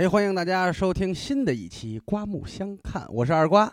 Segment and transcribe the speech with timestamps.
[0.00, 3.70] 哎，欢迎大家收听新的一期《刮目相看》，我是二瓜。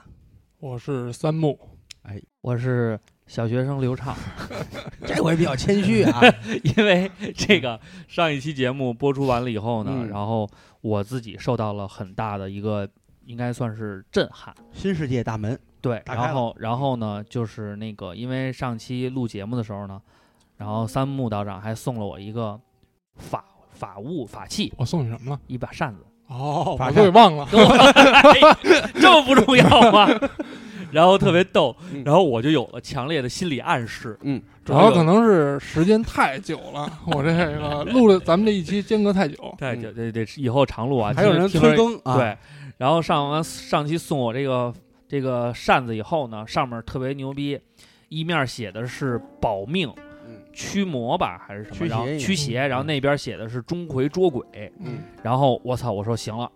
[0.60, 1.58] 我是三木，
[2.02, 4.14] 哎我是小学生刘畅，
[5.08, 6.20] 这回比较谦虚啊，
[6.76, 10.46] 因为这个上一期节目播出完了以后呢，嗯然后
[10.82, 12.86] 我自己受到了很大的一个，
[13.24, 14.54] 应该算是震撼。
[14.74, 20.02] 新世界大门，对，然后然后呢，就是那个，因为上期录节目的时候呢，
[20.58, 22.60] 然后三木道长还送了我一个
[23.16, 25.40] 法法物法器，我送你什么了？
[25.48, 27.48] 一把扇子，哦，把我都给忘了。
[29.00, 30.08] 这么不重要吗？
[30.92, 39.36] 然后特别逗嗯，然后我就有了强烈的心理暗示，嗯，主要可能是时间太久了，我这个 录了咱们这一期间隔太久。
[39.58, 42.38] 对嗯对对对，以后常录啊，还有人催更啊，对，
[42.78, 44.74] 然后上完上期送我这个
[45.10, 47.60] 这个扇子以后呢，上面特别牛逼，
[48.08, 50.04] 一面写的是保命嗯
[50.58, 54.44] 驱魔吧还是什么，然后驱邪然后那边写的是钟馗捉鬼，
[54.80, 56.52] 嗯，然后我操，我说行了。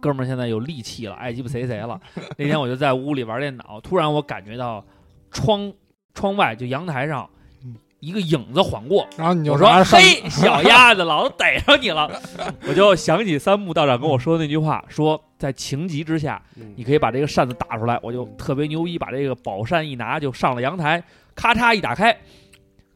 [0.00, 1.98] 哥们儿现在有力气了，爱鸡巴 谁谁了。
[2.36, 4.84] 那天我就在屋里玩电脑，突然我感觉到
[5.30, 5.72] 窗
[6.12, 7.28] 窗外就阳台上
[7.64, 12.08] 嗯一个影子晃过，然后你就我说嘿，小鸭子，老子逮着你了！
[12.68, 17.98] 我就想起三木道长跟我说的那句话，说在情急之下，嗯你可以把这个扇子打出来。
[18.02, 21.02] 我就特别牛逼，把这个宝扇一拿，就上了阳台，
[21.34, 22.16] 咔嚓一打开，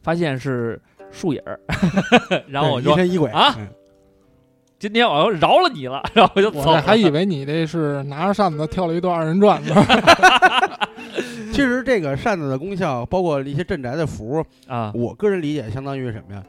[0.03, 1.59] 发现是树影儿。
[2.47, 3.67] 然后我说对疑神疑鬼啊嗯
[4.79, 6.81] 今天我要饶了你了，然后我就我走了。
[6.81, 9.73] 这还以为你这是拿着扇子跳了一段二人转呢。
[11.53, 16.43] 其实这个扇子的功效，包括一些镇宅的符，啊，我个人理解相当于什么呀？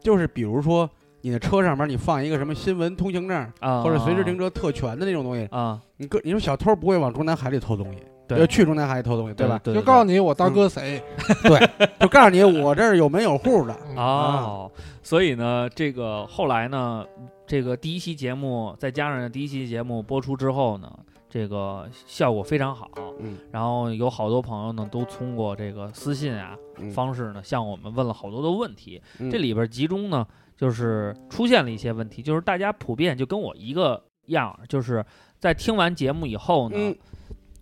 [0.00, 0.88] 就是比如说
[1.20, 7.98] 你的车上面你放一个什么新闻通行证，啊，或者随时停车特权的那种东西，啊，你个你说小偷不会往中南海里偷东西，
[8.34, 9.60] 对要去中南海偷东西，对吧？
[9.62, 11.02] 对，就告诉你我大哥谁。
[11.44, 14.70] 对就告诉你我这儿有门有户的，嗯哦，
[15.02, 17.04] 所以呢，这个后来呢，
[17.46, 20.90] 这个第一期节目再加上第一期节目播出之后呢，
[21.30, 30.26] 这个效果非常好，嗯然后有好多朋友呢都通过这个私信啊嗯方式呢向我们问了好多的问题，嗯这里边集中呢
[30.56, 35.04] 就是出现了一些问题，就是大家普遍就跟我一个样，就是
[35.38, 36.76] 在听完节目以后呢。
[36.78, 36.96] 嗯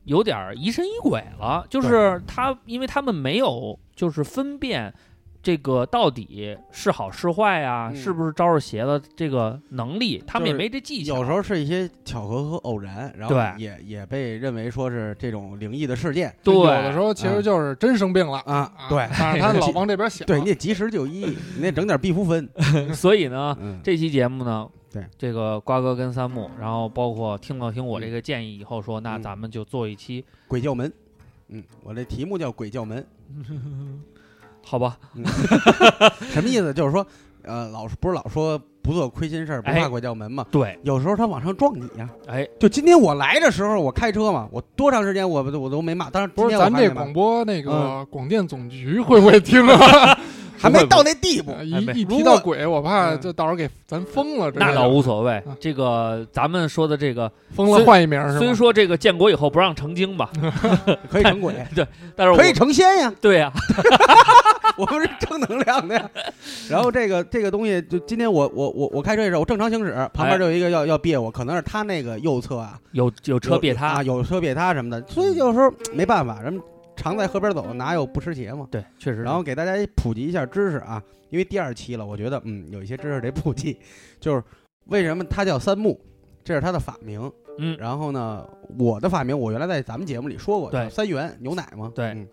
[0.05, 4.93] 有点儿疑神疑鬼了，就是他，因为他们没有就是分辨
[5.43, 7.97] 这个到底是好是坏呀、嗯。
[7.97, 11.17] 是不是招着邪的这个能力，他们也没这技巧。
[11.17, 13.63] 有时候是一些巧合和偶然，然后对。
[13.63, 16.35] 也也被认为说是这种灵异的事件。
[16.43, 16.55] 对。
[16.55, 18.39] 有的时候其实就是真生病了。
[18.41, 19.09] 啊，啊对。
[19.19, 20.27] 但是他 老往这边想。
[20.27, 22.49] 对，你得及时就医，你得整点必服芬，
[22.93, 30.93] 所以呢，嗯，这期节目呢，对这个瓜哥跟三木，然后包括听了听我这个建议以后说，那嗯咱们就做一期，鬼叫门，
[31.49, 33.07] 嗯，我这题目叫鬼叫门，
[34.65, 34.99] 好吧？
[36.33, 36.75] 什么意思？
[36.75, 37.07] 就是说，
[37.43, 40.45] 呃，老不是老说不做亏心事儿，不哎怕鬼叫门嘛。
[40.51, 42.09] 对，有时候他往上撞你呀。
[42.27, 46.11] 哎，就今天我来的时候，我开车嘛，我多长时间我我都没骂。
[46.11, 50.19] 当然，不是今天我还没骂咱这广播那个广电总局会不会听啊？
[50.61, 51.53] 还没到那地步。
[51.63, 54.53] 一一提到鬼，我怕就到时候给咱封了。
[54.55, 55.57] 那倒无所谓啊。
[55.59, 58.55] 这个咱们说的这个，封了换一名是虽？
[58.55, 60.29] 说这个建国以后不让成精吧，
[61.11, 63.11] 可以成鬼， 对但是我可以成仙呀。
[63.23, 63.51] 对呀，
[64.77, 66.11] 我们是正能量的呀。
[66.69, 76.61] 然后这个这个东西，就今天我我我我开车的时候，我正常行驶，旁边就有一个要要别我，可能是他那个右侧啊，有有车别他啊，，有车别他什么的，所以有时候没办法，人
[77.01, 78.69] 常在河边走，哪有不湿鞋嘛。
[78.71, 79.23] 对，确实。
[79.23, 83.79] 然后给大家普及一下知识啊，因为第二期了，我觉得嗯有一些知识得普及，
[84.21, 84.45] 就是
[84.85, 85.99] 为什么它叫三木，
[86.45, 87.33] 这是它的法名。
[87.59, 88.47] 嗯，然后呢，
[88.79, 91.91] 我的法名我原来在咱们节目里说过，对叫三元牛奶嘛。
[91.95, 92.29] 对嗯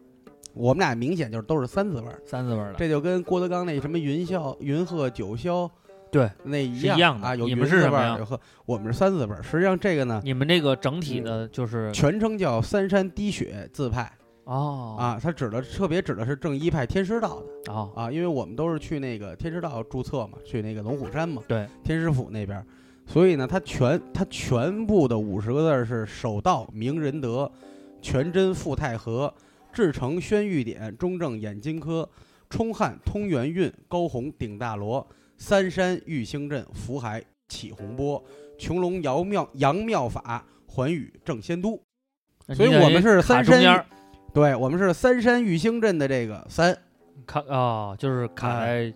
[0.54, 2.20] 我们俩明显就是都是三字辈儿。
[2.26, 5.70] 三字辈儿的，这就跟郭德纲那什么云霄、云鹤九霄，
[6.10, 7.36] 对那一样的啊。
[7.36, 9.44] 有你们是什么呀鹤，我们是三字辈儿。
[9.44, 14.12] 实际上这个呢，你们这个整体的就是全称叫三山滴血自派
[14.48, 14.96] 哦。
[14.98, 17.92] 啊，他指的特别指的是正一派天师道的哦。
[17.96, 22.66] 啊，因为我们都是去那个天师道注册嘛，去那个龙虎山嘛，对，天师府那边，
[23.06, 27.52] 所以呢，他全他全部的五十个字是守道明仁德，
[28.02, 29.34] 全真富太和，
[29.72, 32.10] 至诚宣玉典，中正演金科，
[32.50, 35.06] 冲汉通元运，高洪顶大罗，
[35.38, 38.24] 三山玉兴镇，福海起洪波，
[38.58, 41.80] 琼龙摇妙扬妙法，环宇正仙都。
[42.56, 43.62] 所以我们是三山
[44.34, 46.78] 对我们是三山玉兴镇的这个三，
[47.26, 48.96] 卡哦，就是卡哎在。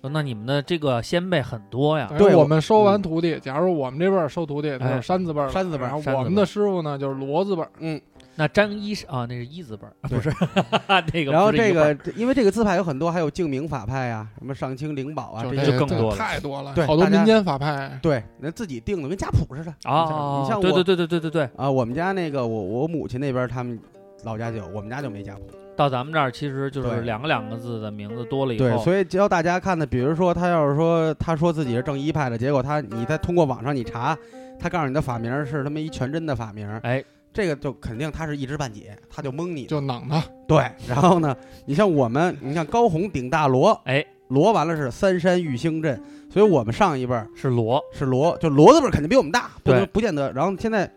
[0.00, 7.68] 哦那你们的这个先辈很多呀，对我我们收完嗯徒弟，假如我们这辈儿收徒弟，他哎是山字辈山字辈儿然后山字辈儿我们的师傅呢就是骡子辈儿。
[7.80, 8.00] 嗯，
[8.36, 10.32] 那张一是啊，那是一字辈儿，不是
[11.12, 11.32] 那个。
[11.32, 17.98] 然后不是一这个，因为这个字派有很多，还有净明法派啊，什么上清灵宝啊，就这些这这就更多了太多了对，大家好多民间法派。
[18.00, 19.74] 对，那自己定的跟家谱似的。
[19.82, 23.76] 啊，你像我对对对对对对对，啊，我们家那个我我母亲那边他们
[24.24, 25.42] 老家就有，我们家就没家谱。
[25.76, 34.18] 到咱们这儿其实就是对两个两个字的名字多了以对，后，所以教大家看的，比如说他要是说他说自己是正一派的，结果他你再通过网上你查，
[34.58, 39.66] 他告诉你的法名是他妈一全真的法名，哎，这个就肯定他是一知半解，他就蒙你。
[39.66, 50.32] 就囊他，对， 然后呢，你像我们，你像高红顶大罗，哎，罗完了是三山玉兴镇，所以我们上一辈儿是罗，是罗，就罗字辈儿肯定比我们大，不能对不见得。
[50.32, 50.90] 然后现在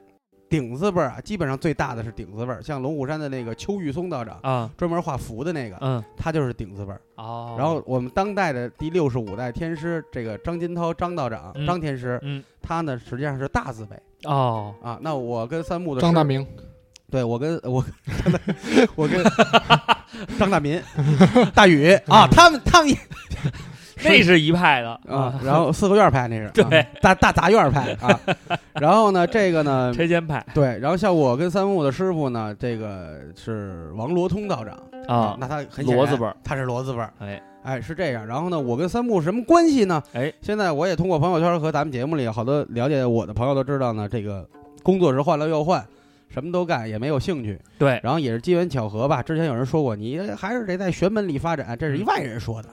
[0.51, 6.99] 顶字辈儿啊，基本上最大的是顶字辈儿，像龙虎山的那个邱玉松道长，啊，专门画符的那个，嗯，他就是顶字辈儿。
[7.15, 13.95] 哦，然后我们当代的第六十五代天师，这个张金涛张道长、嗯张天师，嗯，他呢实际上是大字辈
[14.25, 14.99] 哦，啊。
[15.01, 16.45] 那我跟三木的师张大明，
[17.09, 17.83] 对我跟我
[18.95, 19.23] 我跟
[20.37, 20.81] 张大民、
[21.55, 22.97] 大宇 啊，他们他们也
[24.09, 28.19] 那是一派的啊，然后四合院派那是 对啊大大杂院派啊。
[28.73, 34.77] 然后呢，这个呢， 拆迁派对，然后像我跟三木的师傅呢，这个是王罗通道长
[35.07, 38.25] 啊，那他很罗字辈，他是罗字辈儿，哎哎是这样。
[38.25, 40.01] 然后呢，我跟三木什么关系呢？
[40.13, 44.47] 哎，现在我也通过朋友圈和咱们节目里好多了解我的朋友都知道呢，这个
[44.83, 45.85] 工作是换了又换，
[46.29, 47.59] 什么都干，也没有兴趣。
[47.77, 49.21] 对，然后也是机缘巧合吧。
[49.21, 52.69] 之前有人说过，你还是得在玄门里发展，这是一外人说的，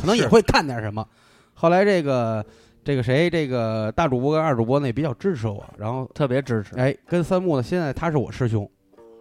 [0.00, 1.06] 可能也会看点什么。
[1.54, 2.44] 后来这个
[2.82, 8.68] 这个谁，这个大主播跟二主播呢也比较支持我，然后特别支持哎，跟三木呢，现在他是我师兄，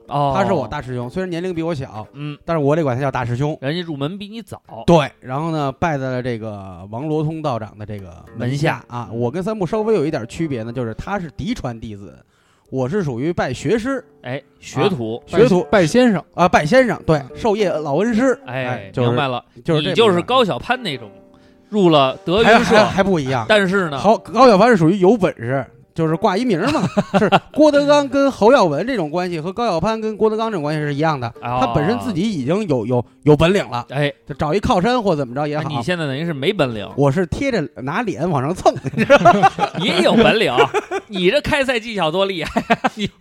[0.07, 3.57] 哦，他是我大师兄，虽然年龄比我小，嗯，但是我得管他叫大师兄。
[3.61, 9.09] 人家入门比你早，对，然后呢，拜在了这个王罗通道长的这个门下下啊。
[9.11, 12.17] 我跟三木稍微有一点区别呢，就是他是嫡传弟子，
[12.69, 14.03] 我是属于拜学师。
[14.21, 15.65] 哎，学徒，学徒。
[15.71, 18.39] 拜先生，啊，拜先生，对，授业老恩师。
[18.45, 21.09] 哎，就是明白了，就是你就是高小攀那种，
[21.69, 23.45] 入了德云社，还不一样。
[23.47, 25.65] 但是呢，好，高小攀是属于有本事，
[25.99, 26.87] 就是挂一名嘛，
[27.19, 31.27] 是 郭德纲跟侯耀文这种关系和高晓攀跟郭德纲这种关系是一样的。
[31.41, 35.67] 哦他本身自己已经有有有本领了，哎，就找一靠山或怎么着也好。
[35.67, 38.73] 你现在等于是没本领，我是贴着拿脸往上蹭
[39.79, 40.53] 你也有本领，
[41.07, 42.63] 你这开赛技巧多厉害，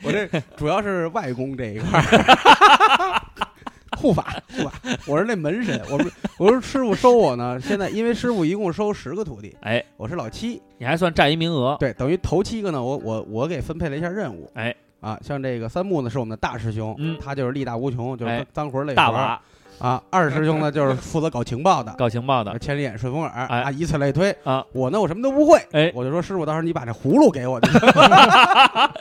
[0.04, 3.22] 我这主要是外功这一块儿，
[3.98, 4.72] 护法 护法，
[5.06, 5.80] 我是那门神。
[5.90, 6.08] 我们
[6.38, 14.48] 我说师傅收我呢，现在因为师傅一共收十个徒弟，哎，我是老七，你还算占一名额，对，等于头七个呢，我我我给分配了一下任务。
[14.54, 18.96] 哎，啊，像这个三木呢是我们的大师兄，嗯他就是力大无穷，就是哎脏活累活。
[18.96, 19.40] 大娃
[19.78, 23.62] 啊，二师兄呢就是 负责搞情报的，搞情报的，千里眼顺风耳哎。
[23.62, 24.34] 啊，以此类推。
[24.44, 24.64] 啊。
[24.72, 25.90] 我呢我什么都不会，哎。
[25.94, 27.58] 我就说师傅，到时候你把这葫芦给我，
[27.98, 28.92] 啊。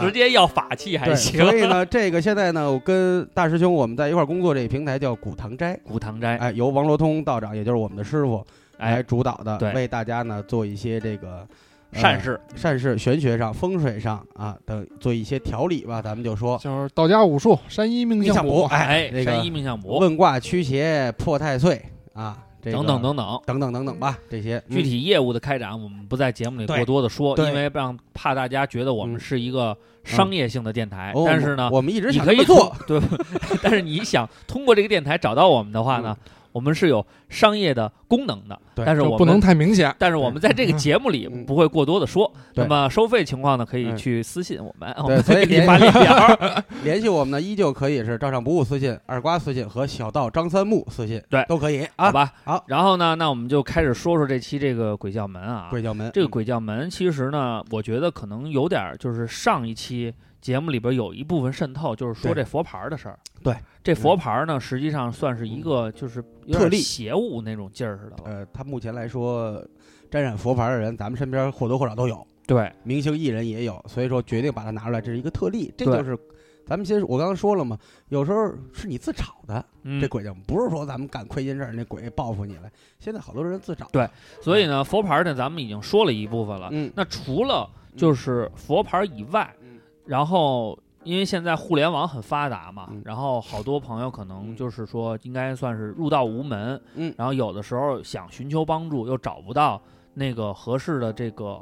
[0.00, 1.40] 直接要法器还对，行。
[1.40, 8.44] 所以呢，这个现在呢，我跟大师兄我们在一块儿工作，这个平台叫古堂斋，古堂斋，哎，由王罗通道长，也就是我们的师傅
[8.78, 9.72] 来哎，主导的，对。
[9.72, 11.46] 为大家呢做一些这个。
[11.92, 16.58] 呃善事，善事、玄学上、风水上啊等做一些调理吧，咱们就说。
[16.58, 21.84] 就是道家武术，山医命相卜，哎，哎，这个山医命相卜，问卦驱邪、破太岁
[22.14, 23.40] 啊，这个等等等等。
[23.44, 31.12] 等等等等吧，这些具体业务的开展，我们不在节目里过多的说，因为让怕大家觉得我们嗯是一个商业性的电台。
[31.14, 33.00] 哦但是呢，我们一直你可以想这么做， 对，
[33.62, 36.16] 但是你想通过这个电台找到我们的话呢，
[36.52, 39.40] 我们是有商业的功能的，但是我们不能们。
[39.40, 39.94] 太明显。
[39.98, 46.38] 但是我们在这个节目里嗯不会过多的说，对那么收费情况呢，可以嗯去私信我们，我对们所以给你发列表。
[46.84, 52.06] 联系我们呢，依旧可以是照常不误私信、二瓜私信和小道张三木私信，对都可以啊。
[52.06, 52.64] 好吧，好。
[52.66, 55.68] 然后呢，那我们就开始说说这期这个鬼叫门啊。
[55.70, 60.12] 鬼教门，这个鬼叫门其实呢，我觉得可能有点儿就是上一期
[60.42, 63.18] 节目里边有一部分渗透，就是说这佛牌的事儿。
[63.44, 66.20] 对，这佛牌儿呢，实际上算是一个就是
[66.50, 66.78] 特例。
[66.78, 68.16] 邪物那种劲儿似的。
[68.24, 69.64] 呃，他目前来说，
[70.10, 75.72] 沾染佛牌的人，咱们身边或多或少都有，对，明星艺人也有，所以说决定把它拿出来，这是一个特例。
[75.78, 76.18] 这就是
[76.66, 80.00] 咱们先，我刚刚说了嘛，有时候是你自找的，嗯。
[80.00, 82.68] 这，鬼就不是说咱们干亏心事儿，那鬼报复你了。
[82.98, 84.08] 现在好多人自找，对
[84.40, 86.68] 所以呢，佛牌呢，咱们已经说了一部分了。
[86.72, 89.61] 嗯，那除了就是佛牌以外，嗯
[90.04, 99.80] 然后因为现在互联网很发达嘛，嗯然后好多朋友可能嗯就是说应该算是入道无门，嗯然后有的时候想寻求帮助又找不到
[100.14, 101.60] 那个合适的这个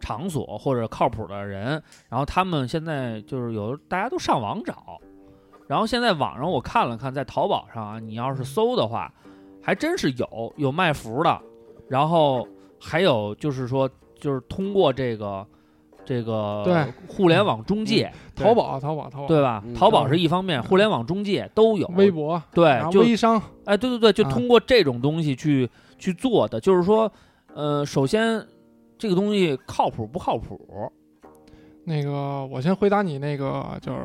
[0.00, 4.98] 场所或者靠谱的人，然后他们现在就是有大家都上网找，
[5.66, 9.12] 然后现在网上我看了看，在淘宝上啊，你要是搜的话，
[9.62, 11.40] 还真是有有卖符的，
[11.88, 12.48] 然后
[12.80, 15.46] 还有就是说就是通过这个
[16.10, 16.74] 这个对
[17.06, 19.72] 互联网中介，对淘宝，淘宝，淘宝，对吧嗯？
[19.72, 21.86] 淘宝是一方面，互联网中介都有。
[21.94, 27.08] 微博，对然，后就微商，哎，对对对，就啊通过这种东西去去做的，就是说，
[27.54, 28.44] 呃，首先
[28.98, 30.60] 这个东西靠谱不靠谱
[31.84, 34.00] 那个我先回答你那个就是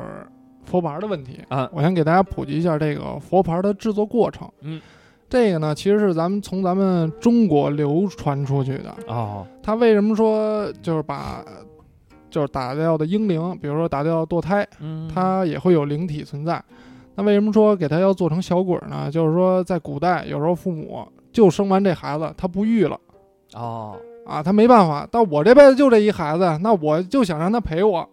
[0.64, 4.48] 佛牌的问题啊我先给大家普及一下这个佛牌的制作过程。
[4.60, 4.80] 嗯，
[5.28, 8.94] 这个呢，其实是咱们从咱们中国流传出去的。
[9.08, 11.44] 哦，它为什么说就是把
[12.36, 16.62] 就是打掉的婴灵，比如说打掉堕胎，嗯，它也会有灵体存在。
[17.14, 19.10] 那为什么说给它要做成小鬼儿呢？
[19.10, 23.00] 就是说在古代，有时候父母就生完这孩子，他不育了。
[23.54, 28.06] 哦，啊，他没办法，但我这辈子就这一孩子，那我就想让他陪我，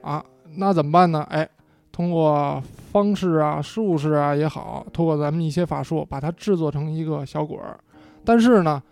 [0.00, 0.24] 啊，
[0.56, 1.26] 那怎么办呢？
[1.28, 1.46] 哎，
[1.92, 7.78] 通过方式啊、术士啊也好，通过咱们一些法术，把它制作成一个小鬼儿。
[8.24, 8.82] 但是呢，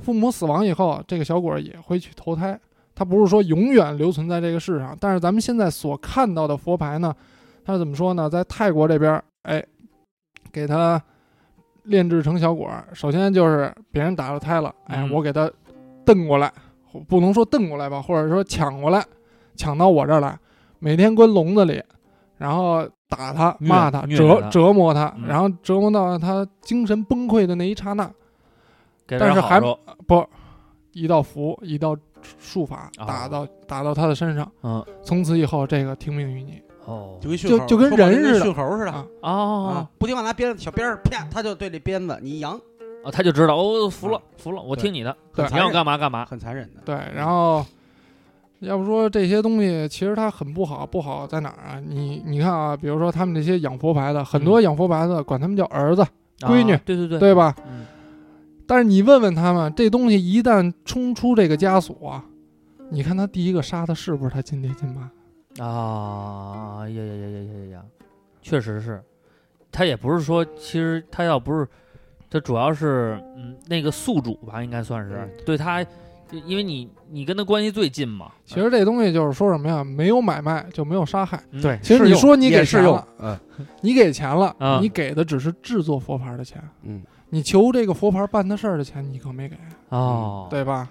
[0.00, 2.60] 父母死亡以后，这个小鬼儿也会去投胎，
[2.98, 4.96] 它不是说永远留存在这个世上。
[4.98, 7.14] 但是咱们现在所看到的佛牌呢，
[7.64, 8.28] 它是怎么说呢？
[8.28, 9.64] 在泰国这边儿，哎，
[10.50, 11.00] 给它
[11.84, 12.88] 炼制成小果儿。
[12.92, 15.48] 首先就是别人打了胎了，哎，嗯我给它
[16.04, 16.52] 蹬过来，
[17.06, 19.04] 不能说蹬过来吧，或者说抢过来，
[19.54, 20.36] 抢到我这儿来，
[20.80, 21.80] 每天关笼子里，
[22.36, 28.10] 然后打他、骂他、折折磨他，嗯然后折磨到他精神崩溃的那一刹那，
[29.06, 30.26] 但是还不，
[30.92, 31.96] 一道符，一道
[32.38, 42.60] 术法哦打到打到他的身上，嗯，从此以后这个听命于你哦就跟就就跟人似的驯猴似的啊哦啊，不听话拿鞭子小鞭儿啪，他就对这鞭子，你扬，
[43.04, 46.24] 哦，他就知道哦，服了啊服了，我听你的，对你要干嘛干嘛。
[46.24, 46.80] 很残忍的。
[46.84, 47.64] 对，然后。
[48.60, 51.80] 要不说这些东西其实它很不好，不好在哪儿啊？
[51.86, 56.04] 你你看啊，比如说他们这些养佛牌的，很多养佛牌的管他们叫儿子，
[56.40, 57.54] 闺女啊对对对，对吧？
[57.70, 57.86] 嗯
[58.68, 62.22] 但是你问问他们，这东西一旦冲出这个枷锁，
[62.90, 65.10] 你看他第一个杀的是不是他亲爹亲妈？
[65.64, 67.82] 啊呀呀呀呀呀呀呀，
[68.42, 69.02] 确实是，
[69.72, 71.66] 他也不是说，其实他要不是，
[72.28, 75.82] 他主要是嗯那个宿主吧，应该算是嗯对他，
[76.30, 79.82] 因为你你跟他关系最近嘛，其实这东西就是说什么呀？
[79.82, 81.42] 没有买卖就没有杀害。
[81.52, 81.62] 嗯。
[81.62, 83.38] 对，其实你说你给钱了，嗯。
[83.80, 89.56] 你给钱了，啊你给的只是制作佛牌的钱，嗯，你求这个佛牌办的事儿的钱你可没给，
[89.90, 90.90] 哦，，对吧？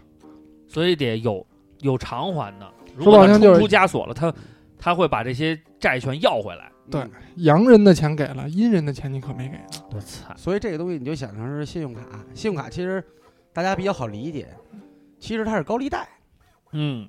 [0.67, 1.45] 所以得有
[1.79, 2.69] 有偿还的。
[2.95, 4.33] 如果他冲不好听就是出枷锁了，他
[4.77, 6.71] 他会把这些债权要回来。
[6.89, 9.57] 对嗯洋人的钱给了，阴人的钱你可没给。
[9.93, 10.33] 我操！
[10.37, 12.01] 所以这个东西你就想成是信用卡，
[12.33, 13.03] 信用卡其实
[13.51, 14.47] 大家比较好理解，
[15.19, 16.07] 其实它是高利贷。
[16.71, 17.07] 嗯，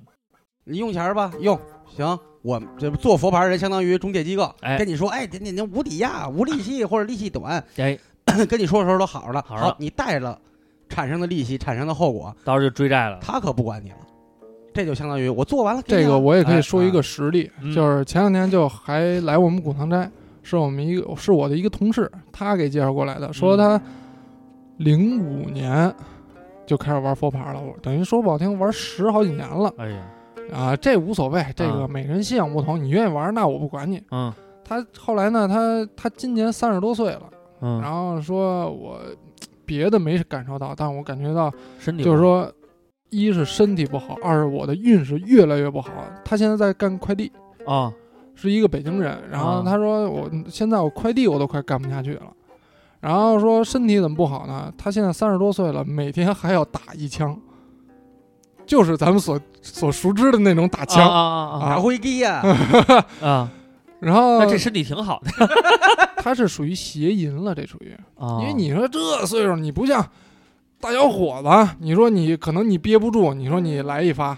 [0.65, 2.19] 你用钱儿吧，用行。
[2.41, 7.97] 我这做佛牌人相当于中介机构，哎跟你说，哎，你你无抵押、无利息或者利息短，哎，
[8.47, 9.43] 跟你说的时候都好着呢。
[9.45, 10.39] 好你贷了，
[10.87, 13.19] 产生的利息产生的后果，到时候就追债了。
[13.21, 13.97] 他可不管你了。
[14.71, 20.09] 这就相当于我做完了，这个我也可以哎说一个啊实例，嗯就是前两天就还来我们古堂斋，
[20.43, 23.81] 是我们一个是我的一个同事，他给介绍过来的，说嗯他
[24.77, 25.93] 零五年
[26.67, 30.03] 就开始玩佛牌了，我等于说不好听，玩十好几年了哎呀，
[30.53, 34.01] 啊，这无所谓，这个啊每个人信仰不同，你愿意玩那我不管你。
[34.11, 34.31] 嗯
[34.63, 37.23] 他后来呢，他他今年三十多岁了，
[37.61, 38.99] 嗯，然后说我
[39.65, 42.51] 别的没感受到，但我感觉到身体就是说，
[43.09, 45.91] 一是身体不好，二是我的运势越来越不好。
[46.23, 47.31] 他现在在干快递，
[47.65, 47.91] 啊，
[48.35, 52.31] 是一个北京人，然后啊他说我现在我快递我都快干不下去了，
[52.99, 54.71] 然后说身体怎么不好呢？
[54.77, 57.39] 他现在三十多岁了，每天还要打一枪，
[58.65, 61.07] 就是咱们所所熟知的那种打啊枪。
[61.07, 62.41] 啊打飞机呀，
[63.21, 63.51] 啊 啊！
[63.99, 65.47] 然后那这身体挺好的
[66.23, 70.05] 他是属于邪淫了，这属于，啊，因为你说这岁数你不像
[70.79, 74.37] 大小伙子，你说你可能你憋不住，你说你来一发，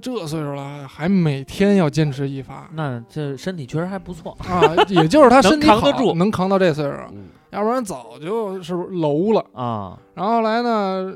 [0.00, 4.36] 这岁数了还每天要坚持一发那这身体确实还不错。
[4.40, 9.42] 啊，也就是他身体好能扛得住能扛到这岁数，嗯要不然早就是不是楼了。
[9.54, 11.10] 啊，然后后来呢，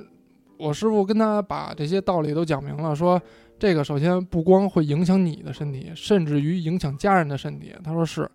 [0.56, 3.20] 我师傅跟他把这些道理都讲明了，说
[3.62, 7.72] 这个首先不光会影响你的身体，甚至于影响家人的身体。
[7.84, 8.28] 他说是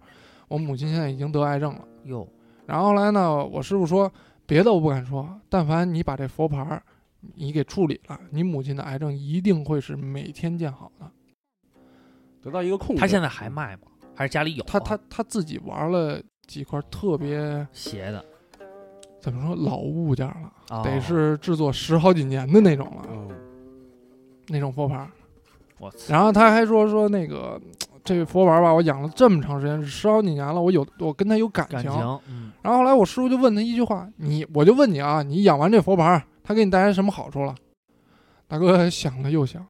[0.48, 1.82] 我母亲现在已经得癌症了。
[2.06, 2.26] 哟，
[2.66, 4.10] 然后后来呢，我师傅说
[4.46, 6.82] 别的我不敢说，但凡你把这佛牌儿
[7.36, 11.12] 你给处理了，你母亲的癌症一定会是每天见好的。
[12.42, 13.02] 得到一个控制。
[13.02, 13.82] 他现在还卖吗？
[14.16, 14.66] 还是家里有啊？
[14.66, 18.24] 他他他自己玩了几块特别邪的
[19.20, 23.30] 怎么说老物件了，啊，得是制作十好几年的那种了，嗯，
[24.48, 25.08] 那种佛牌儿。
[25.80, 27.60] 我操，然后他还说说那个
[28.04, 31.84] 这佛牌儿吧，我养了这么长时间，十好几年了，我有我跟他有感情。
[31.84, 37.54] 感情，嗯，然后后来我师傅就问他一句话，你我就问你啊，你养完这佛牌儿，他给你带来什么好处了？
[38.48, 39.66] 大哥想了又想，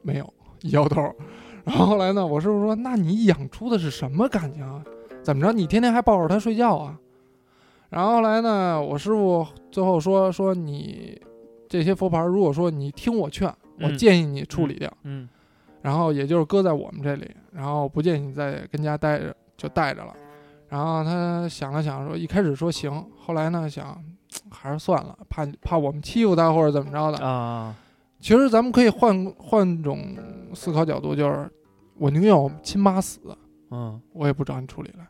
[0.00, 1.02] 没有，一摇头。
[1.64, 4.82] 然后后来呢，我师傅说：“那你养出的是什么感情啊？
[5.22, 5.52] 怎么着？
[5.52, 6.98] 你天天还抱着它睡觉啊？”
[7.90, 11.20] 然后后来呢，我师傅最后说：“说你
[11.68, 13.52] 这些佛牌，如果说你听我劝，
[13.82, 15.28] 我嗯建议你处理掉，嗯
[15.82, 20.14] 然后也就是搁在我们这里，然后不建议你再跟家待着，就带着了。”
[20.70, 24.02] 然后他想了想说：“一开始说行，后来呢想
[24.50, 27.74] 还是算了，怕怕我们欺负他或者怎么着的。”啊，
[28.20, 30.16] 其实咱们可以换换种
[30.54, 31.50] 思考角度，就是
[31.98, 33.20] 我宁愿我亲妈死，
[33.70, 35.06] 嗯，我也不找你处理了。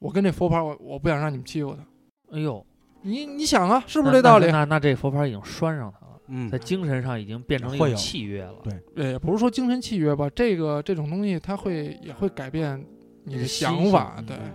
[0.00, 2.36] 我跟这佛牌，我我不想让你们欺负他。
[2.36, 2.64] 哎呦，
[3.02, 4.50] 你你想啊，是是不是这道理？
[4.50, 8.54] 那那这佛牌已经拴上他了，嗯在，精神上已经变成一种契约了。
[8.94, 12.84] 对也不是说精神契约吧，这个这种东西它会也会改变
[13.24, 14.52] 你的想法，性对嗯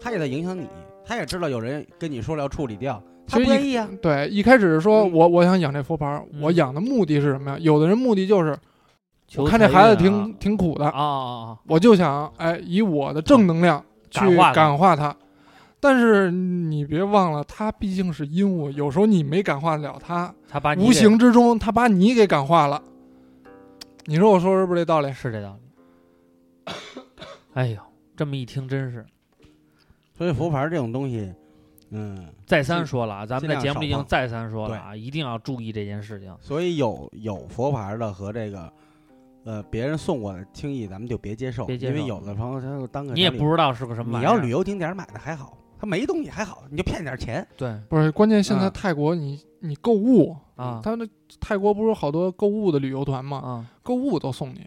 [0.00, 0.66] 他也在影响你，
[1.04, 3.88] 他也知道有人跟你说了要处理掉，他不愿意啊。
[4.00, 4.28] 对。
[4.28, 7.58] 一开始是说嗯我我想养这佛牌，嗯我养的目的是什么呀？
[7.60, 8.56] 有的人目的就是
[9.36, 11.58] 我看这孩子挺挺苦的，啊啊啊！
[11.66, 15.16] 我就想哎以我的正能量去感化他感化他。
[15.86, 22.82] 但是你别忘了，他毕竟是阴物，有时候你没感化得了他，无他把你无形之中他把你给感化了。
[24.06, 25.12] 你说我说是不是这道理？
[25.12, 26.72] 是这道理。
[27.54, 27.80] 哎呦，
[28.16, 29.06] 这么一听真是。
[30.12, 31.32] 所以佛牌这种东西，
[31.90, 36.34] 嗯，再三说了啊，咱们在节目里已经再三说了啊，一定要注意这件事情。
[36.40, 38.72] 所以有有佛牌的和这个，
[39.44, 44.18] 呃，别人送过的轻易咱们就别接受，接受因为有的朋友他就当个你也不知道是个什么。
[44.18, 47.46] 你要旅游景点买的还好，他没东西还好，你就骗点钱。
[47.56, 51.06] 对不是，关键现在啊泰国你你购物，啊他那
[51.40, 53.38] 泰国不是有好多购物的旅游团吗？
[53.38, 54.66] 啊，购物都送你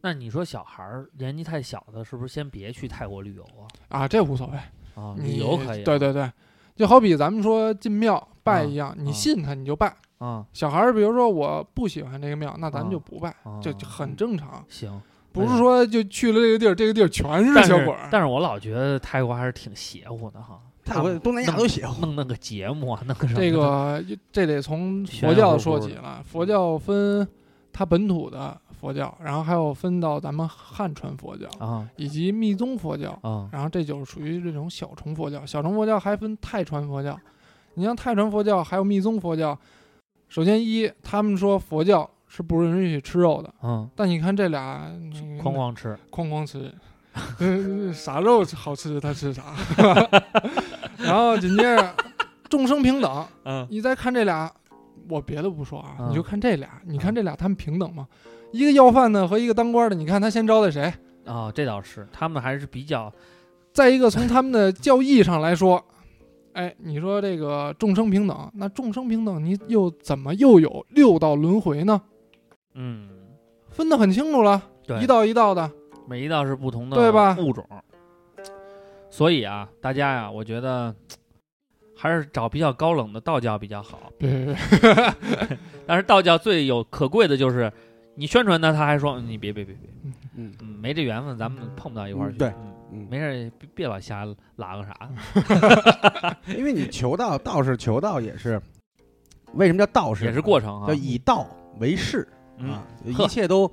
[0.00, 3.64] 那你说小孩儿年纪太小的，是不是先别去泰国旅游啊？
[3.88, 4.56] 啊，这无所谓，
[5.02, 5.84] 啊，你旅游可以啊。
[5.84, 6.30] 对对对，
[6.76, 9.94] 就好比咱们说进庙拜一样，啊你信他你就拜。
[10.18, 15.00] 啊，小孩儿比如说我不喜欢这个庙，那咱们就不拜，啊就就很正常，行。
[15.34, 18.08] 不是说就去了这个地儿，这个地儿全是但是小鬼儿。
[18.08, 20.60] 但是我老觉得泰国还是挺邪乎的哈。
[20.84, 22.06] 泰国、东南亚都邪乎。
[22.06, 26.22] 弄那个节目啊，弄个什么这个这得从佛教说起了。
[26.24, 27.26] 佛教分
[27.72, 35.44] 它本土的佛教，然后还有分到咱们汉传佛教啊以及密宗佛教，啊然后这就是属于这种小乘佛教。
[35.44, 37.18] 小乘佛教还分泰传佛教，
[37.74, 39.58] 你像泰传佛教还有密宗佛教，
[40.28, 46.68] 首先一他们说佛教是不允许吃肉的，嗯，但你看这俩嗯哐哐吃哐哐吃，
[47.38, 49.54] 嗯，啥肉好吃他吃啥，
[50.98, 51.94] 然后紧接着
[52.48, 54.50] 众生平等，嗯你再看这俩，
[55.08, 58.08] 我别的不说啊，嗯你就看这俩，你看这俩他们平等吗？
[58.50, 60.92] 一个要饭的和一个当官的，你看他先招待谁？
[61.26, 63.12] 啊，这倒是，他们还是比较
[63.72, 65.80] 再一个从他们的教义上来说，
[66.54, 72.02] 哎，你说这个众生平等，那众生平等，你又怎么又有六道轮回呢？
[72.74, 73.08] 嗯，
[73.70, 75.70] 分得很清楚了，对，一道一道的，
[76.08, 77.36] 每一道是不同的对吧？
[77.38, 77.66] 物种，
[79.10, 80.94] 所以啊，大家呀，我觉得
[81.96, 84.12] 还是找比较高冷的道教比较好。
[84.18, 87.72] 别别别， 但是道教最有可贵的就是，
[88.14, 89.90] 你宣传他，他还说嗯你别别别别，
[90.36, 92.36] 嗯，嗯，没这缘分，咱们碰不到一块儿去。
[92.36, 93.08] 嗯对嗯嗯。
[93.10, 98.60] 没事儿别别老瞎拉个啥， 因为你求道，道士求道也是，
[99.54, 100.24] 为什么叫道士？
[100.24, 100.88] 也是过程啊。
[100.88, 100.94] 叫。
[100.94, 101.46] 以道
[101.78, 102.26] 为师
[102.58, 103.70] 嗯啊，一切都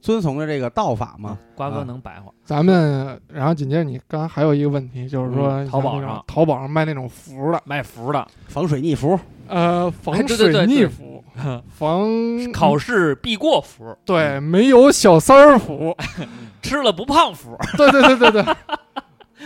[0.00, 1.38] 遵从着这个道法嘛。
[1.54, 1.84] 瓜哥啊。
[1.84, 6.22] 能白话，咱们，然后紧接着你刚才还有一个问题，就是说嗯淘宝上。
[6.26, 9.18] 淘宝上卖那种符的，卖符的，防水逆符，
[9.48, 11.24] 呃，防水逆对符，
[11.70, 15.96] 防考试必过符，对，没有小三儿符，
[16.62, 18.56] 吃了不胖符， 对对对对对。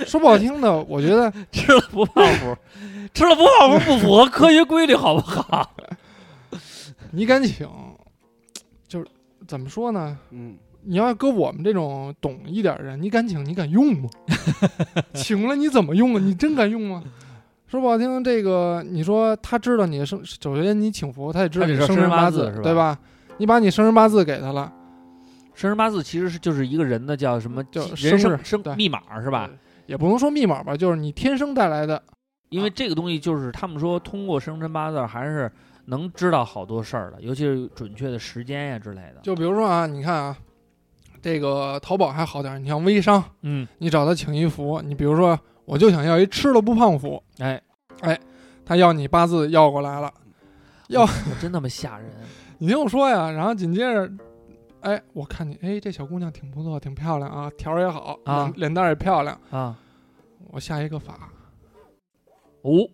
[0.06, 2.56] 说不好听的，我觉得吃了不胖符，
[3.12, 5.68] 吃了不胖符不符合科学规律，好不好？
[7.10, 7.72] 你敢请，就是
[9.48, 10.16] 怎么说呢？
[10.30, 14.08] 嗯，你要搁我们这种懂一点的人，你敢请，你敢用吗？
[15.14, 16.20] 请了你怎么用啊？
[16.22, 17.02] 你真敢用吗？
[17.66, 22.98] 说不好听，这个你说他知道你的生，首先你请佛，他也知道你生辰八字字，是吧对吧？
[23.38, 24.72] 你把你生辰八字给他了，
[25.54, 29.50] 生辰八字其实是就是一个人的叫什么叫人生生密码是吧？
[29.86, 32.02] 也不能说密码吧，就是你天生带来的。
[32.50, 35.50] 因为这个东西就是他们说通过生辰八字还是
[35.88, 39.20] 能知道好多事儿的，尤其是准确的时间呀之类的。
[39.22, 40.36] 就比如说啊，你看啊，
[41.20, 47.60] 这个淘宝还好点儿，你像微商，嗯，你找他请一符，你比如说，我就想要一吃了不胖符，哎。
[48.02, 48.16] 哎，
[48.64, 50.12] 他要你八字要过来了，
[50.86, 52.08] 要我真那么吓人？
[52.58, 54.08] 你听我说呀，然后紧接着，
[54.82, 58.44] 哎，我看你，哎，这小姑娘挺不错，挺漂亮啊，条儿也好，啊。
[58.44, 59.76] 脸脸蛋儿也漂亮，啊，
[60.52, 61.28] 我下一个法，
[62.62, 62.88] 哦，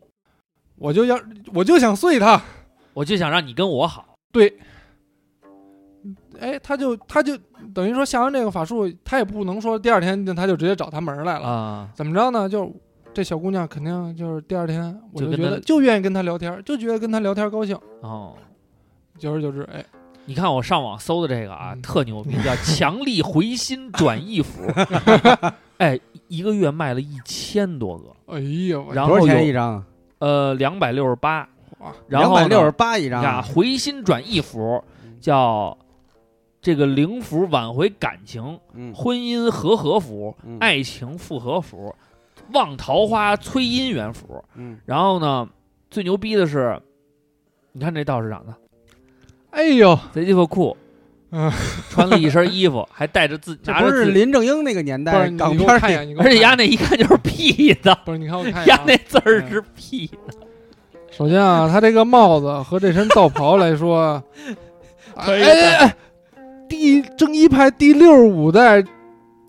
[0.77, 1.21] 我就要，
[1.53, 2.43] 我就想碎她，
[2.95, 4.17] 我就想让你跟我好。
[4.33, 4.57] 对，
[6.41, 7.37] 哎，他就他就
[7.75, 12.49] 等于说下完这个法术，他也不能说第二天他就直接找他门儿来了，啊，怎么着呢？
[12.49, 12.73] 就
[13.13, 18.35] 这小姑娘肯定就是第二天，我就觉得就愿意跟他聊天，就觉得跟他聊天高兴，哦。
[19.17, 19.85] 久而久之，哎，
[20.25, 24.65] 你看我上网搜的这个啊，嗯特牛逼，叫 强力回心转意符，
[25.79, 29.85] 哎，一个月卖了一千多个，哎呀，然后多少钱一张？
[30.19, 31.49] 呃，两百六十八，哇，
[32.09, 33.43] 然后呢两百六十八一张。
[33.43, 34.83] 回心转意符
[35.21, 35.77] 叫
[36.61, 41.95] 这个灵符挽回感情，嗯婚姻和合符，嗯爱情复合符，
[42.53, 44.43] 望桃花催姻缘符。
[44.55, 45.49] 嗯，然后呢，
[45.91, 46.81] 最牛逼的是，
[47.73, 48.55] 你看这道士长得
[49.51, 50.77] 哎呦，贼鸡巴酷，
[51.31, 51.53] 嗯，
[51.91, 60.35] 穿了一身衣服，还带着自 这不是林正英那个年不是代你港片儿里你给我看一眼，你给我而且看一眼丫那一看就是屁的，不是你看我看一眼啊， 丫那字儿是屁的。
[61.17, 64.21] 首先啊，他这个帽子和这身道袍来说，
[65.25, 65.97] 可以哎哎哎，
[66.69, 68.83] 第正一派第六十五代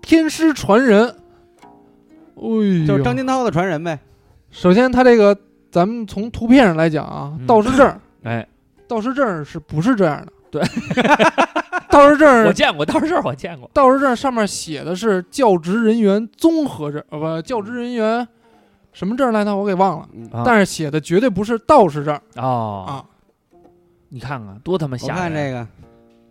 [0.00, 3.98] 天师传人，哎呦，就是张金涛的传人呗。
[4.52, 5.36] 首先他这个，
[5.72, 7.46] 咱们从图片上来讲啊，嗯。
[7.48, 8.46] 道士证，哎，
[8.86, 10.32] 道士证是不是这样的？
[10.48, 10.62] 对，
[11.90, 13.68] 道士证 我见过，道士证我见过。
[13.74, 18.26] 道士证上面写的是教职人员综合证，呃不，教职人员
[18.96, 19.54] 什么证来着？
[19.54, 20.08] 我给忘了。
[20.42, 23.04] 但是写的绝对不是道士证哦，啊！
[24.08, 25.16] 你看看多他妈我吓人！
[25.16, 25.66] 看这个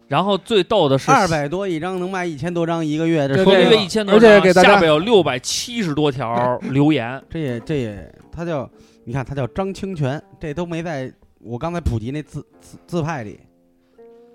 [0.07, 7.23] 然后最逗的是二百多一张，能卖一千多张一个月，这对说说明这个一千多而且张，给大家下边有六百七十多条 留言。
[7.29, 8.67] 这也这也他叫
[9.03, 13.39] 你看他叫张清泉，这都没在我刚才普及那字字字派里，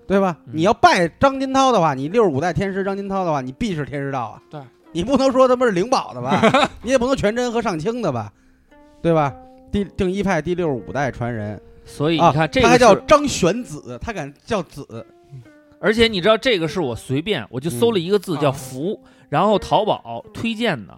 [0.07, 0.37] 对吧？
[0.45, 4.41] 嗯你要拜张金涛的话，你六十五代天师张金涛的话，你必是天师道啊。
[4.49, 4.61] 对，
[4.91, 6.41] 你不能说他们是灵宝的吧？
[6.83, 8.31] 你也不能全真和上清的吧？
[9.01, 9.33] 对吧？
[9.71, 15.05] 第定一派第六十五代传人所以啊，你看这个他还叫，张玄子，他敢叫子，
[15.79, 18.99] 而且你知道这个是我随便我就搜了一个字叫啊福，
[19.29, 20.97] 然后淘宝推荐的，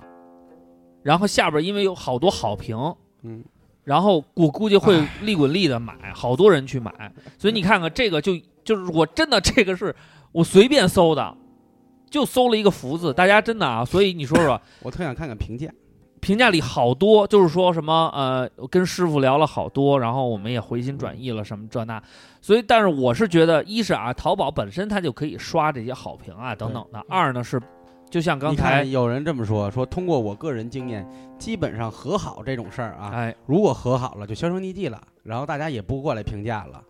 [1.03, 2.75] 然后下边因为有好多好评，
[3.21, 3.43] 嗯，
[3.83, 6.91] 然后我估计会利滚利的买，好多人去买，
[7.37, 9.95] 所以你看看这个就就是我真的这个是
[10.31, 11.37] 我随便搜的，
[12.13, 14.61] 就搜了一个福字，大家真的啊，所以你说说。
[14.83, 15.67] 我特想看看评价。
[16.21, 22.01] 评价里好多就是说什么呃跟师傅聊了好多，然后我们也回心转意了什么这那，
[22.39, 27.59] 所以但是我是觉得一是啊淘宝本身它就可以刷这些好评啊等等的，二呢是
[28.11, 31.05] 就像刚才有人这么说，说通过我个人经验，
[31.39, 33.35] 基本上和好这种事儿啊，哎。
[33.47, 36.81] 如果和好了就销声匿迹了，然后大家也不过来评价了，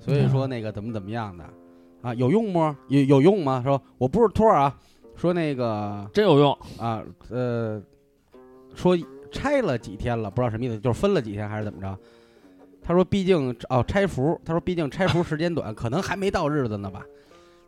[0.00, 1.44] 所以说那个怎么怎么样的
[2.02, 2.76] 啊，有用吗？
[2.88, 3.62] 有有用吗？
[3.64, 4.78] 说我不是托儿啊，
[5.16, 7.82] 说那个真有用，啊呃，
[8.74, 8.96] 说
[9.30, 11.98] 拆了几天了，不知道什么意思，就是分了几天还是怎么着？
[12.82, 17.04] 他说毕竟哦拆服，他说毕竟拆服时间短，可能还没到日子呢吧？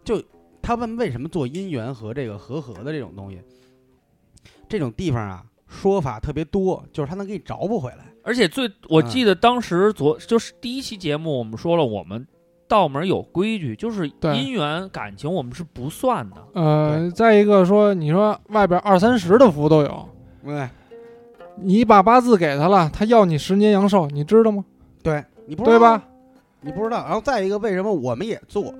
[0.03, 0.21] 就
[0.63, 3.41] 他问为什么做姻缘和这个和合的这种东西，
[4.69, 8.07] 这种地方啊说法特别多，就是他能给你找补回来。
[8.25, 12.27] 而且最我嗯记得当时昨就是第一期节目我们说了，我们
[12.73, 20.09] 道门有规矩，就是姻缘感情我们是不算的，呃，再一个说，你说外边二三十的福都有，
[20.43, 20.67] 对
[21.57, 24.65] 你把八字给他了，他要你十年阳寿，你知道吗？
[25.03, 26.03] 对，你不知道对吧？？
[26.63, 27.05] 你不知道。
[27.05, 28.75] 然后再一个，为什么我们也做，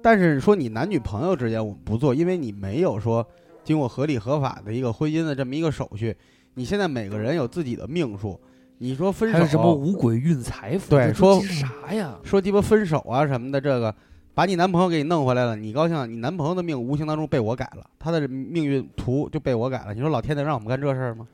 [0.00, 3.26] 但是说你男女朋友之间我们不做，因为你没有说
[3.64, 6.16] 经过合理合法的一个婚姻的这么一个手续。
[6.54, 8.38] 你现在每个人有自己的命数，
[8.78, 12.16] 你说分手还有什么五鬼运财符，对说啥呀？
[12.22, 13.94] 说鸡巴分手啊什么的，这个
[14.34, 16.10] 把你男朋友给你弄回来了，你高兴？
[16.10, 19.92] 你男朋友的命无形当中被我改了，他的命运图就被我改了。
[19.92, 21.26] 你说老天能让我们干这事儿吗？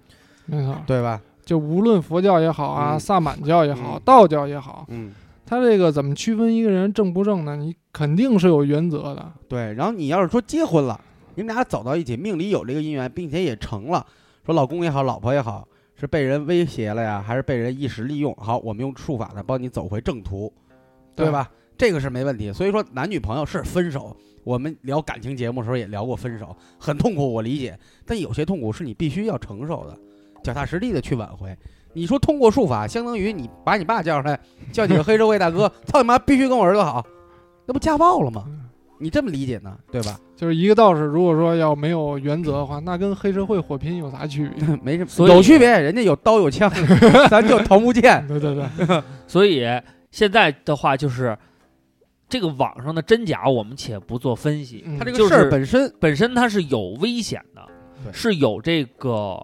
[0.47, 1.21] 没错，对吧？
[1.45, 5.13] 就无论佛教也好啊，嗯萨满教也好，嗯道教也好，嗯，
[5.45, 7.57] 他这个怎么区分一个人正不正呢？
[7.57, 9.31] 你肯定是有原则的。
[9.47, 9.75] 对。
[9.75, 10.99] 然后你要是说结婚了，
[11.35, 14.07] 你们俩走到一起，命里有这个姻缘，并且也成了，
[14.47, 15.69] 说老公也好，老婆也好，
[16.05, 18.35] 是被人威胁了呀，还是被人一时利用？
[18.35, 20.53] 好，我们用术法呢帮你走回正途，
[21.17, 21.51] 对吧？
[21.79, 22.53] 这个是没问题。
[22.53, 24.15] 所以说男女朋友是分手，
[24.45, 27.79] 我们聊感情节目的时候也聊过分手，很痛苦，我理解。
[28.05, 29.99] 但有些痛苦是你必须要承受的，
[30.43, 31.57] 脚踏实地的去挽回。
[31.95, 34.39] 你说通过术法，相当于你把你爸叫上来，
[34.71, 37.03] 叫几个黑社会大哥， 操你妈，必须跟我儿子好，
[37.65, 38.45] 那不家暴了吗？
[38.99, 40.21] 你这么理解呢，对吧？
[40.37, 44.67] 就是一个道士，如果说要没有原则的话，那跟黑社会火拼有啥区别？
[44.83, 46.71] 没什么，所以有区别，人家有刀有枪，
[47.31, 48.27] 咱就桃木剑。
[48.27, 49.65] 对对对， 所以
[50.11, 51.37] 现在的话就是
[52.29, 57.63] 这个网上的真假，我们且不做分析，他这个事儿本身，本身它是有危险的，
[58.13, 59.39] 是有这个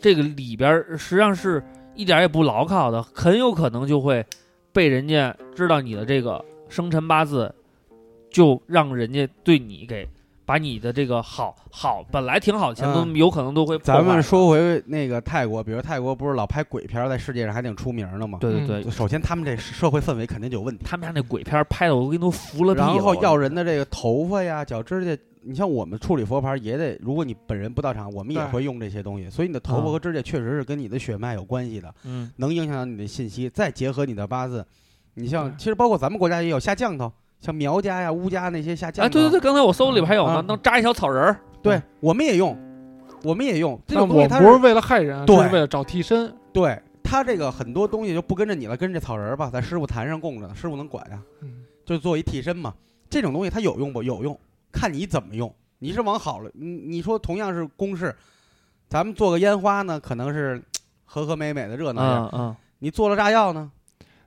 [0.00, 1.62] 这个里边儿实际上是
[1.94, 4.24] 一点儿也不牢靠的，很有可能就会
[4.72, 7.54] 被人家知道你的这个生辰八字
[8.30, 10.06] 就让人家对你给
[10.46, 13.14] 把你的这个好好本来挺好的钱都嗯。
[13.16, 18.38] 有可能都会破咱们说回那个泰国，比如泰国不是老拍鬼片儿，在世界上还挺出名的嘛？
[18.40, 22.86] 对对对，首先他们这社会氛围肯定就有问题，他们家那鬼片拍的我给你都服了屁了。
[22.86, 32.30] 然后要人的这个头发呀、脚指甲，你像我们处理佛牌也得，如果你本人不到场，我们也会用这些东西，所以你的头发啊和指甲确实是跟你的血脉有关系的，嗯。
[32.36, 33.48] 能影响到你的信息。
[33.50, 34.64] 再结合你的八字，
[35.14, 41.40] 你像其实包括咱们国家也有下降头，像苗家呀、乌家那些下降头，啊，对对对，刚才我搜里边还有呢啊，能扎一小草人儿。
[41.62, 42.56] 对，我们也用，
[43.22, 46.32] 我们也用这但种东西它我不是为了害人，对是为了找替身。
[46.52, 52.74] 对它这个很多东西就不跟着你了，跟着这草人儿吧，在师傅坛上供着呢，师傅能管呀，嗯，就做一替身嘛。
[53.08, 54.02] 这种东西它有用不？
[54.02, 54.38] 有用，
[54.72, 55.52] 看你怎么用。
[55.78, 58.14] 你是往好了，你你说同样是公式，
[58.88, 60.60] 咱们做个烟花呢，可能是
[61.04, 62.14] 和和美美的热闹点。
[62.22, 63.70] 嗯嗯，你做了炸药呢，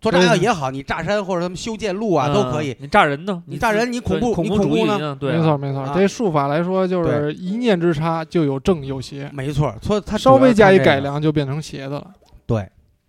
[0.01, 2.77] 做炸药也好，你炸山或者他们修建路啊都可以嗯。
[2.81, 3.43] 你炸人呢？
[3.45, 5.17] 你炸人你恐怖恐你恐怖呢主义呢？
[5.19, 11.19] 对啊，没错没错啊，这术法来说就是一念之差就有正有邪，没错，所以它稍微加以改良。
[11.21, 12.11] 就变成邪的了。
[12.45, 12.59] 对，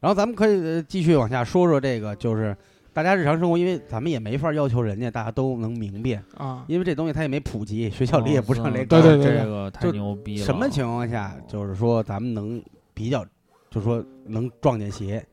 [0.00, 2.56] 然后咱们可以呃继续往下说说这个，就是
[2.92, 8.86] 大家日常生活，因为咱们也没法要求人家大家都能明辨，啊，因为这东西它也没普及，学校里也不上这哦课。
[8.86, 10.44] 对对对这个太牛逼了。
[10.44, 12.60] 什么情况下，就是说咱们能
[12.92, 13.24] 比较，
[13.70, 15.24] 就是说能撞见邪，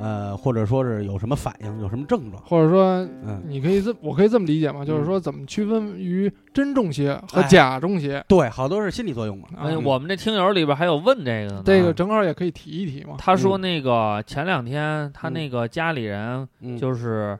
[0.00, 2.42] 呃，或者说是有什么反应，有什么症状？
[2.42, 9.48] 或者说嗯，你可以这我可以这么理解吗，就是说怎么区分于真中邪和哎假中邪对，好多是心理作用嘛。
[9.54, 9.76] 啊哎，？
[9.76, 11.62] 我们这听友里边还有问这个呢。
[11.64, 13.16] 这个正好也可以提一提嘛。
[13.18, 17.38] 他说嗯那个前两天他嗯那个家里人嗯，就是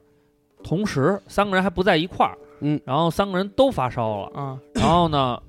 [0.63, 5.41] 同时三个人还不在一块儿，嗯，然后三个人都发烧了，啊，然后呢，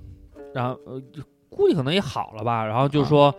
[0.54, 3.36] 然后呃就估计可能也好了吧，然后就啊说。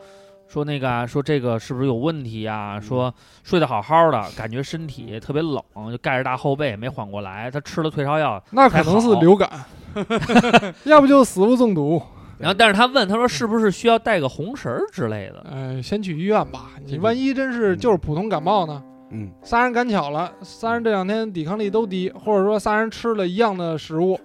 [0.52, 7.50] 说那个啊说这个是不是有问题呀、嗯说睡得好好的，感觉身体特别冷，就盖着大厚被没缓过来。
[7.50, 9.48] 他吃了退烧药，那可能是流感，
[10.84, 12.02] 要不就食物中毒。
[12.38, 15.46] 然后但是他问他说是不是需要带个红绳儿之类的？
[15.50, 16.72] 呃，先去医院吧。
[16.84, 18.82] 你万一真是嗯就是普通感冒呢？
[19.10, 24.18] 嗯，仨人赶巧了，仨人这两天抵抗力都低，或者说仨人吃了一样的食物，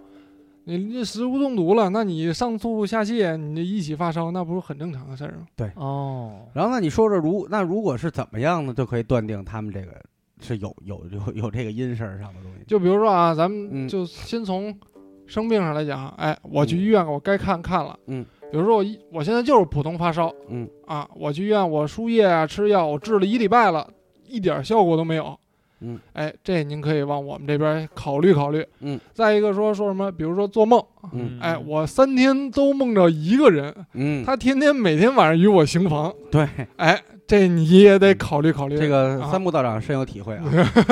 [0.76, 5.72] 你这食物中毒了，那你上吐下泻，你这一起发烧，那不是很正常的事儿吗？
[5.76, 9.94] 哦，然后那你说说如那如果是怎么样呢，就可以断定他们这个
[10.42, 12.66] 是有有有有这个阴事儿上的东西。
[12.68, 14.78] 就比如说啊，咱嗯们就先从
[15.26, 23.90] 生病上来讲，哎，我去医院，我该看看了，嗯，比如说我一我现在就是普通发烧，嗯啊，我去医院，我输液啊，吃药，我治了一礼拜了，
[24.26, 25.40] 一点效果都没有。
[25.80, 28.66] 嗯，哎，这您可以往我们这边考虑考虑。
[28.80, 38.78] 嗯，再一个说说什么，比如说做梦，嗯哎，我三天都梦着一个人，嗯，他天天每天晚上与我行房，对哎，这你也得考虑考虑。
[38.78, 40.44] 这个啊三木道长深有体会啊。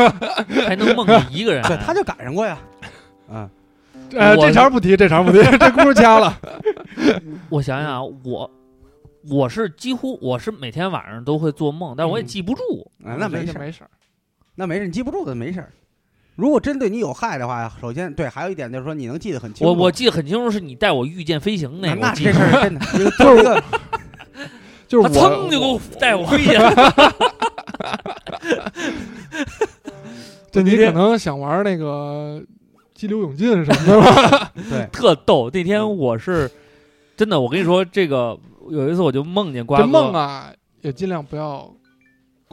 [0.67, 1.63] 还能梦见一个人？
[1.67, 2.57] 对，他就赶上过呀。
[3.27, 3.49] 啊，
[4.09, 6.37] 这茬不提，这茬不提， 这故事掐了。
[7.49, 8.51] 我想想啊，我
[9.31, 12.61] 我是几乎我是每天晚上都会做梦，但是我也嗯记不住。
[13.03, 13.89] 啊那没事没事儿。
[14.55, 15.71] 那没事，你记不住的没事儿。
[16.35, 19.71] 如果真对你有害的话，首先对，还有一点就是说你能记得很清楚。
[19.71, 23.63] 我我记得很清楚，是你带我御剑飞行那个，那这事儿真的， 这个就是一个
[24.87, 26.73] 就是他噌我就给我带我回去了。
[30.51, 32.41] 这你可能想玩那个
[32.93, 34.51] 激流勇进什么的吧？
[34.69, 35.49] 对，特逗。
[35.51, 36.49] 那天我是
[37.17, 38.37] 真的，我跟你说，这个
[38.69, 41.69] 有一次我就梦见瓜这哥梦啊，也尽量不要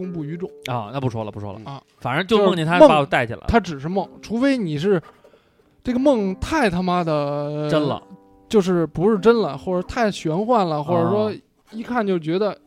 [0.03, 5.01] 公布于众，啊，那不说了，不说了啊，反正就就是梦见他梦把我带去了，他只是梦，除非你是
[5.85, 8.03] 这个梦太他妈的真了，
[8.49, 11.33] 就是不是真了，或者太玄幻了，或者说啊
[11.71, 12.59] 一看就觉得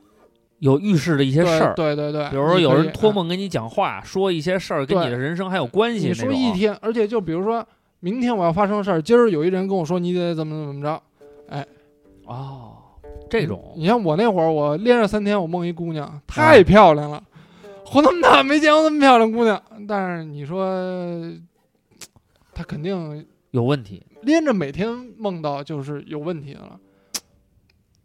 [0.60, 1.74] 有预示的一些事儿。
[1.76, 6.14] 对对对，比如说有人托梦跟你讲话，说一些事儿跟你的人生还有关系你。
[6.14, 7.66] 说一天，而且就比如说
[8.00, 11.02] 明天我要发生事儿，今儿有一人跟我说你得怎么怎么着，
[11.50, 11.66] 哎
[12.26, 12.75] 哦，
[13.30, 17.24] 这种你像我那会儿，我连着三天，我梦一姑娘，太漂亮了，
[17.86, 19.62] 活那么大没见过那么漂亮姑娘。
[19.88, 21.20] 但是你说，
[22.54, 26.80] 她肯定有问题，连着每天梦到就是有问题的了。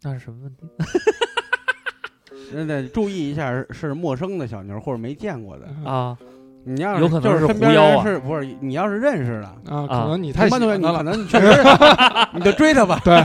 [0.03, 0.65] 那是什么问题？
[2.53, 5.67] 那得注意一下，是陌生的小妞或者没见过的。
[5.89, 6.17] 啊，
[6.65, 8.57] 你要有可能就是身边是狐妖啊人是不是？
[8.59, 11.63] 你要是认识的，啊，可能你太喜欢她了，你可能你确实，
[12.35, 12.99] 你就追她吧。
[13.05, 13.23] 对，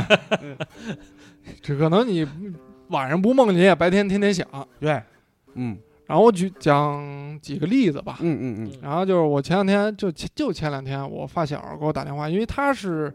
[1.67, 2.25] 这可能你
[2.89, 4.47] 晚上不梦见，白天天天想。
[4.79, 5.03] 对，
[5.55, 5.77] 嗯
[6.07, 8.19] 然后我举讲几个例子吧。
[8.21, 13.13] 嗯嗯嗯然后就是我前两天就就前两天，我发小给我打电话，因为他是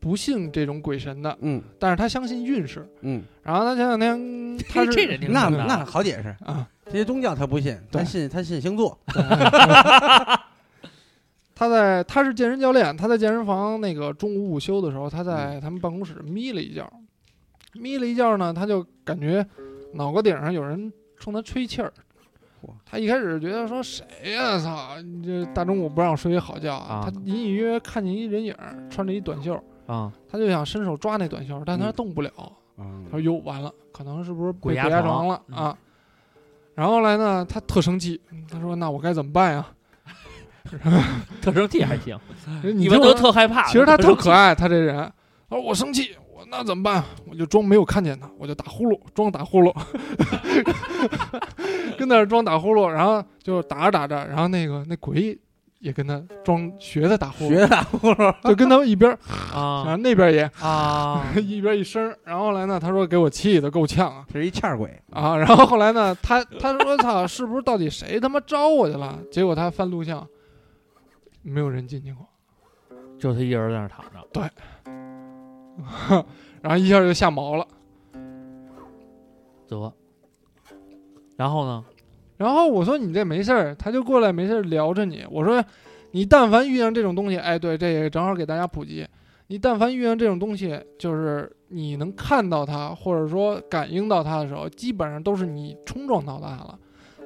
[0.00, 2.88] 不信这种鬼神的，嗯但是他相信运势。
[3.02, 6.34] 嗯，然后他前两天他是 这人挺那那好解释。
[6.46, 8.98] 啊，这些宗教他不信，他信他信星座。
[9.04, 10.40] 他
[11.54, 16.90] 他在他是健身教练，他在健身房那个中午午休的时候，他在他们办公室眯了一觉，
[17.74, 19.44] 眯了一觉呢，他就感觉
[19.94, 21.92] 脑壳顶上有人冲他吹气儿。
[22.86, 24.04] 他一开始觉得说谁
[24.34, 24.96] 呀、操！
[25.02, 29.54] 你这大中午不让我睡一好觉啊他隐隐约约看见一人影儿穿着一短袖，
[29.86, 32.30] 啊，他就想伸手抓那短袖，但他嗯动不了。
[32.78, 35.78] 嗯他说哟，完了，可能是不是被鬼压床床了嗯啊？
[36.76, 39.66] 然后来呢，他特生气，他说：“那我该怎么办呀
[41.42, 42.16] 特生气还行？
[42.76, 43.64] ”你们都特害怕。
[43.66, 44.96] 其实他特可爱，他这人。
[45.50, 46.21] 他说我生气，我
[46.52, 47.02] 那怎么办？
[47.28, 49.74] 我就装没有看见他，我就打呼噜，装打呼噜，
[51.98, 55.36] 跟那儿装打呼噜，然后就打着打着，然后那个那鬼
[55.78, 59.18] 也跟他装学他打呼噜，学打呼噜，就跟他们一边儿，
[59.52, 65.00] 然啊后那边也啊， 一边一声儿，然后来呢，他说给我气的够呛啊是一欠儿鬼。
[65.10, 65.36] 啊！
[65.38, 69.18] 然后后来呢，他他说操，是不是到底谁他妈招我去了？
[69.30, 70.26] 结果他翻录像，
[71.42, 72.26] 没有人进去过。
[73.18, 74.50] 就他一人在那儿躺着，
[76.60, 77.66] 然后一下就吓毛了。
[79.68, 79.92] 得。
[81.36, 81.84] 然后呢？
[82.36, 85.24] 然后我说你这没事儿，他就过来没事儿聊着你。
[85.30, 85.64] 我说
[86.10, 89.06] 你但凡遇上这种东西，哎，对，这也正好给大家普及。
[89.48, 96.78] 你但凡遇上这种东西，就是你能看到它，或者说感应到它的时候，基本上都是你冲撞到它了。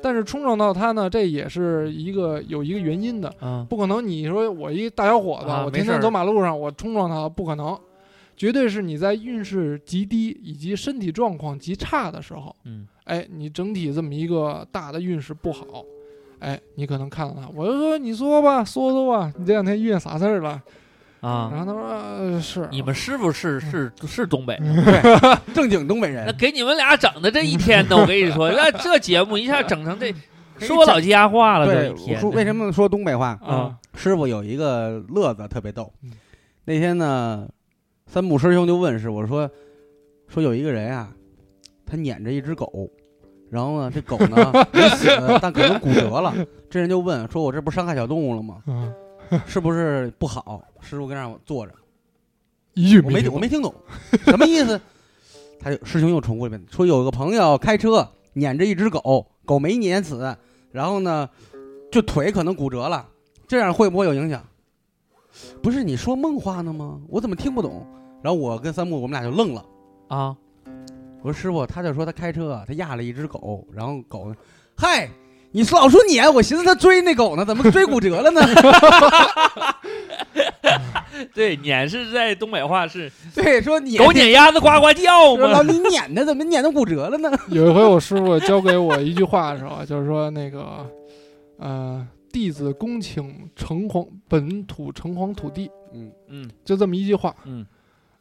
[0.03, 7.79] 但是冲撞到它呢，这也是一个有一个原因的，嗯不可能你说我一大小伙子，我天天走马路上我冲撞它，不可能，
[8.37, 15.65] 绝对是你在运势极低以及身体状况极差的时候，嗯哎，你整体这么一个大的运势不好，
[16.41, 20.61] 哎，你可能看到他，我就说你说吧，说说吧，你这两天遇见啥事儿了？
[21.23, 24.57] 啊然啊，后他说、呃、是，你们师傅是是是东北，
[25.55, 30.15] 正经东北人那，给你们俩整的这一天呢，我跟你说， 那这节目一下整成这
[30.59, 33.29] 说老家话了，这对，一天我说为什么说东北话？
[33.43, 36.13] 啊，师傅有一个乐子特别逗嗯。
[36.67, 37.49] 那天呢，
[38.07, 39.51] 三木师兄就问师傅说
[40.29, 41.13] ：“说有一个人啊，
[41.85, 42.91] 他撵着一只狗，
[43.51, 45.09] 然后呢，这狗呢 没死，
[45.43, 46.35] 但可能骨折了。
[46.71, 48.63] 这人就问说：‘我这不伤害小动物了吗？
[48.67, 48.93] 嗯，
[49.47, 51.73] 是不是不好？’师傅跟那儿坐着，
[52.75, 53.75] 一句我没听我没听懂，
[54.25, 54.81] 什么意思？
[55.59, 60.37] 他就师兄又重复一遍，说有个朋友开车撵着一只狗，狗没撵死，
[60.71, 61.29] 然后呢，
[61.91, 63.09] 就腿可能骨折了，
[63.49, 64.43] 这样会不会有影响？
[65.67, 67.01] 不是你说梦话呢吗？
[67.09, 67.85] 我怎么听不懂？
[68.23, 69.65] 然后我跟三木我们俩就愣了。
[70.07, 70.33] 啊，
[71.25, 74.33] 我说师傅，他就说他开车，他压了一只狗，然后狗，
[74.77, 75.09] 嗨，
[75.51, 78.41] 你说老说撵，我寻思他追那狗呢，怎么追骨折了呢？
[81.35, 87.29] 对，撵是在东北话是 对，说撵狗撵鸭子呱呱叫说老，你撵的，怎么撵到骨折了呢？
[87.49, 90.87] 有一回我师傅教给我一句话的时候，就是说那个，
[91.59, 97.35] 呃，弟子恭请城隍本土城隍土地，嗯，嗯就这么一句话。
[97.47, 97.65] 嗯，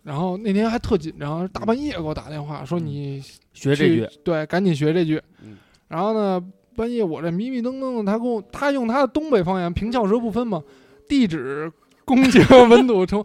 [0.03, 5.21] 然后那天还特紧张，大半夜给我打电话说嗯你学这句，对，赶紧学这句。
[5.43, 5.57] 嗯
[5.89, 6.41] 然后呢，
[6.77, 10.63] 半夜我这迷迷瞪瞪的，他跟我他用他的东北方言，平翘舌不分嘛，
[11.09, 11.69] 地址
[12.05, 13.21] 恭请本土城。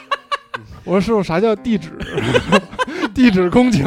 [0.84, 1.90] 我说师傅，啥叫地址？
[3.14, 3.84] 地址恭请。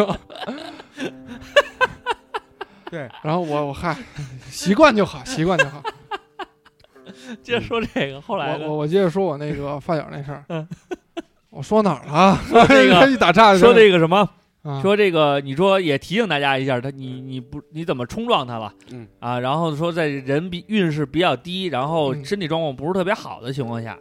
[2.92, 3.98] 对，然后我我嗨，
[4.52, 5.82] 习惯就好，习惯就好。
[7.42, 10.44] 接着说这个，后来我我我接着说我那个发小那事儿。
[10.50, 10.68] 嗯
[11.50, 12.36] 我说哪儿了啊？
[12.50, 14.28] 说这个一打岔，说这个什么，
[14.64, 18.74] 啊说这个，你说也提醒大家一下，他你你不你怎么冲撞他了？
[18.92, 23.96] 嗯啊，然后说在人比运势比较低，然后嗯身体状况不是特别好的情况下，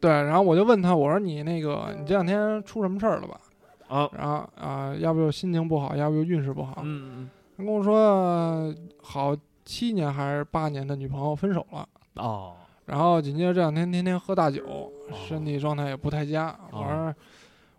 [0.00, 3.38] 对，然后我就问他，我说你那个你这两天出什么事儿了吧？
[3.86, 6.82] 啊，然后啊、要不就心情不好，要不就运势不好。
[6.82, 12.52] 嗯他跟我说，好七年还是八年的女朋友分手了，嗯哦，
[12.88, 14.90] 然后紧接着这两天天天喝大酒，
[15.28, 16.48] 身体状态也不太佳。
[16.72, 17.14] 哦我说。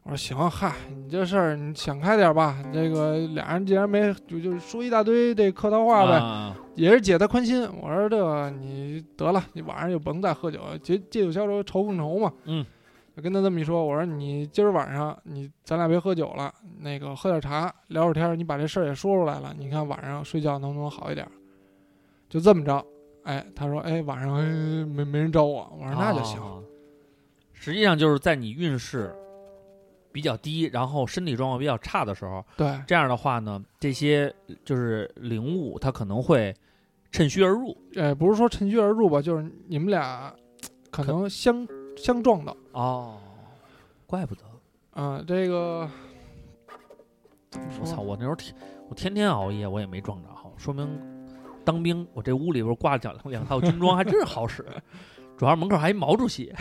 [0.04, 2.58] 我说行，嗨，你这事儿你想开点吧。
[2.74, 7.70] 这个俩人既然没就就说一大堆这客套话呗，啊也是解他宽心。
[7.80, 12.32] 我说这个你得了，你晚上就甭再喝酒，借借酒消愁愁更愁嘛。
[12.46, 12.66] 嗯，
[13.16, 21.32] 就跟他这么一说，我说你今儿晚上你咱俩别喝酒了，那个喝点茶聊会儿天，你把这事儿也说出来了，你看晚上睡觉能不能好一点儿？
[22.30, 22.84] 就这么着，
[23.30, 24.44] 哎，他说哎晚上、哎
[24.86, 26.40] 没没人找我，我说那就行。
[26.42, 26.64] 哦
[27.54, 29.14] 实际上就是在你运势
[30.14, 36.56] 比较低，然后身体状况比较差的时候，对这样的话呢，这些就是灵物，它可能会
[37.12, 37.76] 趁虚而入。
[37.98, 40.34] 哎，不是说趁虚而入吧，就是你们俩
[40.90, 41.68] 可能相
[41.98, 43.18] 相撞到哦，
[44.08, 44.42] 怪不得。
[44.92, 45.90] 啊、这个
[47.82, 48.02] 我操！
[48.02, 48.56] 我那时候天
[48.88, 50.88] 我天天熬夜，我也没撞着，说明
[51.70, 54.66] 当兵我这屋里边挂两两套军装还真是好使，
[55.38, 56.52] 主要是门口还一毛主席。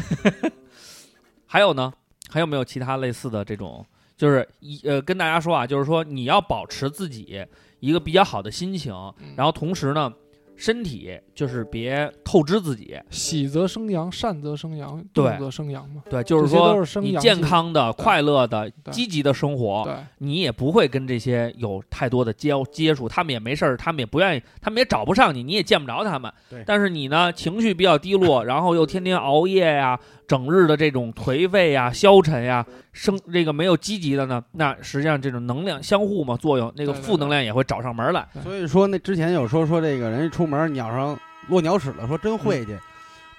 [1.47, 1.91] 还有呢？
[2.29, 3.83] 还有没有其他类似的这种？
[4.19, 7.43] 就是一呃，跟大家说啊，就是说你要保持自己
[7.81, 10.13] 一个比较好的心情，嗯然后同时呢，
[10.59, 12.99] 身体就是别透支自己。
[13.09, 16.03] 喜则生阳，善则生阳，对动则生阳嘛。
[16.11, 19.89] 对，就是说你健康的、快乐的、积极的生活，
[20.19, 26.31] 你也不会跟这些有太多的接接触，他们也没事儿，他们也不愿意，他们也找不上你，你也见不着他们。
[26.67, 29.99] 但是你呢，情绪比较低落，然后又天天熬夜呀，
[30.29, 38.29] 整日的这种颓废呀、消沉呀，生这个没有积极的呢，那实际上这种能量相互嘛作用，那个负能量也会找上门来。
[38.45, 41.19] 所以说那之前有说说这个人一出门鸟上
[41.49, 42.77] 落鸟屎了，说真晦气，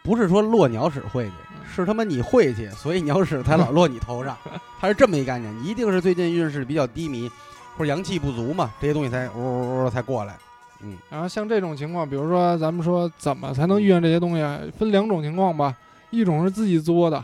[0.04, 1.32] 不是说落鸟屎晦气，
[1.76, 4.36] 是他妈你晦气，所以鸟屎才老落你头上，
[4.82, 5.56] 他是这么一概念。
[5.60, 7.30] 你一定是最近运势比较低迷，
[7.78, 10.36] 或者阳气不足嘛，这些东西才呜呜呜才过来。
[10.82, 15.76] 嗯，然后像这种情况，比如说咱们说怎么才能遇见这些东西，分两种情况吧，
[16.12, 17.24] 一种是自己作的，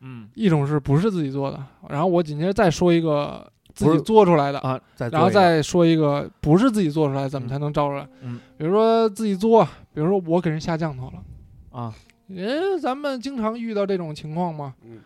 [0.00, 1.62] 嗯一种是不是自己做的。
[1.88, 8.08] 然后我紧接着再说一个自己不是做出来的，啊，再然后再说一个不是自己做出来，怎么嗯才能招出来？
[8.22, 11.22] 嗯，比如说自己作，比如说我给人下降头了，
[11.70, 11.94] 啊，
[12.26, 15.00] 人咱们经常遇到这种情况嘛，嗯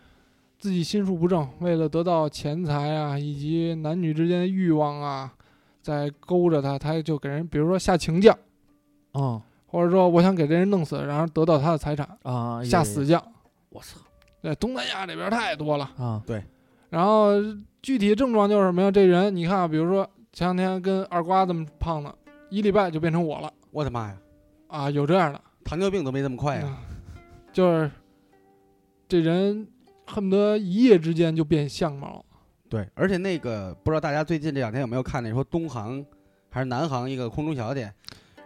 [0.57, 5.31] 自己心术不正，为了得到钱财啊，以及男女之间的欲望啊，
[5.81, 8.35] 在勾着他，他就给人，比如说下情降，
[9.11, 9.41] 哦
[9.75, 13.21] 或者说我想给这人弄死，然后得到他的财产，啊，下死降。
[13.67, 13.99] 我操
[14.41, 15.91] 对，东南亚这边太多了。
[15.97, 16.41] 啊，对
[16.89, 17.33] 然后
[17.81, 18.89] 具体症状就是什么呀？
[18.89, 22.15] 这人你看啊，比如说前两天跟二瓜这么胖的，
[22.49, 24.17] 一礼拜就变成我了我的妈呀，
[24.67, 25.41] 啊，有这样的。
[25.65, 26.63] 糖尿病都没这么快呀！
[26.65, 26.95] 嗯
[27.51, 27.91] 就是
[29.09, 29.67] 这人
[30.05, 32.23] 恨不得一夜之间就变相貌。
[32.69, 36.05] 对，而且那个不知道大家最近这两天有没有看那说东航
[36.49, 37.93] 还是南航一个空中小姐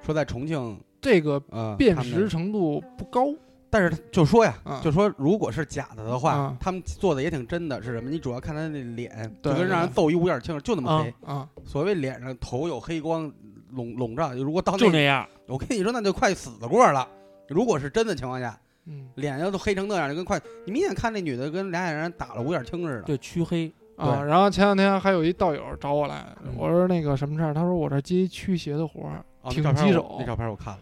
[0.02, 3.28] 说在重庆这个呃辨识程度不高，
[3.70, 7.82] 但是就说呀，啊就说如果是假的的话，啊他们做的也挺真的。
[7.82, 8.10] 是什么？
[8.10, 11.34] 你主要看他那脸，对就跟让人揍一五眼青，就那么啊黑。
[11.34, 13.32] 啊，所谓脸上头有黑光
[13.72, 15.28] 笼笼罩，如果到那，就那样。
[15.48, 17.08] 我跟你说，那就快死得过了。
[17.48, 23.02] 如果是真的情况下，嗯脸要都黑成那样，就跟快，你明显看那女的跟俩眼人打了五眼青似的。
[23.04, 23.72] 对，黢黑。
[23.96, 24.24] 啊。
[24.24, 27.54] 然后前两天还有一道友找我来，嗯我说那个什么事儿？
[27.54, 30.80] 他说我这接一驱邪的活儿哦，挺棘手那照片我看了，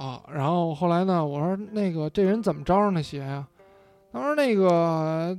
[0.00, 0.22] 啊。
[0.32, 3.46] 然后后来呢，我说那个这人怎么招上的邪呀？
[4.12, 5.38] 他说那个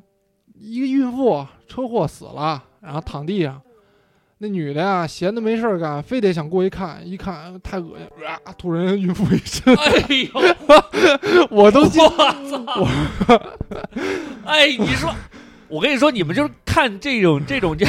[0.53, 3.61] 一个孕妇车祸死了，然后躺地上。
[4.43, 9.93] 那女的呀，闲的没事儿干，非得想过去看，一看太恶心，啊，突然孕妇一身，哎
[10.33, 12.09] 呦， 我都惊我
[12.49, 13.37] 操！
[14.43, 15.13] 哎，你说，
[15.71, 17.85] 我跟你说，你们就是看这种 这种这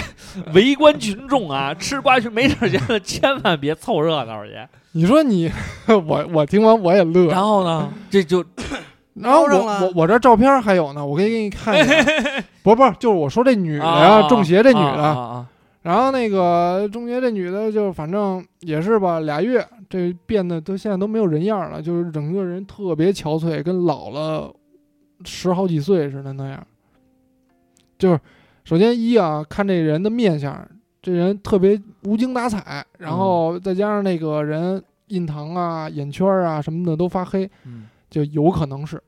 [0.54, 4.52] 围观群众啊， 吃瓜群没事儿闲的，千万别凑热闹去。
[4.92, 5.50] 你说你，
[5.88, 7.26] 我我听完我也乐。
[7.26, 8.44] 然后呢，这就
[9.14, 11.94] 然后我我我这照片还有呢，我可以给你看一下。
[12.62, 15.46] 不不，就是我说这女的呀，啊中邪这女的。
[15.82, 24.54] 然后那个中邪这女的，就反正也是吧，俩月这变得都现在都没有人样了，就是整个人特别憔悴，跟老了
[25.24, 26.64] 十好几岁似的那样。
[28.02, 28.20] 就是
[28.64, 30.68] 首先一啊，看这人的面相，
[31.00, 39.00] 这人特别无精打采，然后再加上那个人印堂啊、眼圈啊什么的都发黑，嗯就有可能是，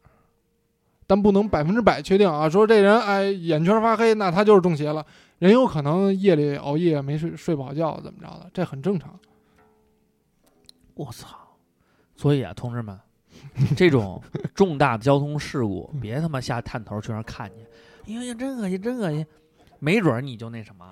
[1.09, 2.49] 但不能百分之百确定啊。
[2.49, 5.05] 说这人哎眼圈发黑，那他就是中邪了。
[5.41, 9.19] 人有可能夜里熬夜没睡睡不好觉，怎么着的，这很正常。
[10.95, 11.37] 我操！
[12.15, 12.97] 所以啊，同志们，
[13.77, 14.23] 这种
[14.55, 17.57] 重大的交通事故， 别他妈下探头去那儿看去。
[18.07, 19.25] 哎呀呀，真恶心，真恶心！
[19.79, 20.85] 没准儿你就那什么，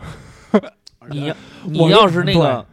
[1.10, 1.32] 你
[1.64, 2.64] 你我要是那个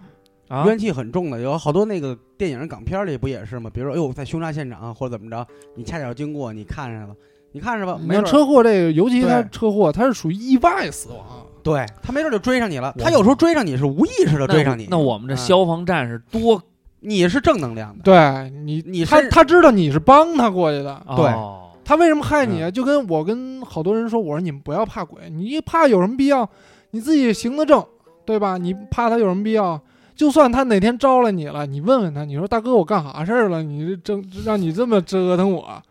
[0.47, 3.69] 啊，冤气很重的，有好多那个电影、港片里不也是吗？
[3.73, 7.15] 比如说，哎呦，在凶杀现场或者怎么着，你恰巧经过，你看上了，
[7.51, 11.45] 你看着吧，没车祸这个，尤其他车祸，他是属于意外死亡。
[11.61, 12.93] 对他没准儿就追上你了。
[12.97, 16.61] 我他有时候追上你是无意识的追上你，那我们这嗯消防战士多
[17.01, 21.58] 你是正能量的，对你，你是他他知道你是帮他过去的，对哦
[21.89, 22.61] 他为什么害你？
[22.61, 26.47] 嗯就跟我跟好多人说，我说你们不要怕鬼，你怕有什么必要？
[26.91, 27.83] 你自己行得正，
[28.27, 28.59] 对吧？
[28.59, 29.81] 你怕他有什么必要？
[30.15, 33.63] 就算他哪天招了你了，你问问他，你说大哥我干啥事儿了？
[33.63, 35.81] 你这正让你这么折腾我，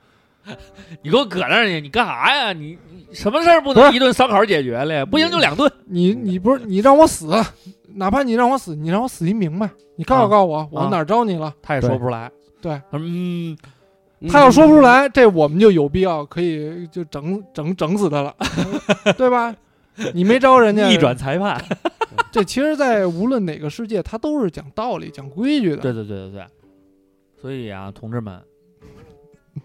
[1.03, 2.53] 你给我搁那儿去，你干啥呀？
[2.53, 5.05] 你你什么事儿不能一顿烧烤解决了？
[5.05, 5.69] 不行就两顿。
[5.87, 7.35] 你你不是你让我死，
[7.97, 11.53] 哪怕你让我死，你让我死一明白，你告诉啊告诉我，我啊哪儿招你了？
[11.61, 12.31] 他也说不出来。
[12.61, 13.57] 对嗯
[14.29, 18.35] 他要说不出来，这我们就有必要可以就整整整死他了，
[19.17, 19.55] 对吧？
[20.15, 21.63] 你没招人家逆转裁判。
[22.33, 25.77] 这其实，在无论哪个世界，他都是讲道理、讲规矩的。
[25.79, 26.47] 对对对对对，
[27.41, 28.43] 所以啊，同志们，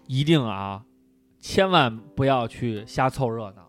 [0.06, 0.82] 一定啊
[1.40, 3.68] 千万不要去瞎凑热闹，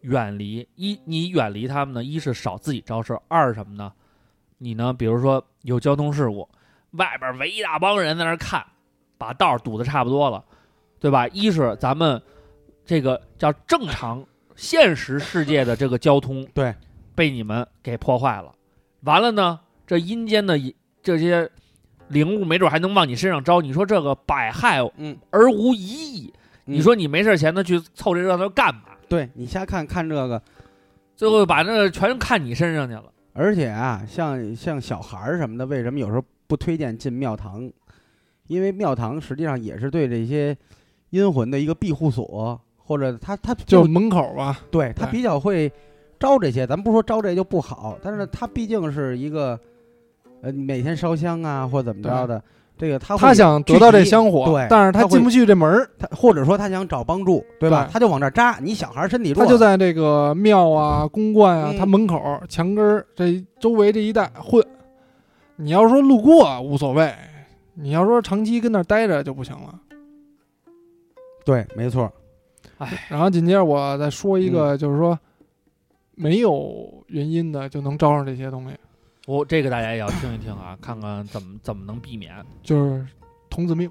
[0.00, 3.92] 远离一你远离他们呢，一是少自己招事儿，二是什么呢？
[4.58, 6.48] 你呢，比如说有交通事故，
[6.92, 8.64] 外边围一大帮人在那儿看，
[9.22, 10.44] 把道儿堵得差不多了，
[10.98, 11.28] 对吧？
[11.28, 12.20] 一是咱们
[12.84, 16.74] 这个叫正常现实世界的这个交通，对，
[17.14, 18.52] 被你们给破坏了。
[19.02, 20.58] 完了呢，这阴间的
[21.04, 21.48] 这些
[22.08, 23.60] 灵物，没准还能往你身上招。
[23.60, 28.82] 你说这个百害嗯，而无一益，你嗯说你没事闲的去凑这热闹干嘛？
[29.08, 30.42] 对你瞎看看这个，
[31.14, 33.04] 最后把那个全看你身上去了。
[33.34, 37.70] 而且啊，像像小孩儿什么的，为什么有时候不推荐进庙堂？
[38.46, 40.56] 因为庙堂实际上也是对这些
[41.10, 45.70] 阴魂的一个庇护所，或者他他就门口吧，对对他比较会
[46.18, 46.66] 招这些。
[46.66, 49.58] 咱不说招这就不好，但是他毕竟是一个
[50.42, 52.42] 呃每天烧香啊或怎么着的，
[52.76, 57.84] 这个他会他想得到这香火，对但是他进不去这门儿，他或者说他想找帮助，对吧？
[57.86, 58.58] 对他就往这儿扎。
[58.60, 64.64] 你小孩儿身体弱，他就在这个庙啊、公观啊，嗯他门口墙根儿这周围这一带混。
[65.56, 67.14] 你要说路过无所谓，
[67.74, 69.78] 你要说长期跟那儿待着就不行了。
[71.44, 72.12] 对，没错，
[72.78, 75.18] 哎然后紧接着我再说一嗯个，就是说
[76.14, 78.76] 没有原因的就能招上这些东西，
[79.26, 82.32] 我、这个大家也要听一听啊，看看怎么怎么能避免。
[82.62, 83.04] 就是
[83.50, 83.90] 童子命。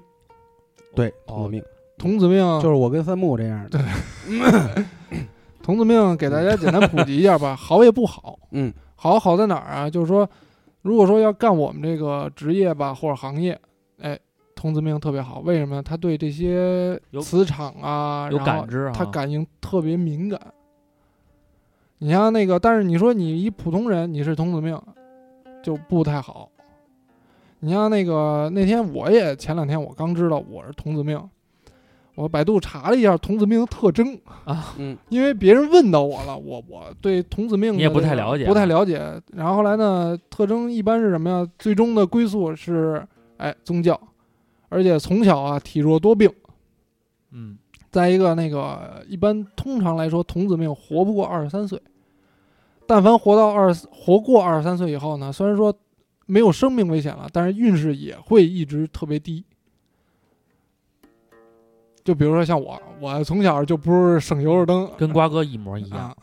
[0.94, 1.64] 对，哦童子命
[1.98, 3.78] 童子命就是我跟三木这样的，
[5.62, 8.38] 童子命给大家简单普及一下吧，好也不好。
[8.52, 9.90] 嗯好好在哪儿啊？
[9.90, 10.28] 就是说，
[10.80, 13.58] 如果说要干我们这个职业吧或者行业，
[14.02, 14.18] 哎，
[14.54, 15.38] 童子命特别好。
[15.40, 15.82] 为什么呢？
[15.82, 20.40] 他对这些磁场啊，有然后感知啊，他感应特别敏感。
[21.98, 24.76] 你像那个，但是你说你一普通人，你是童子命，
[25.62, 26.50] 就不太好。
[27.60, 31.16] 你像那个那天我也前两天我刚知道我是童子命，
[32.16, 34.18] 我百度查了一下童子命的特征，
[34.78, 39.00] 嗯因为别人问到我了，我我对童子命也不太了解啊不太了解。
[39.32, 41.48] 然后后来呢，特征一般是什么呀？
[41.56, 43.06] 最终的归宿是
[43.42, 44.00] 哎宗教，
[44.68, 46.32] 而且从小啊体弱多病。
[47.32, 47.58] 嗯，
[47.90, 51.80] 再一个，那个一般通常来说，童子命活不过二十三岁。
[52.86, 55.74] 但凡活到二十活过二十三岁以后呢，虽然说
[56.26, 59.44] 没有生命危险了，但是运势也会一直特别低。
[62.04, 66.16] 就比如说像我，我从小就不是省油的灯，跟瓜哥一模一样。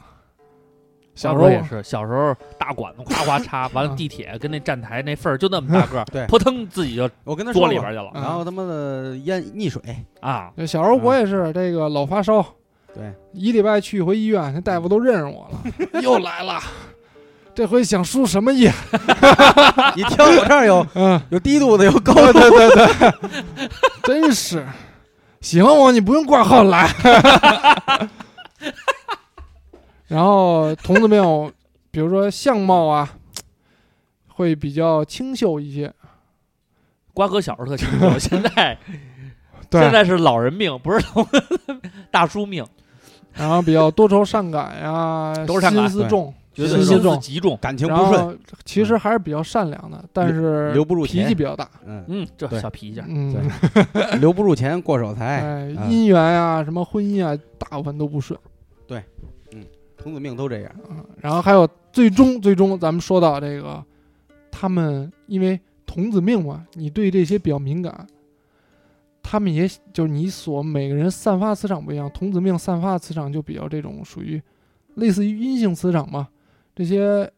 [1.27, 1.31] 啊。
[1.31, 9.81] 小时候也是，小时候大管子夸夸 插，完了啊地铁跟那站台那缝儿就那么大个儿，对扑腾自己就我跟他说里边去了嗯然后他妈的淹溺水，
[10.21, 10.51] 啊。
[10.65, 12.45] 小时候我也是这个老发烧，
[12.93, 15.59] 对，一礼拜去一回医院，那大夫都认识我了，
[16.01, 16.59] 又来了。
[17.53, 18.71] 这回想输什么液？
[19.97, 23.11] 你听我这儿有嗯，有低度的，有高度的，对对
[23.57, 23.69] 对，
[24.03, 24.65] 真是
[25.41, 26.87] 喜欢我你不用挂号来。
[30.09, 31.21] 然后童子命，
[31.91, 33.09] 比如说相貌啊，
[34.27, 35.93] 会比较清秀一些。
[37.13, 38.77] 瓜哥小时候特清秀， 现在，
[39.71, 41.05] 现在是老人命，不是
[42.09, 42.65] 大叔命，
[43.33, 45.33] 然后比较多愁善感呀，
[45.69, 47.19] 心思重，觉得心思重。
[47.19, 47.57] 极重。
[47.61, 48.33] 感情不顺，然后
[48.63, 51.23] 其实还是比较善良的，但是留不住钱。
[51.23, 51.69] 脾气比较大。
[51.85, 52.59] 嗯，嗯，这对。
[52.61, 53.35] 小脾气，嗯，
[54.21, 58.39] 留不住钱过手财，哎，啊姻缘呀，什么婚姻啊，大部分都不顺。
[60.01, 63.83] 童子命都这样，嗯，然后还有最终最终咱们说到这个，
[64.49, 68.07] 他们因为童子命嘛，你对这些比较敏感，
[69.21, 74.41] 他们也就是你所每个人散发磁场不一样，童子命散发磁场就比较这种属于
[74.95, 76.29] 类似于阴性磁场嘛，
[76.73, 77.29] 这些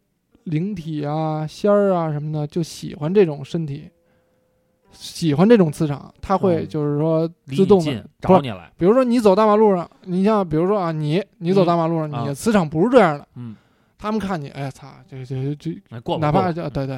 [0.43, 3.89] 灵体啊、仙儿啊什么的就喜欢这种身体。
[4.92, 7.80] 喜欢这种磁场，他会嗯就是说自动
[8.20, 8.72] 找你来。
[8.78, 13.56] 比如说你走大马路上，你像比如说啊，你你走大马路上，你的磁场不是这样的，嗯，
[13.98, 16.96] 他们看你，哎操，这这这，哎过哪怕就对对，